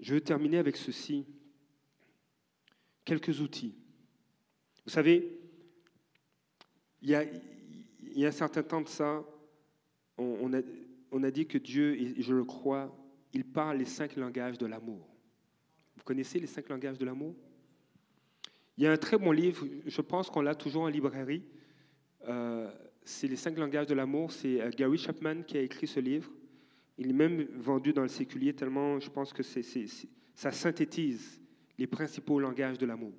Je 0.00 0.14
veux 0.14 0.20
terminer 0.20 0.58
avec 0.58 0.76
ceci. 0.76 1.26
Quelques 3.04 3.40
outils. 3.40 3.74
Vous 4.84 4.90
savez, 4.90 5.38
il 7.02 7.10
y 7.10 7.14
a, 7.14 8.28
un 8.28 8.32
certain 8.32 8.62
temps 8.62 8.80
de 8.80 8.88
ça, 8.88 9.22
on, 10.16 10.52
a, 10.54 10.60
on 11.10 11.22
a 11.22 11.30
dit 11.30 11.46
que 11.46 11.58
Dieu, 11.58 12.00
et 12.00 12.22
je 12.22 12.34
le 12.34 12.44
crois, 12.44 12.94
il 13.32 13.44
parle 13.44 13.78
les 13.78 13.84
cinq 13.84 14.16
langages 14.16 14.56
de 14.58 14.66
l'amour. 14.66 15.06
Vous 15.96 16.02
connaissez 16.02 16.38
les 16.38 16.46
cinq 16.46 16.68
langages 16.68 16.98
de 16.98 17.04
l'amour? 17.04 17.34
Il 18.76 18.84
y 18.84 18.86
a 18.86 18.92
un 18.92 18.96
très 18.96 19.18
bon 19.18 19.30
livre, 19.30 19.66
je 19.86 20.00
pense 20.00 20.30
qu'on 20.30 20.40
l'a 20.40 20.54
toujours 20.54 20.82
en 20.82 20.88
librairie. 20.88 21.42
Euh, 22.28 22.70
c'est 23.04 23.28
les 23.28 23.36
cinq 23.36 23.58
langages 23.58 23.86
de 23.86 23.94
l'amour. 23.94 24.32
C'est 24.32 24.60
euh, 24.60 24.70
Gary 24.70 24.98
Chapman 24.98 25.42
qui 25.42 25.58
a 25.58 25.60
écrit 25.60 25.86
ce 25.86 26.00
livre. 26.00 26.30
Il 26.98 27.10
est 27.10 27.14
même 27.14 27.42
vendu 27.56 27.92
dans 27.92 28.02
le 28.02 28.08
séculier 28.08 28.54
tellement 28.54 29.00
je 29.00 29.10
pense 29.10 29.32
que 29.32 29.42
c'est, 29.42 29.62
ça 30.34 30.52
synthétise 30.52 31.40
les 31.76 31.86
principaux 31.86 32.38
langages 32.38 32.78
de 32.78 32.86
l'amour. 32.86 33.12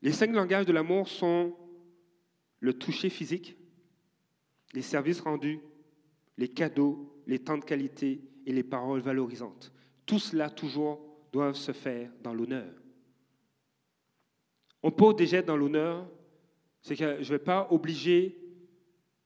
Les 0.00 0.12
cinq 0.12 0.32
langages 0.32 0.66
de 0.66 0.72
l'amour 0.72 1.08
sont 1.08 1.54
le 2.60 2.72
toucher 2.72 3.10
physique, 3.10 3.56
les 4.72 4.82
services 4.82 5.20
rendus, 5.20 5.60
les 6.38 6.48
cadeaux, 6.48 7.22
les 7.26 7.38
temps 7.38 7.58
de 7.58 7.64
qualité 7.64 8.20
et 8.46 8.52
les 8.52 8.62
paroles 8.62 9.00
valorisantes. 9.00 9.72
Tout 10.06 10.18
cela 10.18 10.50
toujours 10.50 11.00
doivent 11.32 11.56
se 11.56 11.72
faire 11.72 12.10
dans 12.22 12.34
l'honneur. 12.34 12.72
On 14.82 14.90
peut 14.90 15.14
déjà 15.14 15.42
dans 15.42 15.56
l'honneur, 15.56 16.10
c'est 16.80 16.96
que 16.96 17.22
je 17.22 17.32
ne 17.32 17.38
vais 17.38 17.44
pas 17.44 17.68
obliger 17.70 18.38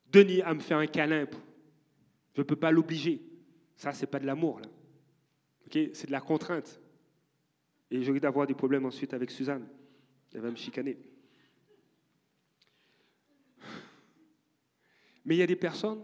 Denis 0.07 0.43
à 0.43 0.55
me 0.55 0.61
faire 0.61 0.79
un 0.79 0.87
câlin. 0.87 1.27
Je 2.37 2.43
ne 2.43 2.45
peux 2.45 2.57
pas 2.57 2.70
l'obliger. 2.70 3.22
Ça, 3.76 3.95
ce 3.95 4.03
n'est 4.03 4.11
pas 4.11 4.20
de 4.20 4.26
l'amour. 4.26 4.61
c'est 5.72 6.07
de 6.07 6.12
la 6.12 6.20
contrainte. 6.20 6.80
Et 7.91 8.03
je 8.03 8.12
risque 8.12 8.22
d'avoir 8.22 8.47
des 8.47 8.55
problèmes 8.55 8.84
ensuite 8.84 9.14
avec 9.14 9.30
Suzanne. 9.30 9.66
Elle 10.34 10.43
va 10.43 10.51
me 10.51 10.57
chicaner. 10.57 10.99
Mais 15.24 15.34
il 15.34 15.39
y 15.39 15.43
a 15.43 15.47
des 15.47 15.57
personnes 15.57 16.03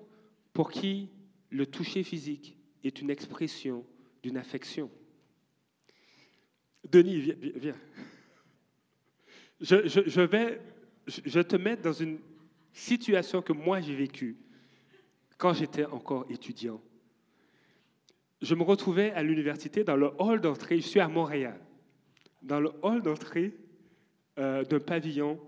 pour 0.54 0.70
qui 0.70 1.10
le 1.50 1.66
toucher 1.66 2.02
physique 2.02 2.56
est 2.82 3.02
une 3.02 3.10
expression 3.10 3.84
d'une 4.22 4.38
affection. 4.38 4.90
Denis, 6.88 7.20
viens. 7.20 7.36
viens. 7.56 7.76
Je, 9.60 9.86
je, 9.86 10.20
vais 10.22 10.60
je 11.06 11.40
te 11.40 11.56
mettre 11.56 11.82
dans 11.82 11.92
une 11.92 12.18
situation 12.72 13.42
que 13.42 13.52
moi 13.52 13.80
j'ai 13.80 13.94
vécue 13.94 14.38
quand 15.42 15.54
j'étais 15.54 15.86
encore 15.86 16.24
étudiant. 16.30 16.80
Je 18.40 18.54
me 18.54 18.62
retrouvais 18.62 19.10
à 19.10 19.24
l'université 19.24 19.82
dans 19.82 19.96
le 19.96 20.12
hall 20.20 20.40
d'entrée, 20.40 20.76
je 20.76 20.86
suis 20.86 21.00
à 21.00 21.08
Montréal, 21.08 21.58
dans 22.42 22.60
le 22.60 22.70
hall 22.82 23.02
d'entrée 23.02 23.52
euh, 24.38 24.62
d'un 24.62 24.78
pavillon 24.78 25.40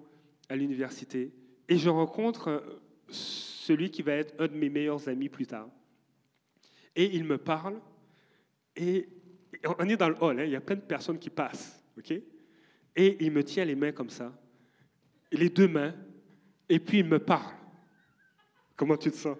à 0.49 0.57
l'université, 0.57 1.33
et 1.69 1.79
je 1.79 1.89
rencontre 1.89 2.49
euh, 2.49 2.61
celui 3.09 3.93
qui 3.93 4.03
va 4.03 4.15
être 4.15 4.35
un 4.41 4.49
de 4.49 4.57
mes 4.57 4.69
meilleurs 4.69 5.09
amis 5.09 5.29
plus 5.29 5.47
tard. 5.47 5.69
Et 6.97 7.15
il 7.15 7.23
me 7.23 7.39
parle, 7.39 7.81
et 8.75 9.09
on 9.79 9.89
est 9.89 9.97
dans 9.97 10.09
le 10.09 10.17
hall, 10.21 10.41
hein, 10.41 10.45
il 10.45 10.51
y 10.51 10.57
a 10.57 10.61
plein 10.61 10.75
de 10.75 10.81
personnes 10.81 11.21
qui 11.21 11.31
passent, 11.31 11.81
ok? 11.97 12.11
Et 12.97 13.25
il 13.25 13.31
me 13.31 13.45
tient 13.45 13.65
les 13.65 13.77
mains 13.77 13.93
comme 13.93 14.11
ça, 14.11 14.37
les 15.31 15.51
deux 15.51 15.69
mains, 15.69 15.95
et 16.69 16.81
puis 16.81 16.99
il 16.99 17.07
me 17.07 17.21
parle. 17.21 17.55
Comment 18.75 18.97
tu 18.97 19.13
te 19.13 19.17
sens? 19.17 19.39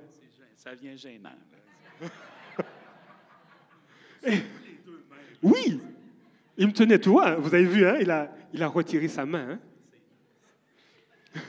Ça 0.65 0.75
vient 0.75 0.97
gênant. 0.97 1.37
oui, 5.43 5.79
il 6.57 6.69
me 6.69 6.73
tenait, 6.73 6.99
tout, 6.99 7.21
hein, 7.21 7.35
vous 7.35 7.55
avez 7.55 7.67
vu, 7.67 7.87
hein, 7.87 7.99
il, 8.01 8.11
a, 8.11 8.35
il 8.51 8.63
a 8.63 8.69
retiré 8.69 9.09
sa 9.09 9.27
main. 9.27 9.61
Hein. 11.35 11.41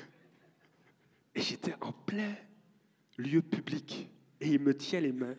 Et 1.33 1.41
j'étais 1.41 1.73
en 1.79 1.93
plein 1.93 2.35
lieu 3.17 3.41
public. 3.41 4.09
Et 4.41 4.49
il 4.49 4.59
me 4.59 4.75
tient 4.75 4.99
les 4.99 5.13
mains. 5.13 5.37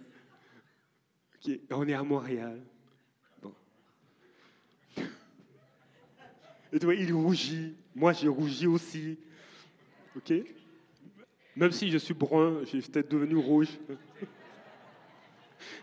On 1.70 1.86
est 1.86 1.92
à 1.92 2.02
Montréal. 2.02 2.62
Et 6.72 6.78
tu 6.78 6.86
vois, 6.86 6.94
il 6.94 7.12
rougit. 7.12 7.76
Moi, 7.94 8.14
j'ai 8.14 8.28
rougi 8.28 8.66
aussi. 8.66 9.18
OK? 10.16 10.32
Même 11.56 11.72
si 11.72 11.90
je 11.90 11.96
suis 11.96 12.12
brun, 12.12 12.62
j'ai 12.64 12.80
peut-être 12.82 13.10
devenu 13.10 13.36
rouge. 13.36 13.70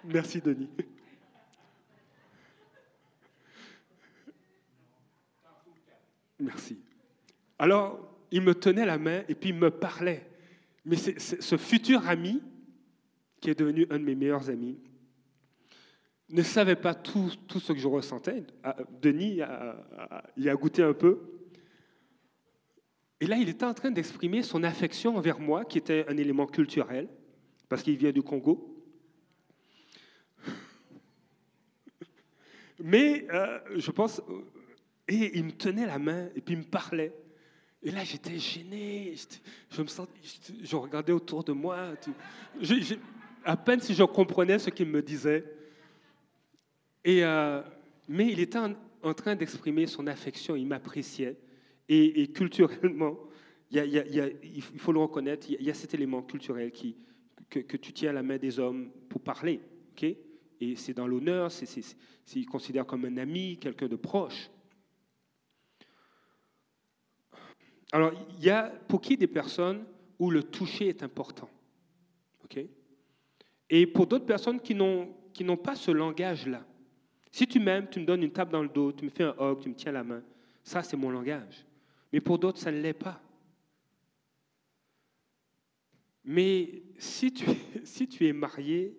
Merci, 0.04 0.40
Denis. 0.40 0.70
Merci. 6.40 6.80
Alors, 7.58 8.16
il 8.30 8.42
me 8.42 8.54
tenait 8.54 8.86
la 8.86 9.00
main 9.00 9.24
et 9.28 9.34
puis 9.34 9.50
il 9.50 9.56
me 9.56 9.72
parlait. 9.72 10.30
Mais 10.86 10.98
ce 10.98 11.58
futur 11.58 12.08
ami, 12.08 12.42
qui 13.42 13.50
est 13.50 13.58
devenu 13.58 13.88
un 13.90 13.98
de 13.98 14.04
mes 14.04 14.16
meilleurs 14.16 14.50
amis, 14.50 14.78
ne 16.30 16.44
savait 16.44 16.76
pas 16.76 16.94
tout, 16.94 17.32
tout 17.48 17.60
ce 17.60 17.74
que 17.74 17.80
je 17.80 17.88
ressentais. 17.88 18.44
Ah, 18.64 18.76
Denis 19.02 19.40
il 20.38 20.50
a 20.50 20.56
goûté 20.56 20.84
un 20.84 20.94
peu. 20.94 21.20
Et 23.24 23.26
là, 23.26 23.38
il 23.38 23.48
était 23.48 23.64
en 23.64 23.74
train 23.74 23.90
d'exprimer 23.90 24.44
son 24.44 24.66
affection 24.66 25.16
envers 25.16 25.40
moi, 25.40 25.64
qui 25.64 25.78
était 25.78 26.06
un 26.10 26.18
élément 26.18 26.46
culturel, 26.46 27.08
parce 27.70 27.82
qu'il 27.82 27.96
vient 27.96 28.12
du 28.12 28.22
Congo. 28.22 28.84
Mais 32.80 33.26
euh, 33.32 33.60
je 33.78 33.92
pense, 33.92 34.22
et 35.08 35.38
il 35.38 35.46
me 35.46 35.52
tenait 35.52 35.86
la 35.86 36.00
main 36.00 36.28
et 36.36 36.42
puis 36.42 36.56
il 36.56 36.58
me 36.58 36.66
parlait. 36.66 37.14
Et 37.82 37.92
là, 37.92 38.04
j'étais 38.04 38.38
gêné. 38.38 39.16
Je, 39.70 40.76
regardais 40.76 41.14
autour 41.14 41.46
de 41.46 41.54
moi. 41.54 41.94
à 43.46 43.56
peine 43.56 43.80
si 43.80 43.94
je 43.94 44.04
comprenais 44.04 44.60
ce 44.60 44.70
qu'il 44.70 44.88
me 44.88 45.02
disait. 45.02 45.46
Euh, 47.08 47.64
mais 48.10 48.34
il 48.34 48.42
était 48.42 48.60
en, 48.60 49.14
train 49.14 49.38
d'exprimer 49.38 49.88
son 49.88 50.08
affection. 50.08 50.58
Il 50.58 50.68
m'appréciait. 50.68 51.38
Et, 51.90 52.28
culturellement, 52.32 53.18
il, 53.72 54.62
faut 54.62 54.92
le 54.92 55.00
reconnaître, 55.00 55.48
il 55.50 55.64
y 55.64 55.70
a 55.70 55.74
cet 55.74 55.94
élément 55.94 56.22
culturel 56.22 56.72
qui, 56.72 56.96
que, 57.50 57.78
tu 57.78 57.94
tiens 57.94 58.12
à 58.12 58.14
la 58.14 58.24
main 58.24 58.38
des 58.38 58.60
hommes 58.60 58.90
pour 59.10 59.22
parler. 59.22 59.60
ok? 59.92 60.04
Et 60.62 60.76
c'est 60.76 60.94
dans 60.94 61.08
l'honneur, 61.08 61.52
c'est, 61.52 61.96
il 62.36 62.46
considère 62.46 62.86
comme 62.86 63.06
un 63.06 63.18
ami, 63.18 63.58
quelqu'un 63.60 63.88
de 63.88 63.96
proche. 63.96 64.50
Alors, 67.92 68.12
il 68.38 68.44
y 68.44 68.50
a 68.50 68.70
pour 68.88 69.02
qui 69.02 69.18
des 69.18 69.28
personnes 69.28 69.84
où 70.18 70.32
le 70.32 70.44
toucher 70.44 70.88
est 70.88 71.04
important. 71.04 71.50
ok? 72.46 72.66
Et 73.70 73.88
pour 73.88 74.08
d'autres 74.08 74.26
personnes 74.26 74.60
qui 74.60 74.74
n'ont, 74.74 75.14
qui 75.34 75.44
n'ont 75.44 75.58
pas 75.58 75.76
ce 75.76 75.92
langage-là. 75.92 76.66
Si 77.32 77.48
tu 77.48 77.60
m'aimes, 77.60 77.88
tu 77.90 78.00
me 78.00 78.06
donnes 78.06 78.24
une 78.24 78.32
tape 78.32 78.52
dans 78.52 78.62
le 78.62 78.70
dos, 78.70 78.92
tu 78.92 79.06
me 79.06 79.10
fais 79.10 79.24
un 79.24 79.36
hug, 79.40 79.60
tu 79.60 79.70
me 79.70 79.76
tiens 79.76 79.92
la 79.92 80.04
main. 80.04 80.24
Ça, 80.64 80.84
c'est 80.84 80.96
mon 80.96 81.10
langage. 81.10 81.66
Mais 82.14 82.22
pour 82.22 82.38
d'autres, 82.38 82.60
ça 82.60 82.72
ne 82.72 82.80
l'est 82.80 82.94
pas. 82.94 83.20
Mais 86.24 86.84
si 87.00 87.34
tu, 87.34 87.46
si 87.84 88.08
tu 88.08 88.28
es 88.28 88.34
marié, 88.34 88.96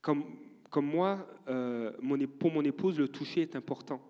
comme, 0.00 0.24
comme 0.70 0.86
moi, 0.86 1.28
euh, 1.48 1.92
pour 2.38 2.52
mon 2.52 2.62
épouse, 2.62 2.98
le 2.98 3.08
toucher 3.08 3.42
est 3.42 3.56
important. 3.56 4.00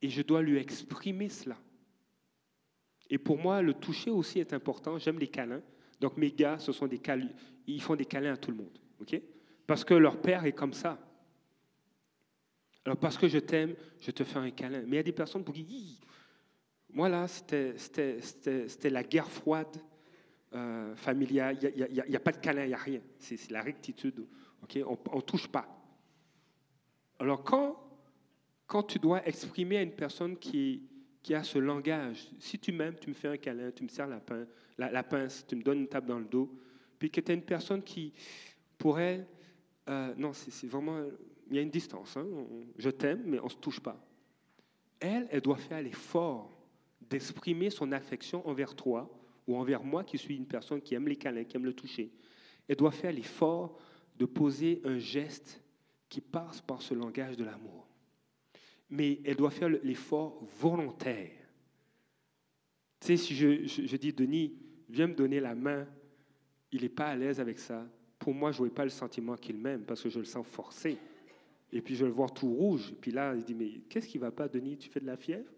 Et 0.00 0.08
je 0.08 0.22
dois 0.22 0.42
lui 0.42 0.56
exprimer 0.56 1.28
cela. 1.28 1.58
Et 3.10 3.18
pour 3.18 3.36
moi, 3.36 3.60
le 3.60 3.74
toucher 3.74 4.10
aussi 4.10 4.38
est 4.38 4.52
important. 4.52 4.96
J'aime 4.96 5.18
les 5.18 5.28
câlins. 5.28 5.60
Donc 6.00 6.16
mes 6.16 6.30
gars, 6.30 6.58
ce 6.60 6.70
sont 6.70 6.86
des 6.86 6.98
câlins, 6.98 7.28
ils 7.66 7.82
font 7.82 7.96
des 7.96 8.06
câlins 8.06 8.34
à 8.34 8.36
tout 8.36 8.52
le 8.52 8.58
monde. 8.58 8.78
Parce 9.66 9.84
que 9.84 9.94
leur 9.94 10.20
père 10.20 10.44
est 10.44 10.52
comme 10.52 10.72
ça. 10.72 10.98
Alors 12.90 12.98
parce 12.98 13.16
que 13.16 13.28
je 13.28 13.38
t'aime, 13.38 13.76
je 14.00 14.10
te 14.10 14.24
fais 14.24 14.40
un 14.40 14.50
câlin. 14.50 14.80
Mais 14.80 14.88
il 14.88 14.94
y 14.96 14.98
a 14.98 15.04
des 15.04 15.12
personnes 15.12 15.44
pour 15.44 15.54
qui, 15.54 16.00
moi 16.92 17.08
là, 17.08 17.28
c'était 17.28 17.76
la 18.90 19.04
guerre 19.04 19.30
froide 19.30 19.76
euh, 20.52 20.96
familiale. 20.96 21.56
Il 21.62 22.02
n'y 22.08 22.16
a, 22.16 22.18
pas 22.18 22.32
de 22.32 22.38
câlin, 22.38 22.64
il 22.64 22.68
n'y 22.70 22.74
a 22.74 22.78
rien. 22.78 23.00
C'est 23.16 23.48
la 23.52 23.62
rectitude. 23.62 24.26
On 24.60 25.16
ne 25.16 25.20
touche 25.20 25.46
pas. 25.46 25.68
Alors 27.20 27.44
quand, 27.44 27.80
quand 28.66 28.82
tu 28.82 28.98
dois 28.98 29.24
exprimer 29.24 29.76
à 29.76 29.82
une 29.82 29.92
personne 29.92 30.36
qui, 30.36 30.82
qui 31.22 31.32
a 31.32 31.44
ce 31.44 31.60
langage, 31.60 32.28
si 32.40 32.58
tu 32.58 32.72
m'aimes, 32.72 32.96
tu 33.00 33.08
me 33.10 33.14
fais 33.14 33.28
un 33.28 33.36
câlin, 33.36 33.70
tu 33.70 33.84
me 33.84 33.88
serres 33.88 34.08
la, 34.78 35.02
pince, 35.04 35.46
tu 35.46 35.54
me 35.54 35.62
donnes 35.62 35.78
une 35.78 35.88
tape 35.88 36.06
dans 36.06 36.18
le 36.18 36.24
dos, 36.24 36.52
puis 36.98 37.08
que 37.08 37.20
tu 37.20 37.30
es 37.30 37.36
une 37.36 37.42
personne 37.42 37.84
qui, 37.84 38.12
pour 38.76 38.98
elle, 38.98 39.28
euh, 39.88 40.12
non, 40.16 40.32
c'est 40.32 40.66
vraiment, 40.66 41.04
il 41.50 41.56
y 41.56 41.58
a 41.58 41.62
une 41.62 41.70
distance. 41.70 42.16
Hein. 42.16 42.26
je 42.78 42.90
t'aime, 42.90 43.22
mais 43.26 43.40
on 43.40 43.44
ne 43.44 43.50
se 43.50 43.56
touche 43.56 43.80
pas. 43.80 44.00
Elle, 45.00 45.26
elle 45.30 45.40
doit 45.40 45.56
faire 45.56 45.82
l'effort 45.82 46.50
d'exprimer 47.00 47.70
son 47.70 47.90
affection 47.92 48.46
envers 48.46 48.74
toi 48.74 49.10
ou 49.46 49.56
envers 49.56 49.82
moi 49.82 50.04
qui 50.04 50.16
suis 50.16 50.36
une 50.36 50.46
personne 50.46 50.80
qui 50.80 50.94
aime 50.94 51.08
les 51.08 51.16
câlins, 51.16 51.44
qui 51.44 51.56
aime 51.56 51.64
le 51.64 51.72
toucher. 51.72 52.12
Elle 52.68 52.76
doit 52.76 52.92
faire 52.92 53.12
l'effort 53.12 53.78
de 54.16 54.26
poser 54.26 54.80
un 54.84 54.98
geste 54.98 55.62
qui 56.08 56.20
passe 56.20 56.60
par 56.60 56.82
ce 56.82 56.94
langage 56.94 57.36
de 57.36 57.44
l'amour. 57.44 57.88
Mais 58.90 59.20
elle 59.24 59.36
doit 59.36 59.50
faire 59.50 59.68
l'effort 59.68 60.44
volontaire. 60.60 61.30
Tu 63.00 63.06
sais, 63.06 63.16
si 63.16 63.34
je, 63.34 63.96
dis, 63.96 64.12
Denis, 64.12 64.54
viens 64.88 65.06
me 65.06 65.14
donner 65.14 65.40
la 65.40 65.54
main, 65.54 65.86
il 66.70 66.82
n'est 66.82 66.88
pas 66.88 67.06
à 67.06 67.16
l'aise 67.16 67.40
avec 67.40 67.58
ça. 67.58 67.88
Pour 68.18 68.34
moi, 68.34 68.52
je 68.52 68.58
n'aurais 68.58 68.74
pas 68.74 68.84
le 68.84 68.90
sentiment 68.90 69.36
qu'il 69.36 69.56
m'aime 69.56 69.84
parce 69.84 70.02
que 70.02 70.10
je 70.10 70.18
le 70.18 70.26
sens 70.26 70.46
forcé. 70.46 70.98
Et 71.72 71.80
puis 71.80 71.94
je 71.94 72.04
le 72.04 72.10
vois 72.10 72.28
tout 72.28 72.52
rouge. 72.52 72.90
Et 72.92 72.96
puis 72.96 73.12
là, 73.12 73.34
il 73.34 73.44
dit, 73.44 73.54
mais 73.54 73.70
qu'est-ce 73.88 74.08
qui 74.08 74.18
ne 74.18 74.22
va 74.22 74.30
pas, 74.30 74.48
Denis? 74.48 74.76
Tu 74.76 74.88
fais 74.88 75.00
de 75.00 75.06
la 75.06 75.16
fièvre? 75.16 75.50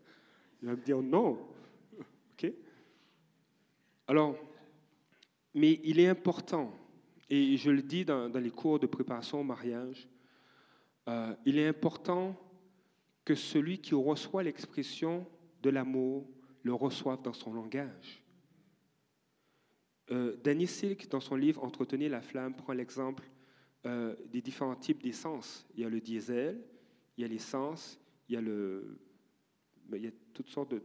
Il 0.63 0.69
va 0.69 0.77
me 0.77 0.83
dire, 0.83 1.01
non. 1.03 1.39
OK 2.33 2.53
Alors, 4.07 4.37
mais 5.55 5.81
il 5.85 6.01
est 6.01 6.09
important, 6.09 6.73
et 7.29 7.57
je 7.57 7.71
le 7.71 7.83
dis 7.83 8.05
dans 8.05 8.29
les 8.29 8.51
cours 8.51 8.79
de 8.79 8.87
préparation 8.87 9.41
au 9.41 9.45
mariage, 9.45 10.09
euh, 11.09 11.35
il 11.45 11.59
est 11.59 11.67
important 11.67 12.37
que 13.25 13.35
celui 13.35 13.79
qui 13.79 13.95
reçoit 13.95 14.43
l'expression 14.43 15.27
de 15.63 15.71
l'amour 15.71 16.29
le 16.63 16.75
reçoive 16.75 17.23
dans 17.23 17.33
son 17.33 17.53
langage. 17.53 18.23
Euh, 20.11 20.37
Danny 20.43 20.67
Silk, 20.67 21.09
dans 21.09 21.21
son 21.21 21.37
livre 21.37 21.63
Entretenir 21.65 22.11
la 22.11 22.21
flamme, 22.21 22.55
prend 22.55 22.73
l'exemple 22.73 23.25
euh, 23.87 24.15
des 24.31 24.41
différents 24.41 24.77
types 24.77 25.03
d'essence. 25.03 25.67
Il 25.75 25.83
y 25.83 25.85
a 25.85 25.89
le 25.89 26.01
diesel, 26.01 26.61
il 27.17 27.23
y 27.23 27.25
a 27.25 27.29
l'essence, 27.29 28.01
il 28.29 28.35
y 28.35 28.39
a 28.39 28.41
le, 28.41 28.99
ben, 29.89 29.97
il 29.97 30.05
y 30.05 30.09
a 30.09 30.13
toutes 30.33 30.49
sortes 30.49 30.71
de, 30.71 30.83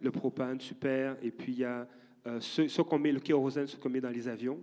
le 0.00 0.10
propane, 0.10 0.60
super, 0.60 1.16
et 1.22 1.30
puis 1.30 1.52
il 1.52 1.58
y 1.58 1.64
a 1.64 1.88
ce, 2.40 2.68
ce 2.68 2.82
qu'on 2.82 2.98
met, 2.98 3.12
le 3.12 3.20
kérosène, 3.20 3.66
ce 3.66 3.76
qu'on 3.76 3.88
met 3.88 4.00
dans 4.00 4.10
les 4.10 4.28
avions. 4.28 4.60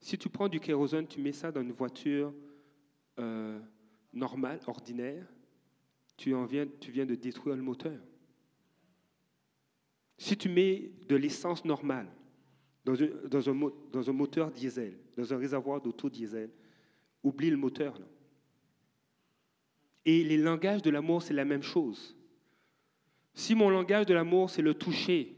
Si 0.00 0.18
tu 0.18 0.28
prends 0.28 0.48
du 0.48 0.60
kérosène, 0.60 1.06
tu 1.06 1.20
mets 1.20 1.32
ça 1.32 1.52
dans 1.52 1.62
une 1.62 1.72
voiture 1.72 2.32
normal, 4.12 4.60
ordinaire, 4.66 5.26
tu, 6.16 6.34
en 6.34 6.44
viens, 6.44 6.66
tu 6.80 6.90
viens 6.90 7.06
de 7.06 7.14
détruire 7.14 7.56
le 7.56 7.62
moteur. 7.62 7.98
Si 10.18 10.36
tu 10.36 10.48
mets 10.48 10.92
de 11.08 11.16
l'essence 11.16 11.64
normale 11.64 12.06
dans, 12.84 12.94
un, 13.02 13.08
dans 13.90 14.10
un, 14.10 14.12
moteur 14.12 14.50
diesel, 14.50 14.96
dans 15.16 15.32
un 15.32 15.36
réservoir 15.36 15.80
d'auto-diesel, 15.80 16.50
oublie 17.22 17.50
le 17.50 17.56
moteur. 17.56 17.98
Et 20.04 20.24
les 20.24 20.36
langages 20.36 20.82
de 20.82 20.90
l'amour, 20.90 21.22
c'est 21.22 21.34
la 21.34 21.44
même 21.44 21.62
chose. 21.62 22.16
Si 23.34 23.54
mon 23.54 23.70
langage 23.70 24.06
de 24.06 24.14
l'amour, 24.14 24.50
c'est 24.50 24.62
le 24.62 24.74
toucher, 24.74 25.36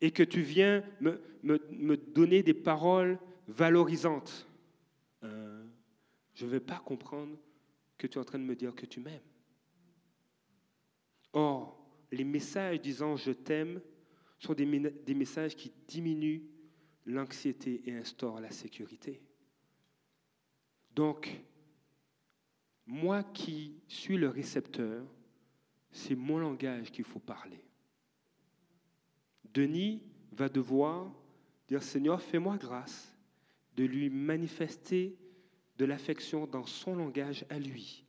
et 0.00 0.10
que 0.10 0.22
tu 0.22 0.40
viens 0.40 0.84
me, 1.00 1.96
donner 1.96 2.42
des 2.42 2.54
paroles 2.54 3.18
valorisantes, 3.48 4.46
euh, 5.22 5.64
je 6.34 6.44
ne 6.44 6.50
vais 6.50 6.60
pas 6.60 6.78
comprendre 6.78 7.36
que 7.98 8.06
tu 8.06 8.18
es 8.18 8.20
en 8.20 8.24
train 8.24 8.38
de 8.38 8.44
me 8.44 8.54
dire 8.54 8.74
que 8.74 8.86
tu 8.86 9.00
m'aimes. 9.00 9.20
Or, 11.32 11.78
les 12.12 12.24
messages 12.24 12.80
disant 12.80 13.16
je 13.16 13.32
t'aime 13.32 13.80
sont 14.38 14.54
des, 14.54 14.66
messages 15.14 15.56
qui 15.56 15.72
diminuent 15.88 16.42
l'anxiété 17.06 17.82
et 17.86 17.94
instaurent 17.94 18.40
la 18.40 18.50
sécurité. 18.50 19.22
Donc, 20.96 21.38
moi 22.86 23.22
qui 23.22 23.74
suis 23.86 24.16
le 24.16 24.30
récepteur, 24.30 25.04
c'est 25.92 26.14
mon 26.14 26.38
langage 26.38 26.90
qu'il 26.90 27.04
faut 27.04 27.20
parler. 27.20 27.62
Denis 29.52 30.02
va 30.32 30.48
devoir 30.48 31.12
dire 31.68 31.82
Seigneur, 31.82 32.22
fais-moi 32.22 32.56
grâce 32.56 33.14
de 33.76 33.84
lui 33.84 34.08
manifester 34.08 35.18
de 35.76 35.84
l'affection 35.84 36.46
dans 36.46 36.64
son 36.64 36.96
langage 36.96 37.44
à 37.50 37.58
lui. 37.58 38.06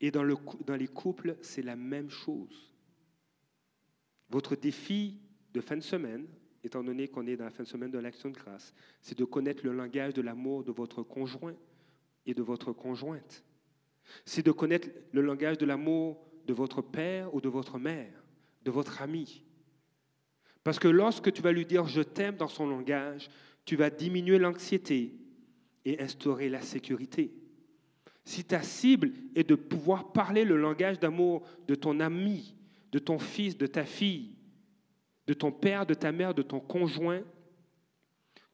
Et 0.00 0.12
dans, 0.12 0.22
le, 0.22 0.36
dans 0.66 0.76
les 0.76 0.88
couples, 0.88 1.36
c'est 1.42 1.62
la 1.62 1.74
même 1.74 2.10
chose. 2.10 2.72
Votre 4.30 4.54
défi 4.54 5.20
de 5.52 5.60
fin 5.60 5.76
de 5.76 5.82
semaine, 5.82 6.28
étant 6.64 6.82
donné 6.82 7.08
qu'on 7.08 7.26
est 7.26 7.36
dans 7.36 7.44
la 7.44 7.50
fin 7.50 7.62
de 7.62 7.68
semaine 7.68 7.90
de 7.90 7.98
l'action 7.98 8.30
de 8.30 8.34
grâce, 8.34 8.74
c'est 9.00 9.18
de 9.18 9.24
connaître 9.24 9.64
le 9.64 9.72
langage 9.72 10.14
de 10.14 10.22
l'amour 10.22 10.64
de 10.64 10.72
votre 10.72 11.02
conjoint 11.02 11.56
et 12.26 12.34
de 12.34 12.42
votre 12.42 12.72
conjointe. 12.72 13.44
C'est 14.24 14.44
de 14.44 14.52
connaître 14.52 14.88
le 15.12 15.20
langage 15.20 15.58
de 15.58 15.66
l'amour 15.66 16.24
de 16.46 16.52
votre 16.52 16.82
père 16.82 17.34
ou 17.34 17.40
de 17.40 17.48
votre 17.48 17.78
mère, 17.78 18.12
de 18.64 18.70
votre 18.70 19.02
ami. 19.02 19.44
Parce 20.64 20.78
que 20.78 20.88
lorsque 20.88 21.32
tu 21.32 21.42
vas 21.42 21.52
lui 21.52 21.66
dire 21.66 21.86
je 21.86 22.02
t'aime 22.02 22.36
dans 22.36 22.48
son 22.48 22.66
langage, 22.66 23.28
tu 23.64 23.76
vas 23.76 23.90
diminuer 23.90 24.38
l'anxiété, 24.38 25.16
et 25.84 26.00
instaurer 26.00 26.48
la 26.48 26.60
sécurité. 26.60 27.32
Si 28.24 28.44
ta 28.44 28.62
cible 28.62 29.12
est 29.34 29.48
de 29.48 29.54
pouvoir 29.54 30.12
parler 30.12 30.44
le 30.44 30.56
langage 30.56 31.00
d'amour 31.00 31.42
de 31.66 31.74
ton 31.74 31.98
ami, 32.00 32.54
de 32.92 32.98
ton 32.98 33.18
fils, 33.18 33.56
de 33.56 33.66
ta 33.66 33.84
fille, 33.84 34.36
de 35.26 35.34
ton 35.34 35.52
père, 35.52 35.86
de 35.86 35.94
ta 35.94 36.12
mère, 36.12 36.34
de 36.34 36.42
ton 36.42 36.60
conjoint, 36.60 37.22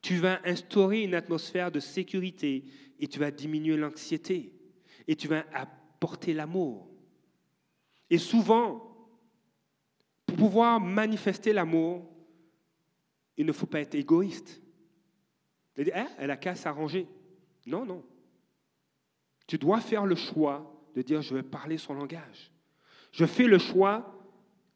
tu 0.03 0.16
vas 0.16 0.41
instaurer 0.45 1.03
une 1.03 1.14
atmosphère 1.14 1.71
de 1.71 1.81
sécurité 1.81 2.64
et 2.99 3.09
tu 3.09 3.19
vas 3.19 3.31
diminuer 3.31 3.77
l'anxiété 3.77 4.53
et 5.07 5.16
tu 5.16 5.29
vas 5.29 5.45
apporter 5.53 6.35
l'amour. 6.35 6.89
Et 8.11 8.19
souvent, 8.19 8.85
pour 10.27 10.37
pouvoir 10.37 10.81
manifester 10.81 11.53
l'amour, 11.53 12.09
il 13.37 13.47
ne 13.47 13.53
faut 13.53 13.66
pas 13.66 13.81
être 13.81 13.95
égoïste. 13.95 14.61
Hein, 15.95 16.09
elle 16.19 16.31
a 16.31 16.37
qu'à 16.37 16.55
s'arranger. 16.55 17.07
Non, 17.66 17.85
non. 17.85 18.05
Tu 19.47 19.59
dois 19.59 19.81
faire 19.81 20.05
le 20.05 20.16
choix 20.16 20.75
de 20.95 21.03
dire, 21.03 21.23
je 21.23 21.35
vais 21.35 21.43
parler 21.43 21.79
son 21.79 21.95
langage. 21.95 22.51
Je 23.12 23.25
fais 23.25 23.45
le 23.45 23.59
choix, 23.59 24.14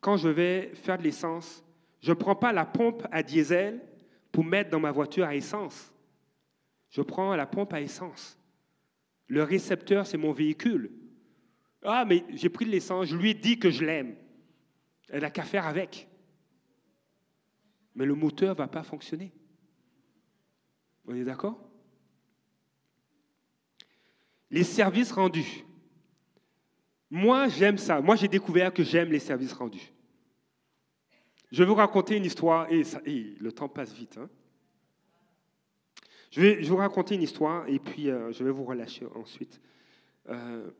quand 0.00 0.16
je 0.16 0.28
vais 0.28 0.74
faire 0.74 0.98
de 0.98 1.02
l'essence, 1.02 1.64
je 2.02 2.10
ne 2.10 2.14
prends 2.14 2.34
pas 2.34 2.52
la 2.52 2.66
pompe 2.66 3.06
à 3.12 3.22
diesel 3.22 3.80
pour 4.32 4.44
mettre 4.44 4.70
dans 4.70 4.80
ma 4.80 4.90
voiture 4.90 5.24
à 5.24 5.36
essence. 5.36 5.92
Je 6.90 7.00
prends 7.00 7.34
la 7.36 7.46
pompe 7.46 7.72
à 7.72 7.80
essence. 7.80 8.38
Le 9.28 9.44
récepteur, 9.44 10.06
c'est 10.06 10.18
mon 10.18 10.32
véhicule. 10.32 10.90
Ah, 11.84 12.04
mais 12.04 12.24
j'ai 12.30 12.48
pris 12.48 12.64
de 12.64 12.70
l'essence, 12.70 13.06
je 13.06 13.16
lui 13.16 13.30
ai 13.30 13.34
dit 13.34 13.58
que 13.58 13.70
je 13.70 13.84
l'aime. 13.84 14.16
Elle 15.08 15.22
n'a 15.22 15.30
qu'à 15.30 15.44
faire 15.44 15.66
avec. 15.66 16.08
Mais 17.94 18.04
le 18.04 18.14
moteur 18.14 18.50
ne 18.50 18.58
va 18.58 18.68
pas 18.68 18.82
fonctionner. 18.82 19.32
On 21.06 21.14
est 21.14 21.24
d'accord? 21.24 21.58
Les 24.50 24.64
services 24.64 25.12
rendus. 25.12 25.64
Moi, 27.10 27.48
j'aime 27.48 27.78
ça. 27.78 28.00
Moi, 28.00 28.16
j'ai 28.16 28.28
découvert 28.28 28.72
que 28.72 28.82
j'aime 28.82 29.12
les 29.12 29.18
services 29.18 29.52
rendus. 29.52 29.91
Je 31.52 31.62
vais 31.62 31.68
vous 31.68 31.74
raconter 31.74 32.16
une 32.16 32.24
histoire, 32.24 32.66
et, 32.72 32.82
le 33.38 33.52
temps 33.52 33.68
passe 33.68 33.92
vite. 33.92 34.16
Hein. 34.16 34.28
Je, 36.30 36.40
vais, 36.40 36.62
vous 36.62 36.76
raconter 36.76 37.14
une 37.14 37.22
histoire, 37.22 37.68
et 37.68 37.78
puis 37.78 38.08
euh, 38.08 38.32
je 38.32 38.42
vais 38.42 38.50
vous 38.50 38.64
relâcher 38.64 39.06
ensuite. 39.14 39.60
Euh, 40.30 40.70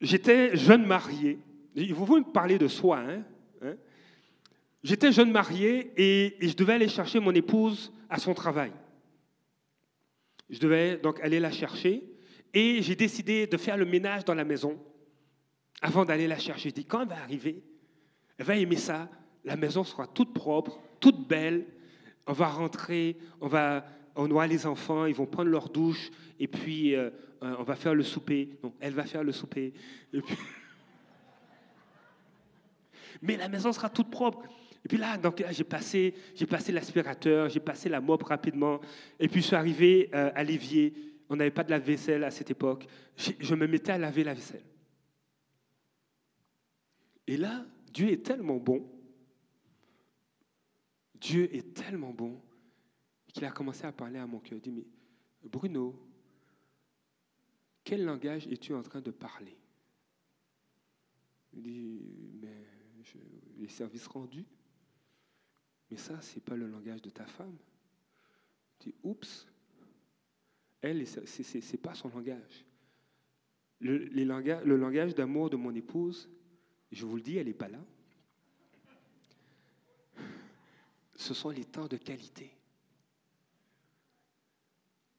j'étais 0.00 0.56
jeune 0.56 0.86
marié. 0.86 1.40
Vous 1.74 2.06
voulez 2.06 2.20
me 2.20 2.32
parler 2.32 2.56
de 2.56 2.68
soi, 2.68 3.00
hein, 3.00 3.24
hein? 3.62 3.74
J'étais 4.84 5.10
jeune 5.10 5.32
marié 5.32 5.92
et, 5.96 6.44
et 6.44 6.48
je 6.48 6.56
devais 6.56 6.74
aller 6.74 6.88
chercher 6.88 7.18
mon 7.18 7.32
épouse 7.32 7.92
à 8.08 8.20
son 8.20 8.32
travail. 8.32 8.70
Je 10.48 10.60
devais 10.60 10.98
donc 10.98 11.18
aller 11.20 11.40
la 11.40 11.50
chercher. 11.50 12.04
Et 12.54 12.80
j'ai 12.80 12.94
décidé 12.94 13.48
de 13.48 13.56
faire 13.56 13.76
le 13.76 13.84
ménage 13.84 14.24
dans 14.24 14.34
la 14.34 14.44
maison 14.44 14.80
avant 15.82 16.04
d'aller 16.04 16.28
la 16.28 16.38
chercher. 16.38 16.68
Je 16.68 16.74
dis, 16.74 16.84
quand 16.84 17.02
elle 17.02 17.08
va 17.08 17.20
arriver, 17.20 17.64
va 18.44 18.56
aimer 18.56 18.76
ça, 18.76 19.08
la 19.44 19.56
maison 19.56 19.84
sera 19.84 20.06
toute 20.06 20.34
propre, 20.34 20.78
toute 21.00 21.26
belle, 21.26 21.66
on 22.26 22.32
va 22.32 22.48
rentrer, 22.48 23.16
on 23.40 23.48
va 23.48 23.84
on 24.16 24.30
aura 24.30 24.46
les 24.46 24.66
enfants, 24.66 25.04
ils 25.04 25.14
vont 25.14 25.26
prendre 25.26 25.50
leur 25.50 25.68
douche, 25.68 26.10
et 26.40 26.48
puis 26.48 26.94
euh, 26.94 27.10
euh, 27.42 27.54
on 27.58 27.62
va 27.62 27.76
faire 27.76 27.94
le 27.94 28.02
souper. 28.02 28.48
Non, 28.62 28.72
elle 28.80 28.94
va 28.94 29.04
faire 29.04 29.22
le 29.22 29.32
souper. 29.32 29.74
Mais 33.22 33.36
la 33.36 33.48
maison 33.48 33.72
sera 33.72 33.90
toute 33.90 34.10
propre. 34.10 34.42
Et 34.84 34.88
puis 34.88 34.98
là, 34.98 35.18
donc, 35.18 35.44
j'ai 35.50 35.64
passé, 35.64 36.14
j'ai 36.34 36.46
passé 36.46 36.72
l'aspirateur, 36.72 37.48
j'ai 37.48 37.60
passé 37.60 37.88
la 37.88 38.00
mop 38.00 38.22
rapidement, 38.22 38.80
et 39.20 39.28
puis 39.28 39.42
je 39.42 39.48
suis 39.48 39.56
arrivé 39.56 40.08
euh, 40.14 40.30
à 40.34 40.42
l'évier. 40.44 40.94
On 41.28 41.36
n'avait 41.36 41.50
pas 41.50 41.64
de 41.64 41.70
lave-vaisselle 41.70 42.24
à 42.24 42.30
cette 42.30 42.50
époque. 42.50 42.86
Je 43.16 43.54
me 43.54 43.66
mettais 43.66 43.92
à 43.92 43.98
laver 43.98 44.24
la 44.24 44.32
vaisselle. 44.32 44.62
Et 47.26 47.36
là, 47.36 47.64
Dieu 47.96 48.10
est 48.10 48.22
tellement 48.26 48.58
bon. 48.58 48.86
Dieu 51.14 51.48
est 51.56 51.72
tellement 51.72 52.12
bon 52.12 52.42
qu'il 53.26 53.42
a 53.46 53.50
commencé 53.50 53.86
à 53.86 53.92
parler 53.92 54.18
à 54.18 54.26
mon 54.26 54.38
cœur. 54.38 54.58
Il 54.58 54.60
dit, 54.60 54.70
mais 54.70 54.84
Bruno, 55.42 55.98
quel 57.82 58.04
langage 58.04 58.46
es-tu 58.48 58.74
en 58.74 58.82
train 58.82 59.00
de 59.00 59.10
parler? 59.10 59.56
Il 61.54 61.62
dit, 61.62 62.02
mais 62.38 62.66
les 63.56 63.68
services 63.68 64.06
rendus. 64.08 64.44
Mais 65.90 65.96
ça, 65.96 66.20
ce 66.20 66.34
n'est 66.34 66.42
pas 66.42 66.54
le 66.54 66.66
langage 66.66 67.00
de 67.00 67.08
ta 67.08 67.24
femme. 67.24 67.56
Il 68.78 68.90
dit, 68.90 68.94
oups, 69.04 69.48
elle, 70.82 71.06
ce 71.06 71.56
n'est 71.56 71.78
pas 71.78 71.94
son 71.94 72.10
langage. 72.10 72.66
Le 73.80 74.76
langage 74.76 75.14
d'amour 75.14 75.48
de 75.48 75.56
mon 75.56 75.74
épouse, 75.74 76.28
je 76.92 77.04
vous 77.04 77.16
le 77.16 77.22
dis, 77.22 77.36
elle 77.36 77.46
n'est 77.46 77.54
pas 77.54 77.68
là. 77.68 77.80
Ce 81.14 81.34
sont 81.34 81.50
les 81.50 81.64
temps 81.64 81.86
de 81.86 81.96
qualité. 81.96 82.52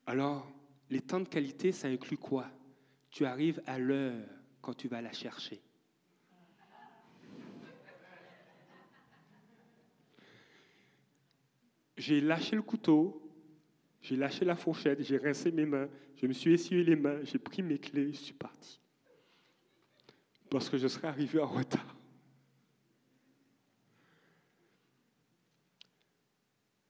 Alors, 0.05 0.49
les 0.89 1.01
temps 1.01 1.20
de 1.20 1.28
qualité, 1.28 1.72
ça 1.72 1.88
inclut 1.88 2.18
quoi? 2.18 2.49
Tu 3.09 3.26
arrives 3.26 3.61
à 3.65 3.78
l'heure 3.78 4.28
quand 4.61 4.74
tu 4.74 4.88
vas 4.88 5.01
la 5.01 5.11
chercher. 5.11 5.61
J'ai 11.97 12.22
lâché 12.22 12.55
le 12.55 12.61
couteau, 12.61 13.28
j'ai 14.01 14.15
lâché 14.15 14.45
la 14.45 14.55
fourchette, 14.55 15.01
j'ai 15.01 15.18
rincé 15.18 15.51
mes 15.51 15.65
mains, 15.65 15.89
je 16.15 16.28
me 16.28 16.34
suis 16.34 16.53
essuyé 16.53 16.84
les 16.84 16.95
mains, 16.95 17.24
j'ai 17.24 17.39
pris 17.39 17.63
mes 17.63 17.80
clés, 17.80 18.13
je 18.13 18.18
suis 18.18 18.34
parti. 18.34 18.80
Parce 20.50 20.70
que 20.70 20.78
je 20.78 20.88
serais 20.88 21.08
arrivé 21.08 21.39
en 21.39 21.48
retard. 21.48 21.95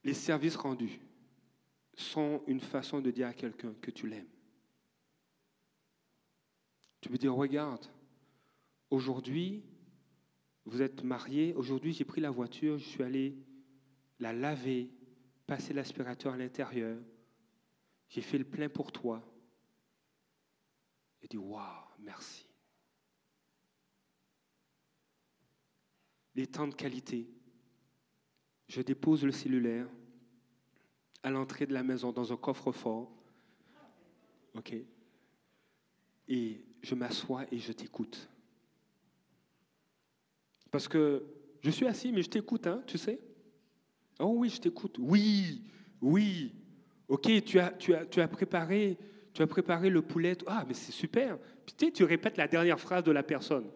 Les 0.04 0.14
services 0.14 0.56
rendus 0.56 1.00
sont 1.96 2.44
une 2.48 2.62
façon 2.62 3.02
de 3.02 3.12
dire 3.12 3.28
à 3.28 3.34
quelqu'un 3.34 3.74
que 3.82 3.92
tu 3.92 4.08
l'aimes. 4.08 4.30
Tu 7.02 7.10
peux 7.10 7.18
dire, 7.18 7.34
regarde, 7.34 7.86
aujourd'hui, 8.90 9.64
vous 10.66 10.82
êtes 10.82 11.04
marié, 11.04 11.54
aujourd'hui 11.56 11.94
j'ai 11.94 12.06
pris 12.06 12.22
la 12.22 12.30
voiture, 12.30 12.78
je 12.78 12.86
suis 12.86 13.04
allé 13.04 13.36
la 14.20 14.34
laver, 14.34 14.90
passer 15.46 15.74
l'aspirateur 15.74 16.34
à 16.34 16.38
l'intérieur, 16.38 17.00
j'ai 18.10 18.22
fait 18.22 18.38
le 18.38 18.46
plein 18.46 18.70
pour 18.70 18.92
toi. 18.92 19.22
Et 21.22 21.28
dit, 21.28 21.38
waouh, 21.38 21.86
merci. 22.00 22.47
Les 26.38 26.48
temps 26.48 26.68
de 26.68 26.76
qualité. 26.76 27.28
Je 28.68 28.82
dépose 28.82 29.26
le 29.26 29.32
cellulaire, 29.32 29.88
à 31.24 31.32
l'entrée 31.32 31.66
de 31.66 31.74
la 31.74 31.84
maison 31.84 32.12
dans 32.12 32.32
un 32.32 32.38
coffre-fort. 32.38 33.12
OK 34.56 34.76
Et 36.28 36.62
je 36.82 36.96
m'assois 36.96 37.46
et 37.52 37.58
je 37.58 37.72
t'écoute. 37.72 38.30
Parce 40.70 40.88
que 40.88 41.26
je 41.62 41.72
suis 41.72 41.88
assis, 41.88 42.12
mais 42.12 42.22
je 42.22 42.30
t'écoute, 42.30 42.68
hein, 42.68 42.84
tu 42.86 43.00
sais 43.00 43.20
Oh 44.20 44.34
oui, 44.38 44.50
je 44.50 44.62
t'écoute. 44.62 44.98
Oui, 45.00 45.64
oui. 46.02 46.54
OK, 47.08 47.44
tu 47.46 47.60
as, 47.60 47.72
tu 47.72 47.96
as, 47.96 48.06
tu 48.06 48.22
as, 48.22 48.28
préparé, 48.28 48.98
tu 49.34 49.42
as 49.42 49.48
préparé 49.48 49.90
le 49.90 50.04
poulet. 50.04 50.38
Ah, 50.46 50.66
mais 50.68 50.76
c'est 50.76 50.92
super. 50.92 51.40
Puis 51.66 51.92
tu 51.92 52.04
répètes 52.04 52.38
la 52.38 52.48
dernière 52.48 52.80
phrase 52.80 53.04
de 53.04 53.12
la 53.12 53.24
personne. 53.24 53.70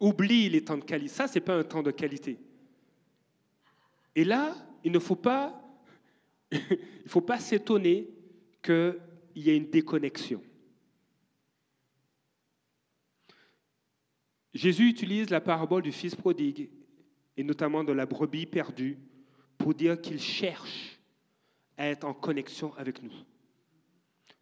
Oublie 0.00 0.48
les 0.48 0.64
temps 0.64 0.78
de 0.78 0.84
qualité. 0.84 1.12
Ça, 1.12 1.28
ce 1.28 1.34
n'est 1.34 1.44
pas 1.44 1.56
un 1.56 1.62
temps 1.62 1.82
de 1.82 1.90
qualité. 1.90 2.38
Et 4.16 4.24
là, 4.24 4.56
il 4.82 4.92
ne 4.92 4.98
faut 4.98 5.16
pas, 5.16 5.62
faut 7.06 7.20
pas 7.20 7.38
s'étonner 7.38 8.08
qu'il 8.62 8.96
y 9.36 9.50
ait 9.50 9.56
une 9.56 9.70
déconnexion. 9.70 10.42
Jésus 14.52 14.88
utilise 14.88 15.30
la 15.30 15.40
parabole 15.40 15.82
du 15.82 15.92
fils 15.92 16.16
prodigue, 16.16 16.70
et 17.36 17.44
notamment 17.44 17.84
de 17.84 17.92
la 17.92 18.06
brebis 18.06 18.46
perdue, 18.46 18.98
pour 19.56 19.74
dire 19.74 20.00
qu'il 20.00 20.20
cherche 20.20 20.98
à 21.76 21.86
être 21.86 22.04
en 22.04 22.14
connexion 22.14 22.74
avec 22.76 23.02
nous. 23.02 23.12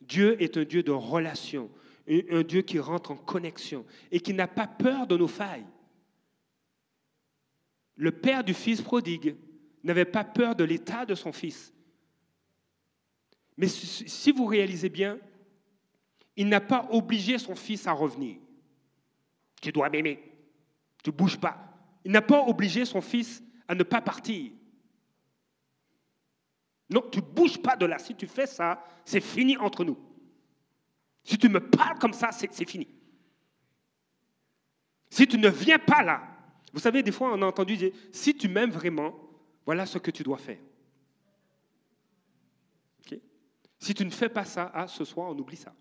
Dieu 0.00 0.40
est 0.42 0.56
un 0.56 0.64
Dieu 0.64 0.82
de 0.82 0.92
relation, 0.92 1.70
un 2.09 2.42
Dieu 2.42 2.62
qui 2.62 2.78
rentre 2.78 3.11
en 3.11 3.16
connexion 3.16 3.84
et 4.11 4.20
qui 4.20 4.32
n'a 4.32 4.48
pas 4.48 4.66
peur 4.66 5.06
de 5.06 5.16
nos 5.16 5.28
failles. 5.28 5.66
Le 7.96 8.12
père 8.12 8.44
du 8.44 8.54
fils 8.54 8.80
prodigue 8.80 9.36
n'avait 9.82 10.04
pas 10.04 10.24
peur 10.24 10.54
de 10.54 10.64
l'état 10.64 11.04
de 11.04 11.14
son 11.14 11.32
fils. 11.32 11.74
Mais 13.56 13.66
si 13.68 14.32
vous 14.32 14.46
réalisez 14.46 14.88
bien, 14.88 15.18
il 16.36 16.48
n'a 16.48 16.61
pas 16.61 16.86
obligé 16.90 17.36
son 17.38 17.56
fils 17.56 17.86
à 17.86 17.92
revenir. 17.92 18.36
Tu 19.61 19.72
dois 19.72 19.90
m'aimer. 19.90 20.22
Tu 21.02 21.11
ne 21.11 21.14
bouges 21.16 21.38
pas. 21.38 21.59
Il 22.04 22.12
n'a 22.12 22.22
pas 22.22 22.44
obligé 22.44 22.84
son 22.84 23.00
fils 23.00 23.42
à 23.66 23.74
ne 23.74 23.82
pas 23.82 24.00
partir. 24.00 24.52
Non, 26.88 27.02
tu 27.12 27.18
ne 27.18 27.24
bouges 27.24 27.61
pas 27.61 27.76
de 27.76 27.84
là. 27.84 27.98
Si 27.98 28.14
tu 28.14 28.26
fais 28.26 28.46
ça, 28.46 28.82
c'est 29.04 29.20
fini 29.20 29.56
entre 29.56 29.84
nous. 29.84 29.98
Si 31.28 31.36
tu 31.36 31.50
me 31.50 31.60
parles 31.60 31.98
comme 31.98 32.14
ça, 32.14 32.32
c'est 32.32 32.66
fini. 32.66 32.88
Si 35.10 35.28
tu 35.28 35.36
ne 35.36 35.50
viens 35.50 35.78
pas 35.78 36.02
là, 36.02 36.22
vous 36.72 36.80
savez, 36.80 37.02
des 37.02 37.12
fois 37.12 37.34
on 37.34 37.42
a 37.42 37.44
entendu 37.44 37.76
dire, 37.76 37.92
si 38.10 38.34
tu 38.34 38.48
m'aimes 38.48 38.70
vraiment, 38.70 39.14
voilà 39.66 39.84
ce 39.84 39.98
que 39.98 40.10
tu 40.10 40.22
dois 40.22 40.38
faire. 40.38 40.56
Si 43.78 43.92
tu 43.92 44.06
ne 44.06 44.10
fais 44.10 44.30
pas 44.30 44.46
ça, 44.46 44.72
ah, 44.72 44.88
ce 44.88 45.04
soir, 45.04 45.28
on 45.28 45.38
oublie 45.38 45.58
ça. 45.58 45.74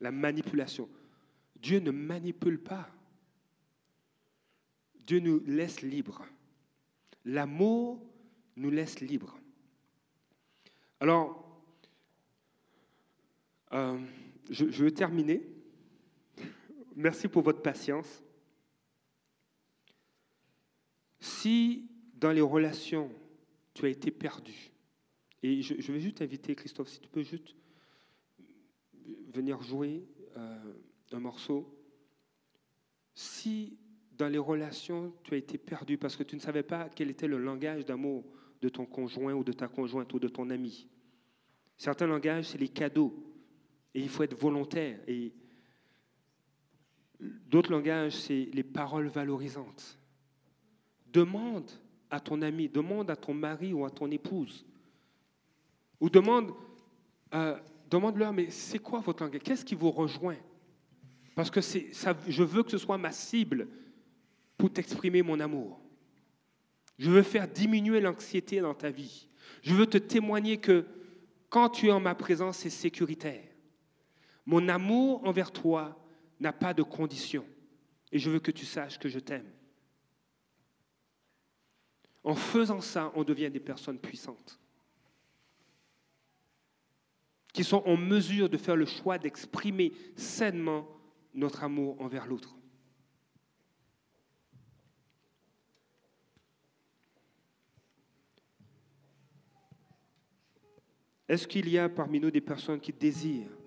La 0.00 0.10
manipulation. 0.10 0.88
Dieu 1.54 1.80
ne 1.80 1.90
manipule 1.90 2.62
pas. 2.62 2.88
Dieu 4.94 5.20
nous 5.20 5.40
laisse 5.44 5.82
libres. 5.82 6.24
L'amour 7.26 8.02
nous 8.56 8.70
laisse 8.70 9.00
libres. 9.00 9.38
Alors, 10.98 11.47
euh, 13.72 13.98
je, 14.50 14.70
je 14.70 14.84
vais 14.84 14.90
terminer. 14.90 15.42
Merci 16.96 17.28
pour 17.28 17.42
votre 17.42 17.62
patience. 17.62 18.22
Si 21.20 21.88
dans 22.14 22.32
les 22.32 22.40
relations, 22.40 23.10
tu 23.74 23.86
as 23.86 23.88
été 23.88 24.10
perdu, 24.10 24.72
et 25.42 25.62
je, 25.62 25.92
vais 25.92 26.00
juste 26.00 26.20
inviter 26.20 26.54
Christophe, 26.54 26.88
si 26.88 27.00
tu 27.00 27.08
peux 27.08 27.22
juste 27.22 27.54
venir 29.32 29.62
jouer 29.62 30.04
euh, 30.36 30.72
un 31.12 31.20
morceau. 31.20 31.74
Si 33.14 33.78
dans 34.12 34.28
les 34.28 34.38
relations, 34.38 35.14
tu 35.22 35.34
as 35.34 35.36
été 35.36 35.58
perdu 35.58 35.96
parce 35.96 36.16
que 36.16 36.24
tu 36.24 36.34
ne 36.34 36.40
savais 36.40 36.64
pas 36.64 36.88
quel 36.88 37.10
était 37.10 37.28
le 37.28 37.38
langage 37.38 37.84
d'amour 37.84 38.24
de 38.60 38.68
ton 38.68 38.84
conjoint 38.84 39.32
ou 39.34 39.44
de 39.44 39.52
ta 39.52 39.68
conjointe 39.68 40.12
ou 40.12 40.18
de 40.18 40.28
ton 40.28 40.50
ami. 40.50 40.88
Certains 41.76 42.08
langages, 42.08 42.46
c'est 42.46 42.58
les 42.58 42.68
cadeaux. 42.68 43.14
Et 43.98 44.02
il 44.02 44.08
faut 44.08 44.22
être 44.22 44.38
volontaire. 44.38 45.00
Et 45.08 45.32
d'autres 47.18 47.72
langages, 47.72 48.12
c'est 48.12 48.48
les 48.52 48.62
paroles 48.62 49.08
valorisantes. 49.08 49.98
Demande 51.12 51.68
à 52.08 52.20
ton 52.20 52.40
ami, 52.42 52.68
demande 52.68 53.10
à 53.10 53.16
ton 53.16 53.34
mari 53.34 53.72
ou 53.72 53.84
à 53.84 53.90
ton 53.90 54.08
épouse. 54.12 54.64
Ou 56.00 56.08
demande, 56.08 56.52
demande-leur, 57.90 58.32
mais 58.32 58.50
c'est 58.50 58.78
quoi 58.78 59.00
votre 59.00 59.24
langage? 59.24 59.40
Qu'est-ce 59.42 59.64
qui 59.64 59.74
vous 59.74 59.90
rejoint? 59.90 60.38
Parce 61.34 61.50
que 61.50 61.60
je 61.60 62.42
veux 62.44 62.62
que 62.62 62.70
ce 62.70 62.78
soit 62.78 62.98
ma 62.98 63.10
cible 63.10 63.66
pour 64.56 64.72
t'exprimer 64.72 65.22
mon 65.22 65.40
amour. 65.40 65.80
Je 67.00 67.10
veux 67.10 67.24
faire 67.24 67.48
diminuer 67.48 68.00
l'anxiété 68.00 68.60
dans 68.60 68.74
ta 68.74 68.90
vie. 68.90 69.26
Je 69.60 69.74
veux 69.74 69.86
te 69.86 69.98
témoigner 69.98 70.58
que 70.58 70.86
quand 71.48 71.70
tu 71.70 71.88
es 71.88 71.90
en 71.90 71.98
ma 71.98 72.14
présence, 72.14 72.58
c'est 72.58 72.70
sécuritaire. 72.70 73.42
Mon 74.48 74.66
amour 74.70 75.26
envers 75.26 75.52
toi 75.52 75.94
n'a 76.40 76.54
pas 76.54 76.72
de 76.72 76.82
condition. 76.82 77.44
Et 78.10 78.18
je 78.18 78.30
veux 78.30 78.40
que 78.40 78.50
tu 78.50 78.64
saches 78.64 78.98
que 78.98 79.10
je 79.10 79.18
t'aime. 79.18 79.52
En 82.24 82.34
faisant 82.34 82.80
ça, 82.80 83.12
on 83.14 83.24
devient 83.24 83.50
des 83.50 83.60
personnes 83.60 83.98
puissantes 83.98 84.58
qui 87.52 87.62
sont 87.62 87.82
en 87.84 87.98
mesure 87.98 88.48
de 88.48 88.56
faire 88.56 88.76
le 88.76 88.86
choix 88.86 89.18
d'exprimer 89.18 89.92
sainement 90.16 90.88
notre 91.34 91.62
amour 91.62 92.00
envers 92.00 92.26
l'autre. 92.26 92.56
Est-ce 101.28 101.46
qu'il 101.46 101.68
y 101.68 101.76
a 101.76 101.90
parmi 101.90 102.18
nous 102.18 102.30
des 102.30 102.40
personnes 102.40 102.80
qui 102.80 102.94
désirent 102.94 103.57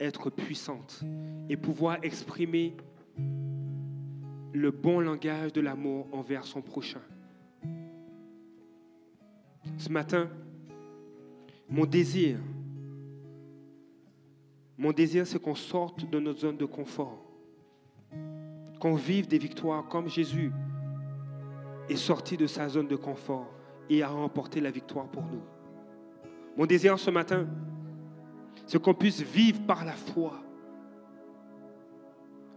être 0.00 0.30
puissantes 0.30 1.02
et 1.48 1.56
pouvoir 1.56 1.98
exprimer 2.02 2.76
le 4.52 4.70
bon 4.70 5.00
langage 5.00 5.52
de 5.52 5.60
l'amour 5.60 6.06
envers 6.12 6.44
son 6.44 6.62
prochain 6.62 7.00
Ce 9.76 9.90
matin, 9.90 10.28
mon 11.68 11.84
désir, 11.84 12.38
mon 14.76 14.92
désir, 14.92 15.26
c'est 15.26 15.40
qu'on 15.40 15.54
sorte 15.54 16.08
de 16.08 16.18
notre 16.18 16.40
zone 16.40 16.56
de 16.56 16.64
confort, 16.64 17.22
qu'on 18.80 18.94
vive 18.94 19.26
des 19.26 19.38
victoires 19.38 19.86
comme 19.88 20.08
Jésus 20.08 20.52
est 21.88 21.96
sorti 21.96 22.36
de 22.36 22.46
sa 22.46 22.68
zone 22.68 22.86
de 22.86 22.96
confort 22.96 23.50
et 23.90 24.02
a 24.02 24.08
remporté 24.08 24.60
la 24.60 24.70
victoire 24.70 25.08
pour 25.08 25.24
nous. 25.24 25.42
Mon 26.56 26.66
désir 26.66 26.98
ce 26.98 27.10
matin, 27.10 27.46
c'est 28.66 28.80
qu'on 28.80 28.94
puisse 28.94 29.20
vivre 29.20 29.60
par 29.66 29.84
la 29.84 29.92
foi, 29.92 30.42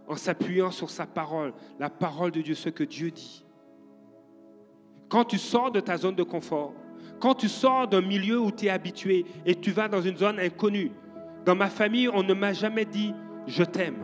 en 0.08 0.16
s'appuyant 0.16 0.70
sur 0.70 0.90
sa 0.90 1.06
parole, 1.06 1.52
la 1.78 1.90
parole 1.90 2.30
de 2.30 2.40
Dieu, 2.40 2.54
ce 2.54 2.68
que 2.68 2.84
Dieu 2.84 3.10
dit. 3.10 3.44
Quand 5.08 5.24
tu 5.24 5.38
sors 5.38 5.70
de 5.70 5.80
ta 5.80 5.96
zone 5.96 6.14
de 6.14 6.22
confort, 6.22 6.74
quand 7.20 7.34
tu 7.34 7.48
sors 7.48 7.86
d'un 7.86 8.00
milieu 8.00 8.40
où 8.40 8.50
tu 8.50 8.66
es 8.66 8.70
habitué 8.70 9.24
et 9.46 9.54
tu 9.54 9.70
vas 9.70 9.88
dans 9.88 10.00
une 10.00 10.16
zone 10.16 10.40
inconnue, 10.40 10.90
dans 11.44 11.54
ma 11.54 11.68
famille, 11.68 12.08
on 12.08 12.22
ne 12.22 12.34
m'a 12.34 12.52
jamais 12.52 12.84
dit 12.84 13.14
je 13.46 13.62
t'aime. 13.62 13.96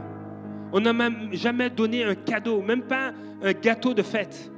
On 0.72 0.80
ne 0.80 0.92
m'a 0.92 1.08
jamais 1.32 1.70
donné 1.70 2.04
un 2.04 2.14
cadeau, 2.14 2.60
même 2.62 2.82
pas 2.82 3.12
un 3.42 3.52
gâteau 3.52 3.94
de 3.94 4.02
fête. 4.02 4.50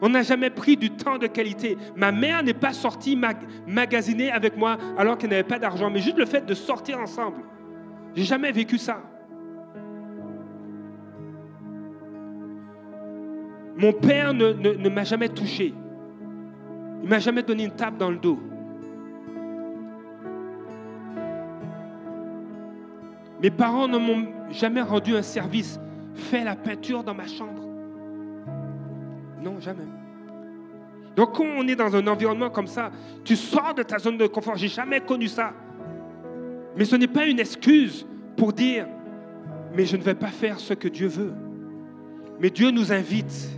On 0.00 0.08
n'a 0.08 0.22
jamais 0.22 0.50
pris 0.50 0.76
du 0.76 0.90
temps 0.90 1.18
de 1.18 1.26
qualité. 1.26 1.76
Ma 1.96 2.12
mère 2.12 2.42
n'est 2.42 2.54
pas 2.54 2.72
sortie 2.72 3.18
magasiner 3.66 4.30
avec 4.30 4.56
moi 4.56 4.76
alors 4.98 5.18
qu'elle 5.18 5.30
n'avait 5.30 5.42
pas 5.42 5.58
d'argent, 5.58 5.90
mais 5.90 6.00
juste 6.00 6.18
le 6.18 6.26
fait 6.26 6.44
de 6.44 6.54
sortir 6.54 6.98
ensemble. 6.98 7.42
J'ai 8.14 8.24
jamais 8.24 8.52
vécu 8.52 8.78
ça. 8.78 9.02
Mon 13.76 13.92
père 13.92 14.34
ne, 14.34 14.52
ne 14.52 14.88
m'a 14.88 15.04
jamais 15.04 15.28
touché. 15.28 15.72
Il 17.02 17.08
m'a 17.08 17.18
jamais 17.18 17.42
donné 17.42 17.64
une 17.64 17.74
tape 17.74 17.96
dans 17.96 18.10
le 18.10 18.18
dos. 18.18 18.38
Mes 23.42 23.50
parents 23.50 23.88
ne 23.88 23.96
m'ont 23.96 24.26
jamais 24.50 24.82
rendu 24.82 25.16
un 25.16 25.22
service, 25.22 25.80
fait 26.14 26.44
la 26.44 26.56
peinture 26.56 27.02
dans 27.02 27.14
ma 27.14 27.26
chambre. 27.26 27.59
Non, 29.42 29.60
jamais. 29.60 29.84
Donc 31.16 31.36
quand 31.36 31.44
on 31.44 31.66
est 31.66 31.76
dans 31.76 31.94
un 31.96 32.06
environnement 32.06 32.50
comme 32.50 32.66
ça, 32.66 32.90
tu 33.24 33.36
sors 33.36 33.74
de 33.74 33.82
ta 33.82 33.98
zone 33.98 34.16
de 34.16 34.26
confort. 34.26 34.56
J'ai 34.56 34.68
jamais 34.68 35.00
connu 35.00 35.28
ça. 35.28 35.52
Mais 36.76 36.84
ce 36.84 36.96
n'est 36.96 37.08
pas 37.08 37.26
une 37.26 37.40
excuse 37.40 38.06
pour 38.36 38.52
dire, 38.52 38.86
mais 39.74 39.84
je 39.86 39.96
ne 39.96 40.02
vais 40.02 40.14
pas 40.14 40.28
faire 40.28 40.60
ce 40.60 40.74
que 40.74 40.88
Dieu 40.88 41.08
veut. 41.08 41.32
Mais 42.38 42.50
Dieu 42.50 42.70
nous 42.70 42.92
invite 42.92 43.50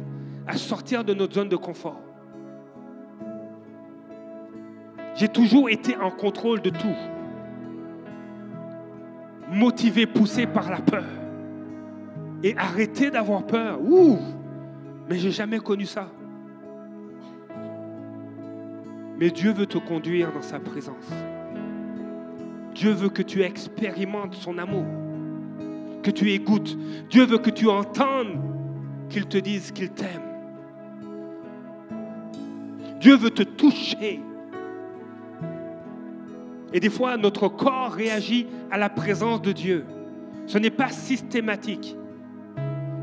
à 0.46 0.56
sortir 0.56 1.04
de 1.04 1.14
notre 1.14 1.34
zone 1.34 1.48
de 1.48 1.56
confort. 1.56 2.00
J'ai 5.14 5.28
toujours 5.28 5.68
été 5.68 5.96
en 5.96 6.10
contrôle 6.10 6.62
de 6.62 6.70
tout. 6.70 6.96
Motivé, 9.50 10.06
poussé 10.06 10.46
par 10.46 10.70
la 10.70 10.80
peur. 10.80 11.04
Et 12.42 12.56
arrêter 12.56 13.10
d'avoir 13.10 13.46
peur. 13.46 13.78
Ouh 13.82 14.18
mais 15.12 15.18
j'ai 15.18 15.30
jamais 15.30 15.58
connu 15.58 15.84
ça. 15.84 16.10
Mais 19.18 19.28
Dieu 19.30 19.52
veut 19.52 19.66
te 19.66 19.76
conduire 19.76 20.32
dans 20.32 20.40
sa 20.40 20.58
présence. 20.58 21.04
Dieu 22.74 22.92
veut 22.92 23.10
que 23.10 23.20
tu 23.20 23.42
expérimentes 23.42 24.32
son 24.32 24.56
amour, 24.56 24.86
que 26.02 26.10
tu 26.10 26.32
écoutes. 26.32 26.78
Dieu 27.10 27.26
veut 27.26 27.36
que 27.36 27.50
tu 27.50 27.68
entendes 27.68 28.40
qu'il 29.10 29.26
te 29.26 29.36
dise 29.36 29.70
qu'il 29.70 29.90
t'aime. 29.90 30.22
Dieu 32.98 33.14
veut 33.14 33.32
te 33.32 33.42
toucher. 33.42 34.18
Et 36.72 36.80
des 36.80 36.88
fois, 36.88 37.18
notre 37.18 37.48
corps 37.48 37.92
réagit 37.92 38.46
à 38.70 38.78
la 38.78 38.88
présence 38.88 39.42
de 39.42 39.52
Dieu. 39.52 39.84
Ce 40.46 40.56
n'est 40.56 40.70
pas 40.70 40.88
systématique. 40.88 41.98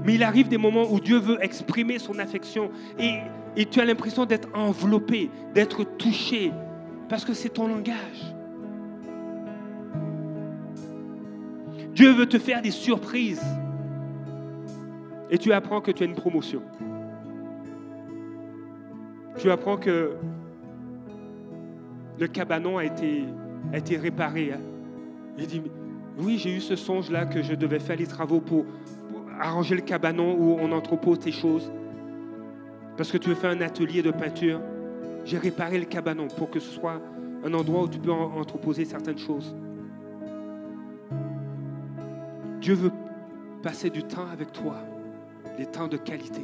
Mais 0.09 0.15
il 0.15 0.23
arrive 0.23 0.47
des 0.47 0.57
moments 0.57 0.91
où 0.91 0.99
Dieu 0.99 1.19
veut 1.19 1.37
exprimer 1.39 1.99
son 1.99 2.17
affection 2.17 2.71
et, 2.97 3.19
tu 3.67 3.79
as 3.79 3.85
l'impression 3.85 4.25
d'être 4.25 4.47
enveloppé, 4.55 5.29
d'être 5.53 5.83
touché, 5.83 6.51
parce 7.07 7.23
que 7.23 7.33
c'est 7.35 7.49
ton 7.49 7.67
langage. 7.67 8.33
Dieu 11.93 12.11
veut 12.11 12.25
te 12.25 12.39
faire 12.39 12.63
des 12.63 12.71
surprises. 12.71 13.45
Et 15.29 15.37
tu 15.37 15.53
apprends 15.53 15.79
que 15.79 15.91
tu 15.91 16.01
as 16.01 16.07
une 16.07 16.15
promotion. 16.15 16.63
Tu 19.37 19.51
apprends 19.51 19.77
que 19.77 20.15
le 22.17 22.27
cabanon 22.27 22.79
a 22.79 22.85
été, 22.85 23.25
a 23.71 23.77
été 23.77 23.95
réparé. 23.95 24.53
Hein. 24.53 24.61
Il 25.37 25.45
dit, 25.45 25.61
oui, 26.17 26.39
j'ai 26.39 26.55
eu 26.55 26.61
ce 26.61 26.75
songe-là 26.75 27.27
que 27.27 27.43
je 27.43 27.53
devais 27.53 27.77
faire 27.77 27.97
les 27.97 28.07
travaux 28.07 28.41
pour, 28.41 28.65
arranger 29.39 29.75
le 29.75 29.81
cabanon 29.81 30.35
où 30.37 30.57
on 30.59 30.71
entrepose 30.71 31.19
tes 31.19 31.31
choses. 31.31 31.71
Parce 32.97 33.11
que 33.11 33.17
tu 33.17 33.29
veux 33.29 33.35
faire 33.35 33.51
un 33.51 33.61
atelier 33.61 34.01
de 34.01 34.11
peinture. 34.11 34.59
J'ai 35.25 35.37
réparé 35.37 35.79
le 35.79 35.85
cabanon 35.85 36.27
pour 36.27 36.49
que 36.49 36.59
ce 36.59 36.69
soit 36.69 37.01
un 37.43 37.53
endroit 37.53 37.83
où 37.83 37.87
tu 37.87 37.99
peux 37.99 38.11
entreposer 38.11 38.85
certaines 38.85 39.17
choses. 39.17 39.55
Dieu 42.59 42.73
veut 42.73 42.91
passer 43.63 43.89
du 43.89 44.03
temps 44.03 44.27
avec 44.31 44.51
toi, 44.51 44.75
des 45.57 45.65
temps 45.65 45.87
de 45.87 45.97
qualité. 45.97 46.41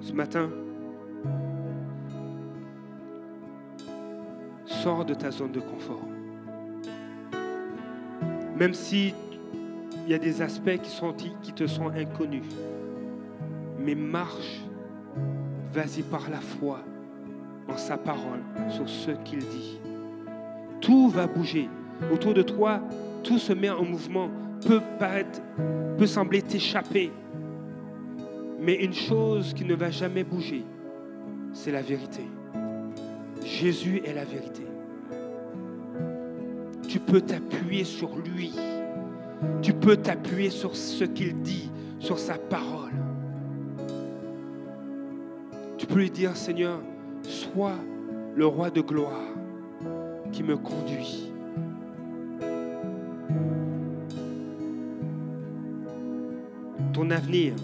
Ce 0.00 0.12
matin, 0.12 0.48
sors 4.88 5.04
de 5.04 5.12
ta 5.12 5.30
zone 5.30 5.52
de 5.52 5.60
confort. 5.60 6.08
Même 8.56 8.72
si 8.72 9.12
il 10.06 10.10
y 10.10 10.14
a 10.14 10.18
des 10.18 10.40
aspects 10.40 10.78
qui, 10.82 10.88
sont, 10.88 11.12
qui 11.42 11.52
te 11.52 11.66
sont 11.66 11.90
inconnus, 11.90 12.46
mais 13.78 13.94
marche, 13.94 14.62
vas-y 15.74 16.00
par 16.00 16.30
la 16.30 16.40
foi 16.40 16.78
en 17.68 17.76
sa 17.76 17.98
parole, 17.98 18.40
sur 18.70 18.88
ce 18.88 19.10
qu'il 19.26 19.40
dit. 19.40 19.78
Tout 20.80 21.10
va 21.10 21.26
bouger. 21.26 21.68
Autour 22.10 22.32
de 22.32 22.40
toi, 22.40 22.80
tout 23.22 23.38
se 23.38 23.52
met 23.52 23.68
en 23.68 23.84
mouvement, 23.84 24.30
peut 24.66 24.80
paraître, 24.98 25.42
peut 25.98 26.06
sembler 26.06 26.40
t'échapper. 26.40 27.12
Mais 28.58 28.76
une 28.82 28.94
chose 28.94 29.52
qui 29.52 29.66
ne 29.66 29.74
va 29.74 29.90
jamais 29.90 30.24
bouger, 30.24 30.64
c'est 31.52 31.72
la 31.72 31.82
vérité. 31.82 32.22
Jésus 33.44 34.00
est 34.06 34.14
la 34.14 34.24
vérité. 34.24 34.67
Tu 36.88 36.98
peux 36.98 37.20
t'appuyer 37.20 37.84
sur 37.84 38.16
lui. 38.16 38.54
Tu 39.60 39.74
peux 39.74 39.98
t'appuyer 39.98 40.48
sur 40.48 40.74
ce 40.74 41.04
qu'il 41.04 41.42
dit, 41.42 41.70
sur 42.00 42.18
sa 42.18 42.38
parole. 42.38 42.92
Tu 45.76 45.86
peux 45.86 45.98
lui 46.00 46.10
dire, 46.10 46.34
Seigneur, 46.36 46.80
sois 47.22 47.76
le 48.34 48.46
roi 48.46 48.70
de 48.70 48.80
gloire 48.80 49.20
qui 50.32 50.42
me 50.42 50.56
conduit. 50.56 51.30
Ton 56.94 57.10
avenir, 57.10 57.54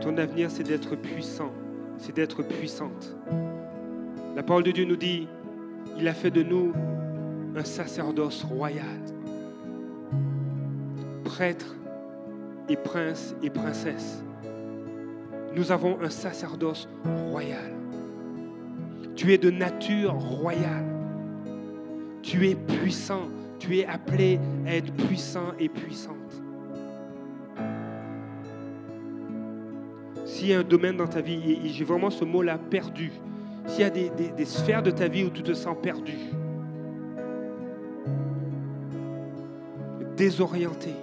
ton 0.00 0.16
avenir, 0.16 0.50
c'est 0.50 0.62
d'être 0.62 0.94
puissant, 0.94 1.50
c'est 1.98 2.14
d'être 2.14 2.42
puissante. 2.42 3.14
La 4.34 4.42
parole 4.42 4.62
de 4.62 4.70
Dieu 4.70 4.84
nous 4.84 4.96
dit, 4.96 5.28
il 5.98 6.08
a 6.08 6.14
fait 6.14 6.30
de 6.30 6.42
nous 6.42 6.72
un 7.56 7.64
sacerdoce 7.64 8.42
royal, 8.44 9.00
prêtre 11.24 11.74
et 12.68 12.76
prince 12.76 13.34
et 13.42 13.50
princesse. 13.50 14.22
Nous 15.54 15.72
avons 15.72 15.98
un 16.02 16.10
sacerdoce 16.10 16.86
royal. 17.30 17.72
Tu 19.14 19.32
es 19.32 19.38
de 19.38 19.50
nature 19.50 20.12
royale. 20.12 20.84
Tu 22.22 22.48
es 22.48 22.54
puissant. 22.54 23.28
Tu 23.58 23.78
es 23.78 23.86
appelé 23.86 24.38
à 24.66 24.76
être 24.76 24.92
puissant 24.92 25.52
et 25.58 25.70
puissante. 25.70 26.14
S'il 30.26 30.48
y 30.48 30.52
a 30.52 30.58
un 30.58 30.62
domaine 30.62 30.98
dans 30.98 31.06
ta 31.06 31.22
vie, 31.22 31.72
j'ai 31.72 31.84
vraiment 31.84 32.10
ce 32.10 32.24
mot-là, 32.24 32.58
perdu, 32.58 33.10
s'il 33.66 33.80
y 33.80 33.84
a 33.84 33.90
des, 33.90 34.44
sphères 34.44 34.82
de 34.82 34.90
ta 34.90 35.08
vie 35.08 35.24
où 35.24 35.30
tu 35.30 35.42
te 35.42 35.52
sens 35.52 35.76
perdu, 35.80 36.16
désorienté, 40.16 40.94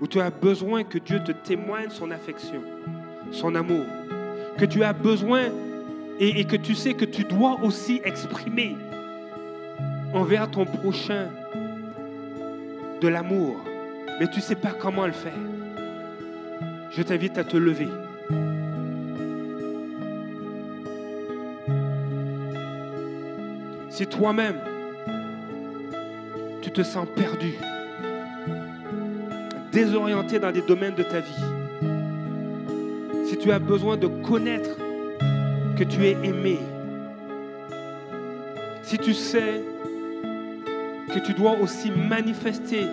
où 0.00 0.06
tu 0.06 0.20
as 0.20 0.30
besoin 0.30 0.84
que 0.84 0.98
Dieu 0.98 1.20
te 1.24 1.32
témoigne 1.32 1.90
son 1.90 2.10
affection, 2.10 2.62
son 3.30 3.54
amour, 3.54 3.84
que 4.58 4.64
tu 4.64 4.82
as 4.82 4.92
besoin 4.92 5.44
et, 6.18 6.44
que 6.44 6.56
tu 6.56 6.74
sais 6.74 6.94
que 6.94 7.06
tu 7.06 7.24
dois 7.24 7.58
aussi 7.62 8.00
exprimer 8.04 8.76
envers 10.12 10.50
ton 10.50 10.66
prochain 10.66 11.28
de 13.00 13.08
l'amour, 13.08 13.56
mais 14.18 14.28
tu 14.28 14.36
ne 14.36 14.42
sais 14.42 14.56
pas 14.56 14.72
comment 14.72 15.06
le 15.06 15.12
faire. 15.12 15.32
Je 16.90 17.02
t'invite 17.02 17.38
à 17.38 17.44
te 17.44 17.56
lever. 17.56 17.88
Si 24.00 24.06
toi-même, 24.06 24.56
tu 26.62 26.70
te 26.70 26.82
sens 26.82 27.06
perdu, 27.14 27.52
désorienté 29.72 30.38
dans 30.38 30.50
des 30.50 30.62
domaines 30.62 30.94
de 30.94 31.02
ta 31.02 31.20
vie, 31.20 31.44
si 33.26 33.36
tu 33.36 33.52
as 33.52 33.58
besoin 33.58 33.98
de 33.98 34.06
connaître 34.06 34.70
que 35.76 35.84
tu 35.84 36.06
es 36.06 36.12
aimé, 36.12 36.58
si 38.84 38.96
tu 38.96 39.12
sais 39.12 39.62
que 41.12 41.18
tu 41.18 41.34
dois 41.34 41.58
aussi 41.60 41.90
manifester 41.90 42.86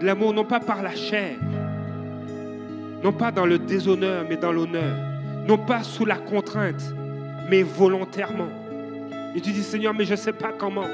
l'amour, 0.00 0.34
non 0.34 0.44
pas 0.44 0.58
par 0.58 0.82
la 0.82 0.96
chair, 0.96 1.36
non 3.04 3.12
pas 3.12 3.30
dans 3.30 3.46
le 3.46 3.60
déshonneur, 3.60 4.26
mais 4.28 4.36
dans 4.36 4.50
l'honneur, 4.50 4.96
non 5.46 5.58
pas 5.58 5.84
sous 5.84 6.04
la 6.04 6.16
contrainte, 6.16 6.92
mais 7.48 7.62
volontairement. 7.62 8.67
Et 9.34 9.40
tu 9.40 9.52
dis, 9.52 9.62
Seigneur, 9.62 9.94
mais 9.94 10.04
je 10.04 10.12
ne 10.12 10.16
sais 10.16 10.32
pas 10.32 10.52
comment. 10.56 10.86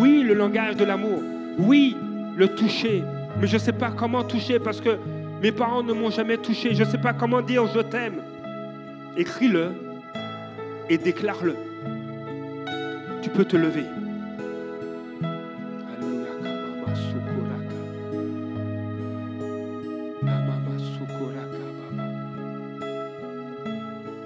Oui, 0.00 0.22
le 0.26 0.34
langage 0.34 0.76
de 0.76 0.84
l'amour. 0.84 1.22
Oui, 1.58 1.96
le 2.36 2.48
toucher. 2.48 3.04
Mais 3.40 3.46
je 3.46 3.54
ne 3.54 3.58
sais 3.58 3.72
pas 3.72 3.90
comment 3.90 4.24
toucher 4.24 4.58
parce 4.58 4.80
que 4.80 4.96
mes 5.42 5.52
parents 5.52 5.82
ne 5.82 5.92
m'ont 5.92 6.10
jamais 6.10 6.38
touché. 6.38 6.74
Je 6.74 6.84
ne 6.84 6.88
sais 6.88 6.98
pas 6.98 7.12
comment 7.12 7.42
dire 7.42 7.66
je 7.74 7.80
t'aime. 7.80 8.22
Écris-le 9.16 9.72
et 10.88 10.98
déclare-le. 10.98 11.54
Tu 13.22 13.30
peux 13.30 13.44
te 13.44 13.56
lever. 13.56 13.84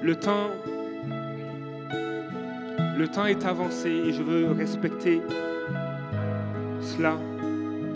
Le 0.03 0.15
temps, 0.15 0.51
le 2.97 3.09
temps 3.09 3.27
est 3.27 3.45
avancé 3.45 3.91
et 3.91 4.13
je 4.13 4.23
veux 4.23 4.53
respecter 4.53 5.21
cela. 6.81 7.19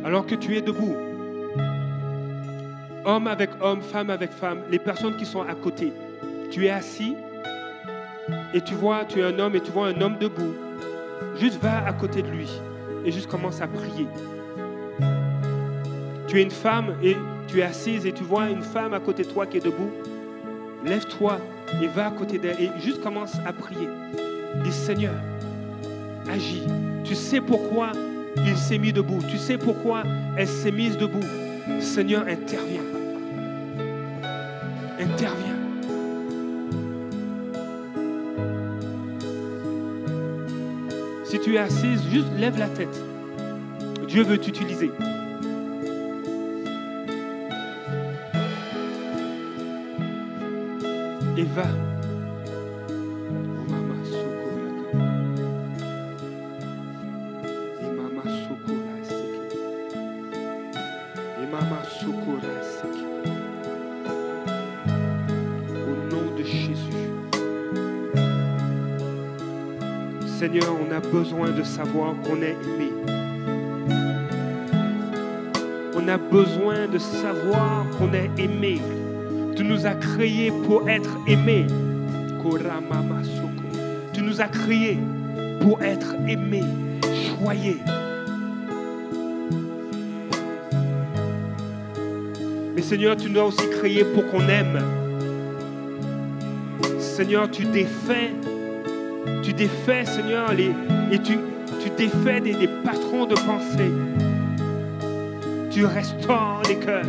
Alors 0.05 0.27
que 0.27 0.35
tu 0.35 0.57
es 0.57 0.61
debout, 0.61 0.95
homme 3.07 3.27
avec 3.27 3.51
homme, 3.63 3.81
femme 3.81 4.11
avec 4.11 4.31
femme, 4.31 4.59
les 4.71 4.79
personnes 4.79 5.17
qui 5.17 5.25
sont 5.25 5.43
à 5.43 5.55
côté, 5.55 5.93
tu 6.51 6.67
es 6.67 6.71
assis 6.71 7.15
et 8.53 8.61
tu 8.61 8.75
vois, 8.75 9.05
tu 9.07 9.21
es 9.21 9.23
un 9.23 9.39
homme 9.39 9.57
et 9.57 9.61
tu 9.61 9.71
vois 9.71 9.89
un 9.89 10.01
homme 10.01 10.19
debout. 10.19 10.55
Juste 11.39 11.63
va 11.63 11.87
à 11.87 11.93
côté 11.95 12.23
de 12.23 12.29
lui 12.29 12.51
et 13.05 13.11
juste 13.11 13.31
commence 13.31 13.63
à 13.63 13.69
prier. 13.69 14.07
Tu 16.29 16.39
es 16.39 16.43
une 16.43 16.51
femme 16.51 16.95
et 17.03 17.17
tu 17.49 17.61
es 17.61 17.63
assise 17.63 18.05
et 18.05 18.13
tu 18.13 18.23
vois 18.23 18.51
une 18.51 18.63
femme 18.63 18.93
à 18.93 19.01
côté 19.01 19.23
de 19.23 19.31
toi 19.31 19.47
qui 19.47 19.57
est 19.57 19.65
debout. 19.65 19.91
Lève-toi 20.85 21.39
et 21.83 21.87
va 21.87 22.09
à 22.09 22.11
côté 22.11 22.39
d'elle 22.39 22.61
et 22.61 22.71
juste 22.81 23.03
commence 23.03 23.35
à 23.47 23.53
prier. 23.53 23.89
Dis 24.65 24.73
Seigneur, 24.73 25.15
agis. 26.31 26.67
Tu 27.05 27.15
sais 27.15 27.41
pourquoi 27.41 27.93
il 28.37 28.57
s'est 28.57 28.79
mis 28.79 28.93
debout. 28.93 29.19
Tu 29.29 29.39
sais 29.39 29.59
pourquoi 29.59 30.03
elle 30.37 30.49
s'est 30.49 30.73
mise 30.73 30.97
debout. 30.97 31.25
Seigneur, 31.81 32.27
interviens. 32.27 32.83
Interviens. 34.99 35.57
Si 41.25 41.39
tu 41.39 41.55
es 41.55 41.59
assise, 41.59 42.03
juste 42.11 42.27
lève 42.39 42.59
la 42.59 42.69
tête. 42.69 43.01
Dieu 44.09 44.25
veut 44.25 44.39
t'utiliser. 44.39 44.91
Et 51.37 51.45
va. 51.45 51.67
Besoin 71.11 71.51
de 71.51 71.63
savoir 71.63 72.15
qu'on 72.23 72.41
est 72.43 72.57
aimé. 72.65 72.91
On 75.95 76.09
a 76.09 76.17
besoin 76.17 76.87
de 76.87 76.99
savoir 76.99 77.87
qu'on 77.99 78.13
est 78.13 78.31
aimé. 78.39 78.81
Tu 79.57 79.65
nous 79.65 79.87
as 79.87 79.95
créés 79.95 80.53
pour 80.67 80.89
être 80.89 81.11
aimés. 81.27 81.67
Tu 84.13 84.23
nous 84.23 84.41
as 84.41 84.49
créés 84.49 84.99
pour 85.61 85.83
être 85.83 86.15
aimés, 86.27 86.65
choyés. 87.39 87.79
Mais 92.75 92.83
Seigneur, 92.83 93.17
tu 93.17 93.31
nous 93.31 93.41
as 93.41 93.45
aussi 93.45 93.69
créés 93.71 94.05
pour 94.05 94.27
qu'on 94.31 94.49
aime. 94.49 94.81
Seigneur, 96.99 97.51
tu 97.51 97.65
défais 97.65 98.33
tu 99.43 99.53
défais, 99.53 100.05
Seigneur, 100.05 100.53
les, 100.53 100.71
et 101.13 101.19
tu, 101.19 101.39
tu 101.83 101.91
défais 101.97 102.41
des, 102.41 102.69
patrons 102.85 103.27
de 103.27 103.35
pensée. 103.35 103.93
Tu 105.71 105.85
restaures 105.85 106.63
les 106.69 106.77
cœurs. 106.77 107.05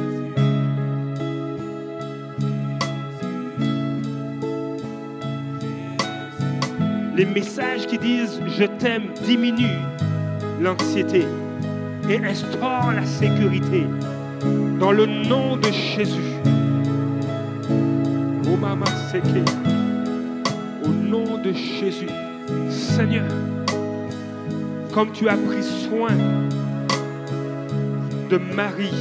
Les 7.15 7.25
messages 7.25 7.85
qui 7.87 7.97
disent 7.97 8.39
je 8.57 8.65
t'aime 8.65 9.09
diminuent 9.25 9.81
l'anxiété 10.59 11.25
et 12.09 12.17
instaurent 12.17 12.93
la 12.95 13.05
sécurité. 13.05 13.85
Dans 14.79 14.91
le 14.91 15.05
nom 15.05 15.57
de 15.57 15.71
Jésus. 15.71 16.31
Au 20.83 20.89
nom 20.89 21.37
de 21.37 21.51
Jésus. 21.51 22.07
Seigneur, 22.69 23.29
comme 24.93 25.11
tu 25.11 25.29
as 25.29 25.37
pris 25.37 25.63
soin 25.63 26.15
de 28.29 28.37
Marie, 28.37 28.93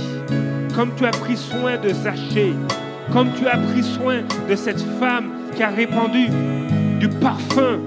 comme 0.75 0.91
tu 0.97 1.05
as 1.05 1.11
pris 1.11 1.37
soin 1.37 1.79
de 1.79 1.91
Zachée, 1.91 2.55
comme 3.13 3.29
tu 3.39 3.47
as 3.47 3.59
pris 3.59 3.83
soin 3.83 4.23
de 4.49 4.55
cette 4.55 4.81
femme 4.99 5.31
qui 5.55 5.63
a 5.63 5.69
répandu 5.69 6.29
du 6.99 7.09
parfum 7.09 7.81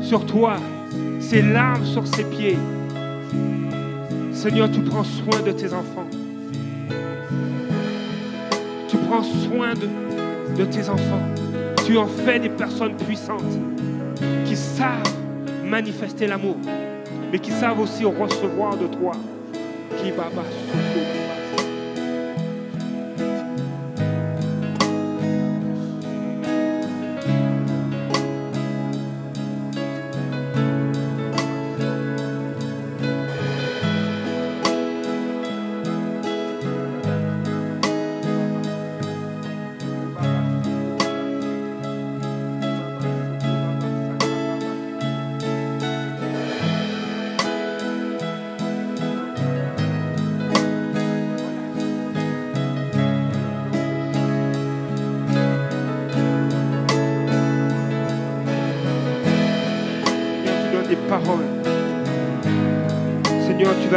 sur 0.00 0.24
toi, 0.24 0.56
ses 1.20 1.42
larmes 1.42 1.84
sur 1.84 2.06
ses 2.06 2.24
pieds. 2.24 2.58
Seigneur, 4.32 4.70
tu 4.70 4.80
prends 4.80 5.04
soin 5.04 5.40
de 5.44 5.52
tes 5.52 5.72
enfants. 5.72 6.06
Tu 8.88 8.96
prends 9.08 9.22
soin 9.22 9.74
de, 9.74 10.56
de 10.56 10.64
tes 10.64 10.88
enfants. 10.88 11.26
Tu 11.84 11.98
en 11.98 12.06
fais 12.06 12.38
des 12.38 12.48
personnes 12.48 12.96
puissantes 12.96 13.58
qui 14.44 14.56
savent 14.56 15.02
manifester 15.64 16.26
l'amour, 16.26 16.56
mais 17.30 17.38
qui 17.38 17.50
savent 17.50 17.80
aussi 17.80 18.04
recevoir 18.04 18.76
de 18.76 18.86
toi. 18.86 19.12
Qui 19.98 20.10
parole. 20.12 21.15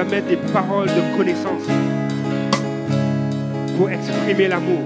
Des 0.10 0.38
paroles 0.52 0.88
de 0.88 1.18
connaissance 1.18 1.62
pour 3.78 3.90
exprimer 3.92 4.48
l'amour. 4.48 4.82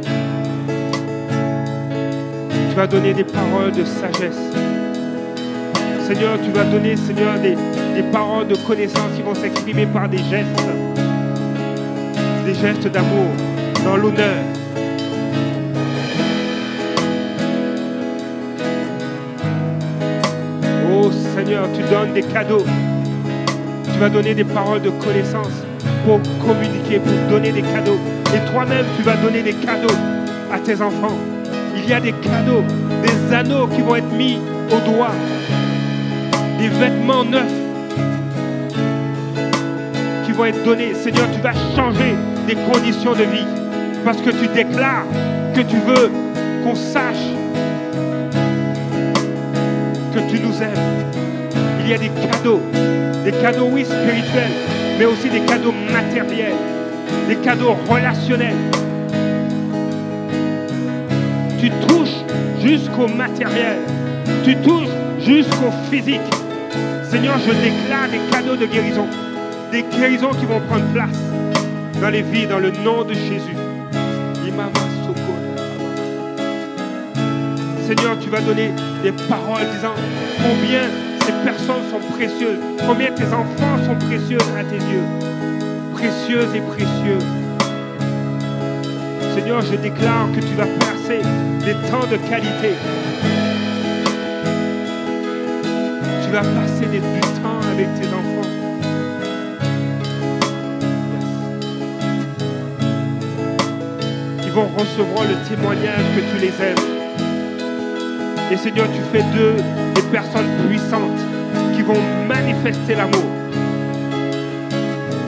Tu 2.70 2.76
vas 2.76 2.86
donner 2.88 3.14
des 3.14 3.24
paroles 3.24 3.72
de 3.72 3.86
sagesse. 3.86 4.38
Seigneur, 6.06 6.38
tu 6.44 6.52
vas 6.52 6.66
donner, 6.66 6.98
Seigneur, 6.98 7.40
des, 7.40 7.56
des 7.96 8.04
paroles 8.12 8.48
de 8.48 8.56
connaissance 8.68 9.12
qui 9.16 9.22
vont 9.22 9.34
s'exprimer 9.34 9.86
par 9.86 10.10
des 10.10 10.18
gestes. 10.18 10.62
Des 12.46 12.54
gestes 12.54 12.88
d'amour, 12.88 13.32
dans 13.86 13.96
l'honneur. 13.96 14.44
Oh 20.92 21.10
Seigneur, 21.36 21.68
tu 21.74 21.82
donnes 21.90 22.14
des 22.14 22.24
cadeaux. 22.24 22.66
Vas 24.04 24.10
donner 24.10 24.36
des 24.36 24.44
paroles 24.44 24.82
de 24.82 24.90
connaissance 24.90 25.64
pour 26.06 26.20
communiquer, 26.46 27.00
pour 27.00 27.14
donner 27.30 27.54
des 27.54 27.62
cadeaux. 27.62 27.98
Et 28.36 28.52
toi-même, 28.52 28.86
tu 28.98 29.02
vas 29.02 29.16
donner 29.16 29.42
des 29.42 29.54
cadeaux 29.54 29.96
à 30.52 30.60
tes 30.60 30.82
enfants. 30.82 31.18
Il 31.78 31.90
y 31.90 31.94
a 31.94 32.02
des 32.02 32.12
cadeaux, 32.12 32.66
des 33.02 33.34
anneaux 33.34 33.66
qui 33.68 33.82
vont 33.82 33.96
être 33.96 34.12
mis 34.12 34.40
au 34.68 34.92
doigt, 34.92 35.14
des 36.60 36.68
vêtements 36.68 37.24
neufs 37.24 37.44
qui 40.26 40.34
vont 40.34 40.46
être 40.48 40.62
donnés. 40.66 40.94
Seigneur, 40.96 41.28
tu 41.34 41.40
vas 41.40 41.54
changer 41.74 42.14
des 42.46 42.56
conditions 42.56 43.14
de 43.14 43.24
vie 43.24 43.48
parce 44.04 44.18
que 44.18 44.32
tu 44.32 44.50
déclares 44.50 45.06
que 45.56 45.62
tu 45.62 45.78
veux 45.78 46.12
qu'on 46.66 46.76
sache 46.76 47.32
que 50.14 50.20
tu 50.30 50.42
nous 50.42 50.62
aimes. 50.62 51.14
Il 51.80 51.90
y 51.90 51.94
a 51.94 51.98
des 51.98 52.12
cadeaux, 52.30 52.62
cadeaux, 53.44 53.68
oui, 53.74 53.84
spirituels, 53.84 54.54
mais 54.98 55.04
aussi 55.04 55.30
des 55.30 55.42
cadeaux 55.42 55.74
matériels, 55.92 56.56
des 57.28 57.36
cadeaux 57.36 57.76
relationnels. 57.90 58.56
Tu 61.60 61.70
touches 61.86 62.24
jusqu'au 62.62 63.06
matériel, 63.10 63.80
tu 64.46 64.56
touches 64.56 64.88
jusqu'au 65.20 65.72
physique. 65.92 66.22
Seigneur, 67.12 67.36
je 67.46 67.52
déclare 67.52 68.08
des 68.10 68.22
cadeaux 68.32 68.56
de 68.56 68.66
guérison, 68.66 69.08
des 69.74 69.84
guérisons 69.92 70.32
qui 70.32 70.46
vont 70.46 70.62
prendre 70.62 70.86
place 70.94 71.20
dans 72.02 72.10
les 72.12 72.22
vies, 72.22 72.48
dans 72.48 72.60
le 72.60 72.72
nom 72.72 73.04
de 73.04 73.14
Jésus. 73.14 73.58
Seigneur, 77.86 78.18
tu 78.22 78.30
vas 78.30 78.40
donner 78.40 78.72
des 79.04 79.12
paroles 79.12 79.68
disant 79.76 79.94
combien 80.38 80.88
personnes 81.44 81.84
sont 81.92 82.00
précieuses, 82.16 82.60
combien 82.88 83.12
tes 83.12 83.26
enfants 83.26 83.78
sont 83.86 84.08
précieux 84.08 84.38
à 84.58 84.64
tes 84.64 84.78
yeux? 84.78 85.04
Précieuses 85.94 86.56
et 86.56 86.62
précieux. 86.62 87.20
Seigneur, 89.36 89.62
je 89.62 89.76
déclare 89.76 90.28
que 90.34 90.40
tu 90.40 90.54
vas 90.56 90.68
passer 90.80 91.22
des 91.66 91.74
temps 91.90 92.08
de 92.10 92.18
qualité. 92.30 92.76
Tu 96.24 96.32
vas 96.32 96.42
passer 96.42 96.86
du 96.92 97.00
temps 97.00 97.60
avec 97.72 97.88
tes 98.00 98.08
enfants. 98.08 98.50
Ils 104.46 104.52
vont 104.52 104.70
recevoir 104.78 105.26
le 105.28 105.50
témoignage 105.50 106.06
que 106.16 106.22
tu 106.32 106.42
les 106.42 106.54
aimes. 106.64 106.76
Et 108.52 108.58
Seigneur, 108.58 108.88
tu 108.92 109.02
fais 109.12 109.24
d'eux 109.36 109.56
des 109.96 110.02
personnes 110.12 110.50
puissantes 110.68 111.33
qui 111.84 111.92
vont 111.92 112.28
manifester 112.28 112.96
l'amour 112.96 113.24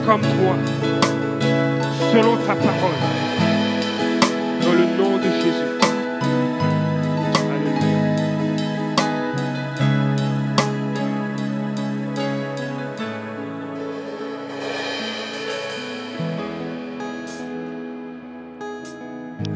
comme 0.06 0.20
toi, 0.20 0.56
selon 2.12 2.36
ta 2.46 2.54
parole, 2.54 2.98
dans 4.62 4.72
le 4.72 4.86
nom 4.96 5.16
de 5.18 5.22
Jésus. 5.24 5.72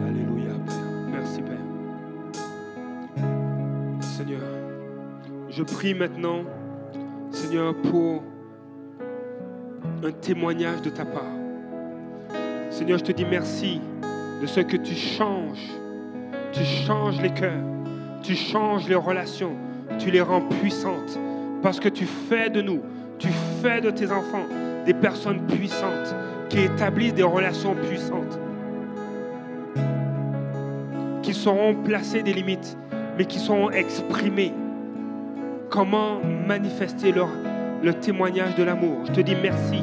Alléluia. 0.07 0.55
Merci, 1.13 1.43
Père. 1.43 1.65
Seigneur, 4.01 4.41
je 5.49 5.63
prie 5.63 5.95
maintenant, 5.95 6.45
Seigneur, 7.51 7.75
pour 7.75 8.23
un 10.05 10.13
témoignage 10.13 10.83
de 10.83 10.91
ta 10.91 11.05
part. 11.05 11.35
Seigneur, 12.71 12.99
je 12.99 13.03
te 13.03 13.11
dis 13.11 13.25
merci 13.25 13.81
de 14.41 14.47
ce 14.47 14.61
que 14.61 14.77
tu 14.77 14.95
changes. 14.95 15.69
Tu 16.53 16.63
changes 16.63 17.21
les 17.21 17.35
cœurs, 17.35 17.65
tu 18.23 18.37
changes 18.37 18.89
les 18.89 18.95
relations, 18.95 19.57
tu 19.99 20.13
les 20.13 20.21
rends 20.21 20.43
puissantes. 20.43 21.19
Parce 21.61 21.81
que 21.81 21.89
tu 21.89 22.05
fais 22.05 22.51
de 22.51 22.63
nous, 22.63 22.83
tu 23.19 23.31
fais 23.61 23.81
de 23.81 23.91
tes 23.91 24.13
enfants 24.13 24.47
des 24.87 24.95
personnes 24.95 25.45
puissantes 25.49 26.15
qui 26.51 26.61
établissent 26.61 27.15
des 27.15 27.25
relations 27.25 27.75
puissantes, 27.75 28.39
qui 31.25 31.35
sauront 31.35 31.75
placer 31.75 32.23
des 32.23 32.33
limites, 32.33 32.79
mais 33.19 33.25
qui 33.25 33.41
sauront 33.41 33.71
exprimer 33.71 34.55
comment 35.71 36.21
manifester 36.47 37.15
le 37.83 37.95
témoignage 37.95 38.57
de 38.57 38.65
l'amour. 38.65 39.07
Je 39.07 39.13
te 39.13 39.21
dis 39.21 39.37
merci. 39.41 39.83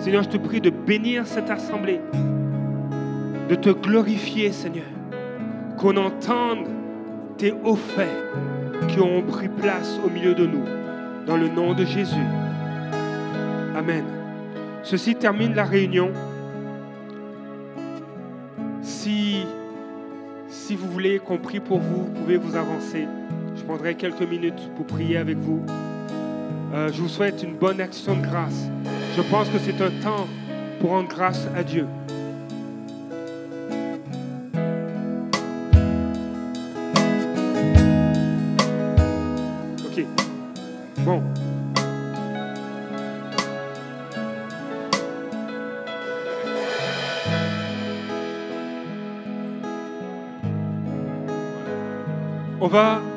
Seigneur, 0.00 0.24
je 0.24 0.28
te 0.28 0.36
prie 0.36 0.60
de 0.60 0.70
bénir 0.70 1.26
cette 1.26 1.50
assemblée, 1.50 2.00
de 3.48 3.54
te 3.54 3.70
glorifier, 3.70 4.52
Seigneur, 4.52 4.84
qu'on 5.78 5.96
entende 5.96 6.68
tes 7.38 7.52
hauts 7.52 7.76
faits 7.76 8.24
qui 8.88 9.00
ont 9.00 9.22
pris 9.22 9.48
place 9.48 9.98
au 10.04 10.10
milieu 10.10 10.34
de 10.34 10.46
nous, 10.46 10.64
dans 11.26 11.36
le 11.36 11.48
nom 11.48 11.74
de 11.74 11.84
Jésus. 11.84 12.26
Amen. 13.74 14.04
Ceci 14.82 15.14
termine 15.14 15.54
la 15.54 15.64
réunion. 15.64 16.12
Si, 18.82 19.44
si 20.48 20.76
vous 20.76 20.88
voulez 20.88 21.18
qu'on 21.18 21.38
prie 21.38 21.60
pour 21.60 21.78
vous, 21.78 22.04
vous 22.04 22.12
pouvez 22.12 22.36
vous 22.36 22.56
avancer. 22.56 23.06
Je 23.66 23.72
prendrai 23.72 23.96
quelques 23.96 24.22
minutes 24.22 24.70
pour 24.76 24.86
prier 24.86 25.16
avec 25.16 25.38
vous. 25.38 25.60
Euh, 26.72 26.88
je 26.92 27.02
vous 27.02 27.08
souhaite 27.08 27.42
une 27.42 27.56
bonne 27.56 27.80
action 27.80 28.14
de 28.14 28.24
grâce. 28.24 28.70
Je 29.16 29.22
pense 29.22 29.48
que 29.48 29.58
c'est 29.58 29.82
un 29.82 29.90
temps 30.04 30.28
pour 30.78 30.90
rendre 30.90 31.08
grâce 31.08 31.48
à 31.52 31.64
Dieu. 31.64 31.84
Ok. 39.84 40.04
Bon. 40.98 41.20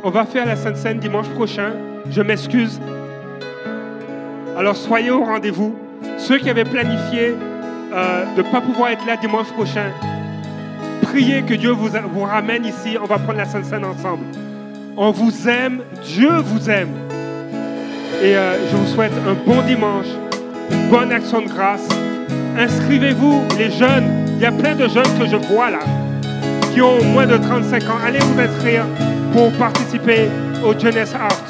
On 0.04 0.12
va, 0.12 0.26
faire 0.26 0.46
la 0.46 0.56
Sainte 0.56 0.76
Seine 0.76 1.00
dimanche 1.00 1.28
prochain. 1.30 1.72
Je 2.12 2.22
m'excuse. 2.22 2.80
Alors 4.56 4.76
soyez 4.76 5.10
au 5.10 5.24
rendez-vous. 5.24 5.76
Ceux 6.20 6.38
qui 6.38 6.52
avaient 6.52 6.66
planifié 6.66 7.36
euh, 7.92 8.26
de 8.36 8.44
ne 8.44 8.52
pas 8.52 8.62
pouvoir 8.62 8.92
être 8.92 9.04
là 9.08 9.18
dimanche 9.18 9.48
prochain, 9.48 9.92
priez 11.02 11.42
que 11.42 11.56
Dieu 11.56 11.72
vous, 11.72 11.90
vous 12.14 12.22
ramène 12.22 12.64
ici. 12.64 12.96
On 13.02 13.06
va 13.06 13.18
prendre 13.18 13.40
la 13.40 13.46
Sainte 13.46 13.66
Seine 13.66 13.86
ensemble. 13.86 14.26
On 14.96 15.10
vous 15.10 15.50
aime. 15.50 15.82
Dieu 16.04 16.30
vous 16.30 16.70
aime. 16.70 16.94
Et 18.22 18.36
euh, 18.36 18.70
je 18.70 18.76
vous 18.76 18.86
souhaite 18.86 19.14
un 19.28 19.34
bon 19.34 19.64
dimanche, 19.64 20.10
une 20.70 20.90
bonne 20.90 21.12
action 21.12 21.42
de 21.42 21.48
grâce. 21.48 21.88
Inscrivez-vous, 22.56 23.42
les 23.58 23.72
jeunes. 23.72 24.28
Il 24.36 24.42
y 24.42 24.46
a 24.46 24.52
plein 24.52 24.76
de 24.76 24.88
jeunes 24.88 25.18
que 25.20 25.26
je 25.26 25.38
vois 25.38 25.72
là, 25.72 25.80
qui 26.72 26.84
ont 26.84 27.04
moins 27.04 27.26
de 27.26 27.38
35 27.38 27.84
ans. 27.86 27.98
Allez 28.06 28.20
vous 28.20 28.40
inscrire 28.40 28.86
pour 29.32 29.52
participer 29.54 30.28
au 30.64 30.78
Jeunesse 30.78 31.14
Art. 31.16 31.49